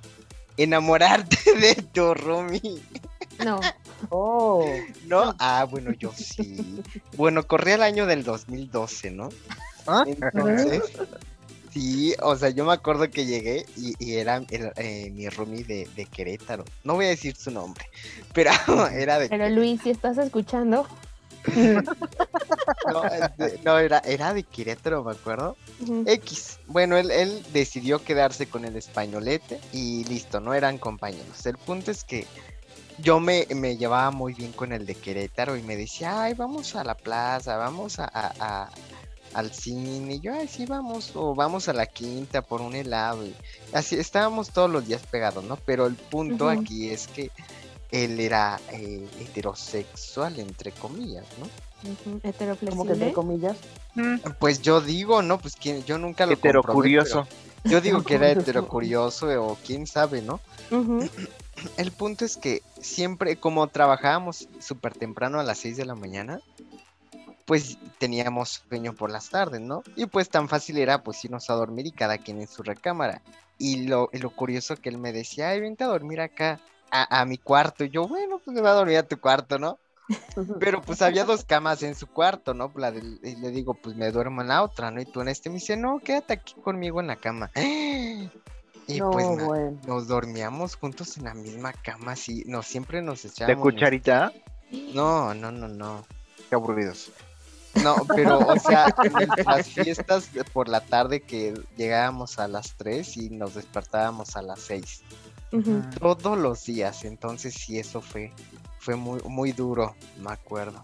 enamorarte 0.62 1.38
de 1.60 1.74
tu 1.74 2.14
roomie, 2.14 2.80
No. 3.44 3.60
Oh, 4.08 4.64
¿no? 5.06 5.34
Ah, 5.38 5.66
bueno, 5.70 5.92
yo 5.92 6.12
sí. 6.16 6.82
Bueno, 7.16 7.46
corría 7.46 7.74
el 7.74 7.82
año 7.82 8.06
del 8.06 8.24
2012, 8.24 9.10
¿no? 9.10 9.28
¿Ah? 9.86 10.04
Entonces, 10.06 10.82
sí, 11.70 12.14
o 12.22 12.34
sea, 12.36 12.50
yo 12.50 12.64
me 12.64 12.72
acuerdo 12.72 13.10
que 13.10 13.26
llegué 13.26 13.66
y, 13.76 13.94
y 13.98 14.14
era 14.16 14.36
el, 14.36 14.72
eh, 14.76 15.10
mi 15.14 15.28
roomie 15.28 15.64
de, 15.64 15.88
de 15.96 16.04
Querétaro. 16.06 16.64
No 16.84 16.94
voy 16.94 17.06
a 17.06 17.08
decir 17.08 17.36
su 17.36 17.50
nombre, 17.50 17.84
pero 18.32 18.50
era 18.92 19.18
de 19.18 19.28
Pero 19.28 19.48
Luis, 19.50 19.82
si 19.82 19.90
estás 19.90 20.18
escuchando, 20.18 20.86
No, 22.92 23.04
este, 23.04 23.60
no, 23.64 23.78
era, 23.78 23.98
era 24.00 24.34
de 24.34 24.42
Querétaro, 24.42 25.04
me 25.04 25.12
acuerdo. 25.12 25.56
X. 26.06 26.58
Bueno, 26.66 26.96
él, 26.96 27.10
él 27.10 27.42
decidió 27.52 28.02
quedarse 28.02 28.46
con 28.46 28.64
el 28.64 28.76
españolete 28.76 29.60
y 29.72 30.04
listo, 30.04 30.40
no 30.40 30.54
eran 30.54 30.78
compañeros. 30.78 31.44
El 31.46 31.56
punto 31.58 31.90
es 31.90 32.04
que 32.04 32.26
yo 32.98 33.20
me, 33.20 33.46
me 33.54 33.76
llevaba 33.76 34.10
muy 34.10 34.34
bien 34.34 34.52
con 34.52 34.72
el 34.72 34.86
de 34.86 34.94
Querétaro 34.94 35.56
y 35.56 35.62
me 35.62 35.76
decía, 35.76 36.22
ay, 36.22 36.34
vamos 36.34 36.74
a 36.76 36.84
la 36.84 36.94
plaza, 36.96 37.56
vamos 37.56 37.98
a, 37.98 38.04
a- 38.12 38.32
a- 38.40 38.70
al 39.34 39.52
cine. 39.52 40.14
Y 40.14 40.20
yo, 40.20 40.34
ay, 40.34 40.48
sí, 40.48 40.66
vamos, 40.66 41.12
o 41.14 41.34
vamos 41.34 41.68
a 41.68 41.72
la 41.72 41.86
quinta 41.86 42.42
por 42.42 42.60
un 42.60 42.74
helado. 42.74 43.24
Y 43.24 43.34
así 43.72 43.96
estábamos 43.96 44.50
todos 44.50 44.70
los 44.70 44.86
días 44.86 45.02
pegados, 45.10 45.44
¿no? 45.44 45.56
Pero 45.56 45.86
el 45.86 45.94
punto 45.94 46.48
aquí 46.48 46.90
es 46.90 47.06
que 47.06 47.30
él 47.92 48.20
era 48.20 48.60
eh, 48.72 49.08
heterosexual, 49.20 50.38
entre 50.38 50.72
comillas, 50.72 51.26
¿no? 51.38 51.46
ujú, 51.90 52.20
como 52.70 52.86
que 52.86 52.92
entre 52.92 53.12
comillas. 53.12 53.56
Pues 54.38 54.62
yo 54.62 54.80
digo, 54.80 55.22
¿no? 55.22 55.38
Pues 55.38 55.56
quién, 55.56 55.84
yo 55.84 55.98
nunca 55.98 56.26
lo 56.26 56.32
Hetero 56.34 56.62
comprobé, 56.62 56.78
curioso. 56.80 57.26
pero 57.62 57.70
Yo 57.70 57.80
digo 57.80 58.02
que 58.02 58.14
era 58.14 58.30
heterocurioso 58.32 59.26
o 59.42 59.56
quién 59.64 59.86
sabe, 59.86 60.22
¿no? 60.22 60.40
El 61.76 61.92
punto 61.92 62.24
es 62.24 62.36
que 62.36 62.62
siempre, 62.80 63.36
como 63.36 63.66
trabajábamos 63.66 64.48
súper 64.60 64.94
temprano 64.94 65.40
a 65.40 65.42
las 65.42 65.58
6 65.58 65.76
de 65.76 65.84
la 65.84 65.94
mañana, 65.94 66.40
pues 67.44 67.76
teníamos 67.98 68.62
sueño 68.68 68.94
por 68.94 69.10
las 69.10 69.28
tardes, 69.28 69.60
¿no? 69.60 69.82
Y 69.96 70.06
pues 70.06 70.28
tan 70.30 70.48
fácil 70.48 70.78
era 70.78 71.02
pues 71.02 71.22
irnos 71.24 71.50
a 71.50 71.54
dormir 71.54 71.86
y 71.86 71.92
cada 71.92 72.16
quien 72.18 72.40
en 72.40 72.48
su 72.48 72.62
recámara. 72.62 73.20
Y 73.58 73.88
lo, 73.88 74.08
y 74.12 74.18
lo 74.18 74.30
curioso 74.30 74.76
que 74.76 74.88
él 74.88 74.98
me 74.98 75.12
decía, 75.12 75.50
ay, 75.50 75.60
vente 75.60 75.84
a 75.84 75.88
dormir 75.88 76.20
acá, 76.20 76.60
a, 76.90 77.20
a 77.20 77.24
mi 77.24 77.38
cuarto. 77.38 77.84
Y 77.84 77.90
yo, 77.90 78.06
bueno, 78.08 78.40
pues 78.44 78.54
me 78.54 78.60
va 78.60 78.70
a 78.70 78.74
dormir 78.74 78.98
a 78.98 79.02
tu 79.08 79.18
cuarto, 79.20 79.58
¿no? 79.58 79.78
Pero 80.60 80.82
pues 80.82 81.02
había 81.02 81.24
dos 81.24 81.44
camas 81.44 81.82
en 81.82 81.94
su 81.94 82.06
cuarto, 82.08 82.52
¿no? 82.54 82.72
La 82.76 82.90
y 82.90 83.36
le 83.36 83.50
digo, 83.50 83.74
pues 83.74 83.94
me 83.96 84.10
duermo 84.10 84.42
en 84.42 84.48
la 84.48 84.62
otra, 84.62 84.90
¿no? 84.90 85.00
Y 85.00 85.04
tú 85.06 85.20
en 85.20 85.28
este 85.28 85.48
me 85.50 85.56
dice, 85.56 85.76
no, 85.76 86.00
quédate 86.00 86.32
aquí 86.34 86.54
conmigo 86.62 87.00
en 87.00 87.06
la 87.08 87.16
cama. 87.16 87.50
Y 88.86 88.98
no, 88.98 89.10
pues 89.12 89.28
na- 89.30 89.44
bueno. 89.44 89.78
nos 89.86 90.08
dormíamos 90.08 90.74
juntos 90.74 91.16
en 91.16 91.24
la 91.24 91.34
misma 91.34 91.72
cama, 91.72 92.16
sí, 92.16 92.42
no, 92.46 92.60
siempre 92.62 93.02
nos 93.02 93.22
¿De 93.22 93.28
echábamos. 93.28 93.62
cucharita? 93.62 94.32
No, 94.92 95.32
no, 95.32 95.52
no, 95.52 95.68
no. 95.68 96.04
Qué 96.48 96.56
aburridos. 96.56 97.12
No, 97.84 97.94
pero, 98.16 98.40
o 98.40 98.58
sea, 98.58 98.92
en 99.04 99.28
las 99.46 99.68
fiestas 99.68 100.32
de 100.32 100.42
por 100.42 100.68
la 100.68 100.80
tarde 100.80 101.20
que 101.20 101.54
llegábamos 101.76 102.40
a 102.40 102.48
las 102.48 102.74
3 102.76 103.16
y 103.16 103.30
nos 103.30 103.54
despertábamos 103.54 104.34
a 104.36 104.42
las 104.42 104.58
6. 104.60 105.02
Todos 105.98 106.38
los 106.38 106.64
días, 106.64 107.04
entonces 107.04 107.54
sí, 107.54 107.78
eso 107.78 108.00
fue, 108.00 108.32
fue 108.78 108.94
muy, 108.96 109.20
muy 109.24 109.52
duro, 109.52 109.94
me 110.18 110.30
acuerdo, 110.32 110.80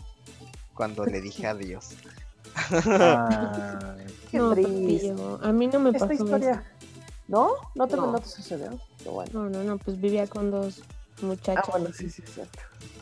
cuando 0.75 1.05
le 1.07 1.21
dije 1.21 1.47
adiós. 1.47 1.91
Ah, 2.55 3.95
Qué 4.31 4.39
no, 4.39 4.55
triste. 4.55 5.15
A 5.43 5.53
mí 5.53 5.67
no 5.69 5.79
me 5.81 5.91
Esta 5.91 6.09
pasó 6.09 6.13
historia. 6.25 6.65
¿No? 7.29 7.51
¿No 7.75 7.87
te, 7.89 7.97
No. 7.97 8.13
no 8.13 8.21
te 8.21 8.29
sucedió? 8.29 8.71
Bueno. 9.05 9.31
No, 9.33 9.51
no, 9.51 9.63
no, 9.65 9.79
pues 9.79 10.01
vivía 10.01 10.27
con 10.27 10.51
dos 10.51 10.83
muchachos. 11.23 11.65
Ah, 11.67 11.71
bueno, 11.73 11.91
sí, 11.93 12.09
sí, 12.11 12.23
es 12.25 12.35
cierto. 12.35 12.59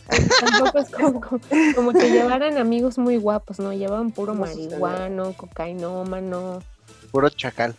Tampoco 0.41 0.79
es 0.79 0.91
como, 0.91 1.21
como- 1.21 1.41
como 1.75 1.93
que 1.93 2.11
llevaran 2.11 2.59
amigos 2.59 2.99
muy 2.99 3.17
guapos, 3.17 3.59
¿no? 3.59 3.73
Llevaban 3.73 4.11
puro 4.13 4.35
marihuano, 4.35 5.33
cocainómano. 5.35 6.63
puro 7.11 7.29
chacal. 7.31 7.75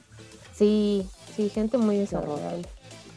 Sí, 0.56 1.08
sí, 1.36 1.50
gente 1.50 1.78
muy 1.78 1.98
desagradable. 1.98 2.68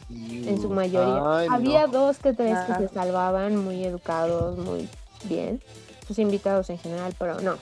En 0.09 0.61
su 0.61 0.69
mayoría. 0.69 1.37
ay, 1.39 1.47
no. 1.49 1.55
Había 1.55 1.87
dos 1.87 2.17
que 2.17 2.33
tres 2.33 2.55
Ah. 2.57 2.77
que 2.77 2.87
se 2.87 2.93
salvaban, 2.93 3.55
muy 3.57 3.83
educados, 3.83 4.57
muy 4.57 4.89
bien. 5.25 5.61
Sus 6.07 6.17
invitados 6.19 6.69
en 6.71 6.79
general, 6.79 7.13
pero 7.19 7.35
no. 7.41 7.55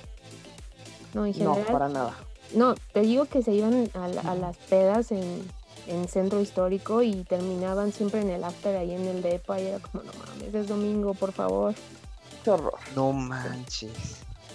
No, 1.13 1.25
en 1.25 1.31
No, 1.43 1.53
general. 1.55 1.65
para 1.73 1.89
nada. 1.89 2.13
No, 2.53 2.75
te 2.93 3.01
digo 3.01 3.25
que 3.25 3.41
se 3.43 3.51
iban 3.53 3.89
a, 3.93 4.05
a 4.05 4.35
las 4.35 4.55
pedas 4.69 5.11
en, 5.11 5.41
en 5.87 6.07
centro 6.07 6.39
histórico 6.39 7.01
y 7.01 7.23
terminaban 7.25 7.91
siempre 7.91 8.21
en 8.21 8.29
el 8.29 8.43
after 8.45 8.77
ahí 8.77 8.93
en 8.93 9.05
el 9.07 9.21
depa 9.21 9.59
y 9.59 9.67
era 9.67 9.79
como, 9.79 10.03
no 10.03 10.11
mames, 10.13 10.53
es 10.53 10.67
domingo, 10.69 11.13
por 11.13 11.33
favor. 11.33 11.73
Qué 12.45 12.51
horror. 12.51 12.75
No 12.95 13.11
manches. 13.11 13.91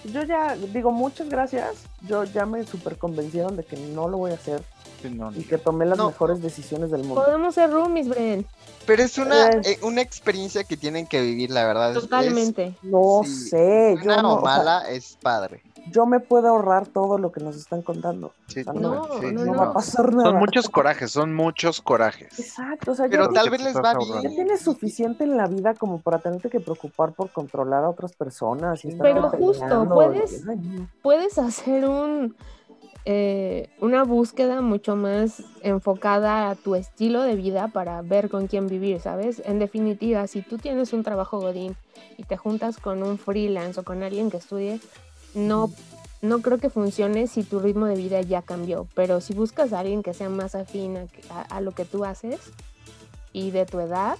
Yo 0.05 0.22
ya 0.24 0.57
digo 0.57 0.90
muchas 0.90 1.28
gracias. 1.28 1.84
Yo 2.09 2.24
ya 2.24 2.47
me 2.47 2.64
super 2.66 2.97
convencieron 2.97 3.57
de 3.57 3.64
que 3.64 3.76
no 3.76 4.09
lo 4.09 4.16
voy 4.16 4.30
a 4.30 4.34
hacer 4.34 4.62
no, 5.11 5.32
y 5.32 5.42
que 5.44 5.59
tomé 5.59 5.86
las 5.86 5.98
No. 5.98 6.09
mejores 6.09 6.42
decisiones 6.42 6.90
del 6.90 7.05
mundo. 7.05 7.24
Podemos 7.24 7.55
ser 7.55 7.70
roomies, 7.70 8.09
Bren. 8.09 8.46
Pero 8.86 9.03
es 9.05 9.16
una, 9.16 9.48
Es- 9.50 9.66
eh, 9.68 9.78
una 9.82 10.00
experiencia 10.00 10.64
que 10.64 10.76
tienen 10.76 11.07
que 11.07 11.20
vivir, 11.20 11.50
la 11.50 11.64
verdad. 11.64 11.92
es- 11.96 12.00
Totalmente. 12.03 12.74
No 12.82 13.20
Sí, 13.24 13.50
sé, 13.50 13.94
yo 13.98 14.05
buena 14.05 14.22
no, 14.22 14.32
o 14.34 14.36
o 14.36 14.40
sea, 14.40 14.44
mala, 14.57 14.90
es 14.90 15.16
padre. 15.22 15.62
yo 15.92 16.05
me 16.05 16.18
puedo 16.18 16.48
ahorrar 16.48 16.88
todo 16.88 17.16
lo 17.16 17.30
que 17.30 17.40
nos 17.40 17.57
están 17.57 17.82
contando. 17.82 18.32
sí, 18.48 18.61
O 18.61 18.64
sea, 18.64 18.72
No, 18.72 19.05
sí, 19.05 19.11
no, 19.11 19.28
sí, 19.28 19.34
No 19.34 19.44
no. 19.44 19.55
va 19.55 19.64
a 19.66 19.72
pasar 19.72 20.12
nada. 20.12 20.30
Son 20.30 20.38
muchos 20.40 20.68
corajes, 20.68 21.12
son 21.12 21.32
muchos 21.32 21.80
corajes. 21.80 22.38
Exacto, 22.40 22.90
o 22.90 22.94
sea, 22.96 23.07
Pero 23.09 23.28
ya, 23.28 23.32
tal 23.40 23.50
vez 23.50 23.62
les 23.62 23.76
va 23.76 23.90
ahorrando. 23.92 24.14
ya 24.14 24.20
bien. 24.22 24.34
tienes 24.34 24.61
suficiente 24.62 25.22
en 25.24 25.36
la 25.36 25.46
vida 25.46 25.74
como 25.74 26.00
para 26.00 26.18
tenerte 26.18 26.50
que 26.50 26.59
preocupar 26.59 27.12
por 27.12 27.30
controlar 27.30 27.84
a 27.84 27.88
otras 27.88 28.12
personas. 28.14 28.84
Y 28.84 28.88
estar 28.88 29.03
Pero 29.07 29.30
justo, 29.30 29.88
puedes-. 29.88 30.42
Puedes 31.03 31.38
hacer 31.38 31.88
un 31.88 32.34
eh, 33.05 33.68
una 33.80 34.05
búsqueda 34.05 34.61
mucho 34.61 34.94
más 34.96 35.42
enfocada 35.62 36.50
a 36.50 36.55
tu 36.55 36.74
estilo 36.74 37.22
de 37.22 37.34
vida 37.36 37.68
para 37.68 38.00
ver 38.03 38.28
con 38.28 38.46
quién 38.46 38.68
vivir, 38.68 39.00
¿sabes? 39.00 39.42
En 39.44 39.59
definitiva, 39.59 40.26
si 40.26 40.42
tú 40.42 40.59
tienes 40.59 40.92
un 40.92 41.03
trabajo 41.03 41.40
godín 41.40 41.74
y 42.16 42.22
te 42.24 42.36
juntas 42.36 42.78
con 42.78 43.03
un 43.03 43.18
freelance 43.18 43.80
o 43.80 43.82
con 43.82 44.03
alguien 44.03 44.30
que 44.30 44.36
estudie, 44.36 44.80
no, 45.34 45.70
no 46.20 46.42
creo 46.42 46.59
que 46.59 46.70
funcione 46.70 47.26
si 47.26 47.42
tu 47.42 47.59
ritmo 47.59 47.86
de 47.86 47.96
vida 47.96 48.20
ya 48.20 48.42
cambió. 48.42 48.86
Pero 48.94 49.20
si 49.20 49.34
buscas 49.34 49.72
a 49.72 49.80
alguien 49.80 50.03
que 50.03 50.14
sea 50.14 50.28
más 50.28 50.55
afín 50.55 50.96
a, 51.30 51.40
a- 51.57 51.61
lo 51.61 51.72
que 51.72 51.84
tú 51.84 52.05
haces 52.05 52.38
y 53.32 53.50
de 53.50 53.66
tu 53.66 53.80
edad, 53.80 54.16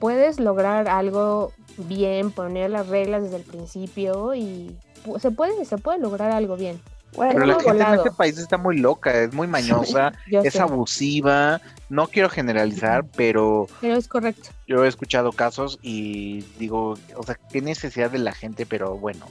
puedes 0.00 0.40
lograr 0.40 0.88
algo 0.88 1.52
bien, 1.76 2.32
poner 2.32 2.70
las 2.70 2.88
reglas 2.88 3.22
desde 3.22 3.36
el 3.36 3.42
principio 3.44 4.34
y 4.34 4.76
se 5.20 5.30
puede, 5.30 5.64
se 5.64 5.78
puede 5.78 5.98
lograr 5.98 6.30
algo 6.32 6.56
bien. 6.56 6.80
Bueno, 7.14 7.32
Pero 7.34 7.46
la 7.46 7.60
gente 7.60 7.82
en 7.82 7.94
este 7.94 8.10
país 8.10 8.38
está 8.38 8.56
muy 8.56 8.78
loca, 8.78 9.12
es 9.12 9.32
muy 9.34 9.46
mañosa, 9.58 10.12
es 10.30 10.54
sé, 10.54 10.60
abusiva. 10.60 11.60
No 11.90 12.06
quiero 12.08 12.30
generalizar, 12.30 13.04
pero 13.16 13.66
pero 13.80 13.96
es 13.96 14.08
correcto. 14.08 14.48
yo 14.66 14.84
he 14.84 14.88
escuchado 14.88 15.32
casos 15.32 15.78
y 15.82 16.40
digo, 16.58 16.98
o 17.16 17.22
sea, 17.22 17.38
qué 17.50 17.60
necesidad 17.60 18.10
de 18.10 18.18
la 18.18 18.32
gente, 18.32 18.64
pero 18.64 18.96
bueno, 18.96 19.26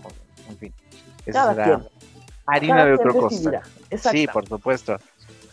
en 0.50 0.58
fin. 0.58 0.74
Eso 1.26 1.34
Cada 1.34 1.54
será 1.56 1.82
harina 2.46 2.76
cada 2.76 2.86
de 2.86 2.98
quien 2.98 3.10
otra 3.10 3.20
cosa. 3.22 3.36
decidirá. 3.36 3.62
Exacto. 3.90 4.18
Sí, 4.18 4.28
por 4.28 4.48
supuesto. 4.48 4.98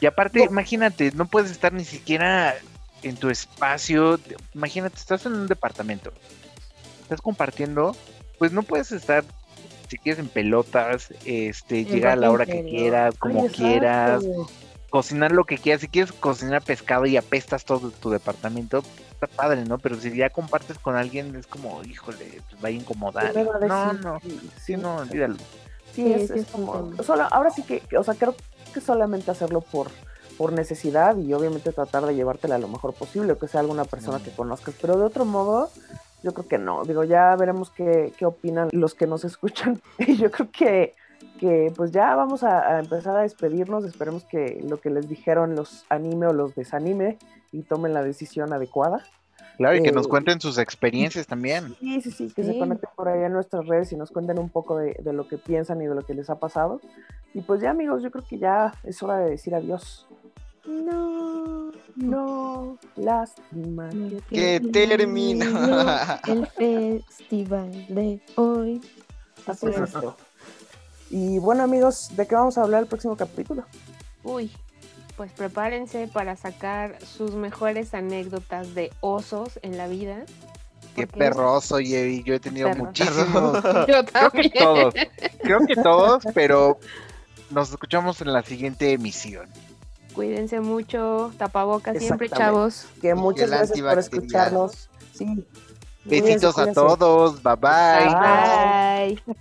Y 0.01 0.07
aparte, 0.07 0.41
No. 0.41 0.45
imagínate, 0.47 1.13
no 1.13 1.27
puedes 1.27 1.51
estar 1.51 1.73
ni 1.73 1.85
siquiera 1.85 2.55
en 3.03 3.17
tu 3.17 3.31
espacio. 3.31 4.19
Imagínate, 4.55 4.97
estás 4.97 5.25
en 5.27 5.33
un 5.33 5.47
departamento, 5.47 6.13
estás 7.03 7.21
compartiendo, 7.23 7.97
pues 8.39 8.53
no 8.53 8.63
puedes 8.63 8.93
estar, 8.93 9.25
si 9.89 9.99
quieres, 9.99 10.19
en 10.21 10.29
pelotas, 10.29 11.09
este, 11.25 11.81
En 11.81 11.87
llegar 11.87 12.13
a 12.13 12.17
la 12.17 12.31
hora 12.31 12.47
que 12.47 12.65
quieras, 12.65 13.17
como 13.19 13.47
quieras, 13.49 14.25
cocinar 14.91 15.33
lo 15.33 15.45
que 15.45 15.59
quieras. 15.59 15.81
Si 15.81 15.89
quieres 15.89 16.13
cocinar 16.13 16.63
pescado 16.63 17.07
y 17.07 17.17
apestas 17.17 17.65
todo 17.65 17.91
tu 17.91 18.11
departamento, 18.11 18.83
está 19.11 19.27
padre, 19.27 19.65
¿no? 19.65 19.79
Pero 19.79 19.97
si 19.97 20.15
ya 20.17 20.31
compartes 20.31 20.79
con 20.79 20.97
alguien, 20.97 21.35
es 21.37 21.47
como, 21.47 21.83
híjole, 21.85 22.41
pues 22.51 22.65
va 22.65 22.69
a 22.69 22.71
incomodar. 22.71 23.33
¿Qué 23.33 23.39
me 23.39 23.45
va 23.45 23.57
a 23.57 23.67
No, 23.67 23.85
decir? 23.87 24.01
no, 24.05 24.21
Sí, 24.21 24.51
sí, 24.65 24.77
no, 24.77 24.97
olvídalo. 24.97 25.37
Sí, 25.37 26.05
Sí, 26.05 26.13
es, 26.13 26.27
sí, 26.29 26.33
es 26.35 26.41
es 26.47 26.55
un 26.55 26.67
como. 26.67 27.03
Solo, 27.03 27.27
ahora 27.31 27.51
sí 27.51 27.63
que, 27.63 27.83
o 27.97 28.05
sea, 28.05 28.15
creo 28.15 28.35
que 28.73 28.81
solamente 28.81 29.31
hacerlo 29.31 29.63
por, 29.63 29.91
por 30.37 30.53
necesidad 30.53 31.17
y 31.17 31.33
obviamente 31.33 31.73
tratar 31.73 32.07
de 32.07 32.15
llevártela 32.15 32.59
lo 32.59 32.69
mejor 32.69 32.95
posible, 32.95 33.33
o 33.33 33.39
que 33.39 33.49
sea 33.49 33.61
alguna 33.61 33.85
persona 33.85 34.19
Mm. 34.19 34.23
que 34.23 34.31
conozcas. 34.31 34.75
Pero 34.81 34.97
de 34.99 35.05
otro 35.05 35.25
modo, 35.25 35.71
yo 36.23 36.33
creo 36.33 36.49
que 36.49 36.59
no. 36.59 36.85
Digo, 36.85 37.05
ya 37.05 37.35
veremos 37.37 37.71
qué, 37.71 38.13
qué 38.19 38.27
opinan 38.27 38.69
los 38.73 38.95
que 38.95 39.07
nos 39.07 39.25
escuchan. 39.31 39.81
Y 39.99 40.17
yo 40.17 40.31
creo 40.31 40.51
que, 40.51 40.95
que 41.39 41.73
pues 41.77 41.91
ya 41.93 42.15
vamos 42.15 42.43
a, 42.45 42.77
a 42.77 42.81
empezar 42.81 43.17
a 43.17 43.23
despedirnos. 43.23 43.85
Esperemos 43.85 44.25
que 44.25 44.61
lo 44.69 44.81
que 44.81 44.91
les 44.91 45.09
dijeron 45.09 45.55
los 45.57 45.85
anime 45.89 46.27
o 46.27 46.33
los 46.33 46.55
desanime 46.55 47.19
y 47.53 47.63
tomen 47.63 47.95
la 47.95 48.03
decisión 48.03 48.53
adecuada. 48.53 49.03
Claro, 49.57 49.75
y 49.77 49.83
que 49.83 49.91
nos 49.91 50.07
Eh, 50.07 50.09
cuenten 50.09 50.41
sus 50.41 50.57
experiencias 50.57 51.27
también. 51.27 51.75
Sí, 51.81 52.01
sí, 52.01 52.13
sí, 52.13 52.31
que 52.33 52.45
se 52.45 52.53
Sí. 52.53 52.59
conecten 52.61 52.91
por 52.95 53.09
ahí 53.09 53.25
en 53.25 53.33
nuestras 53.33 53.67
redes 53.67 53.91
y 53.93 53.97
nos 53.97 54.13
cuenten 54.13 54.39
un 54.39 54.51
poco 54.51 54.77
de, 54.79 54.95
de 55.03 55.13
lo 55.13 55.27
que 55.27 55.37
piensan 55.37 55.83
y 55.83 55.87
de 55.89 55.95
lo 55.97 56.03
que 56.03 56.15
les 56.15 56.31
ha 56.31 56.37
pasado. 56.39 56.81
Y 57.35 57.41
pues 57.41 57.61
ya 57.61 57.71
amigos, 57.71 58.03
yo 58.05 58.13
creo 58.13 58.25
que 58.25 58.39
ya 58.39 58.73
es 58.85 59.03
hora 59.03 59.17
de 59.19 59.31
decir 59.31 59.57
adiós. 59.57 60.07
No, 60.67 61.73
No, 61.97 62.79
lástima. 62.97 63.89
Que 64.31 64.61
termina. 64.73 66.21
el 66.27 66.47
festival 67.09 67.87
de 67.89 68.21
hoy. 68.37 68.81
Así 69.47 69.67
es 69.67 69.79
esto. 69.79 70.17
Y 71.11 71.39
bueno 71.39 71.63
amigos, 71.63 72.11
¿de 72.17 72.27
qué 72.27 72.35
vamos 72.35 72.59
a 72.59 72.63
hablar 72.63 72.83
el 72.83 72.89
próximo 72.89 73.17
capítulo? 73.17 73.65
Uy, 74.25 74.51
pues 75.17 75.33
prepárense 75.33 76.07
para 76.09 76.37
sacar 76.37 76.99
sus 77.05 77.33
mejores 77.35 77.95
anécdotas 77.95 78.75
de 78.75 78.93
osos 79.01 79.59
en 79.63 79.79
la 79.79 79.89
vida. 79.89 80.25
Qué 80.95 81.07
perroso, 81.07 81.81
Yevi. 81.81 82.25
Yo 82.25 82.35
he 82.35 82.41
tenido 82.41 82.69
muchísimos. 82.75 83.63
Yo 83.89 84.05
Creo 84.05 84.05
que 84.05 84.13
también. 84.13 84.53
todos. 84.59 84.95
Creo 85.43 85.67
que 85.67 85.77
todos, 85.77 86.25
pero 86.35 86.79
nos 87.51 87.71
escuchamos 87.71 88.21
en 88.21 88.33
la 88.33 88.43
siguiente 88.43 88.93
emisión. 88.93 89.49
Cuídense 90.19 90.59
mucho, 90.59 91.31
tapabocas 91.39 91.97
siempre, 91.97 92.29
chavos. 92.29 92.87
Que 93.01 93.15
muchas 93.15 93.51
gracias 93.51 93.81
por 93.81 93.99
escucharnos. 94.01 94.91
Sí. 95.15 95.47
Besitos 96.05 96.59
a 96.59 96.73
todos. 96.73 97.41
Bye 97.41 97.55
bye. 97.55 99.23
Bye. 99.25 99.39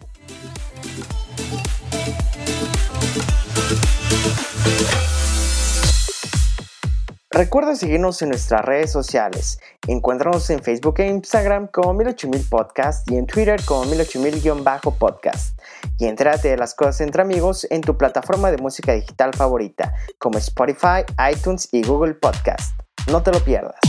Recuerda 7.38 7.76
seguirnos 7.76 8.20
en 8.24 8.30
nuestras 8.30 8.66
redes 8.66 8.92
sociales. 8.92 9.60
Encuéntranos 9.86 10.50
en 10.50 10.64
Facebook 10.64 10.96
e 10.98 11.06
Instagram 11.06 11.68
como 11.68 11.94
108000 11.94 12.48
Podcast 12.50 13.12
y 13.12 13.16
en 13.16 13.28
Twitter 13.28 13.62
como 13.64 13.86
108000-podcast. 13.86 15.56
Y 16.00 16.08
entrate 16.08 16.48
de 16.48 16.58
las 16.58 16.74
cosas 16.74 17.00
entre 17.02 17.22
amigos 17.22 17.68
en 17.70 17.82
tu 17.82 17.96
plataforma 17.96 18.50
de 18.50 18.58
música 18.58 18.94
digital 18.94 19.36
favorita, 19.36 19.94
como 20.18 20.40
Spotify, 20.40 21.06
iTunes 21.32 21.70
y 21.72 21.84
Google 21.84 22.16
Podcast. 22.16 22.72
No 23.12 23.22
te 23.22 23.32
lo 23.32 23.40
pierdas. 23.40 23.87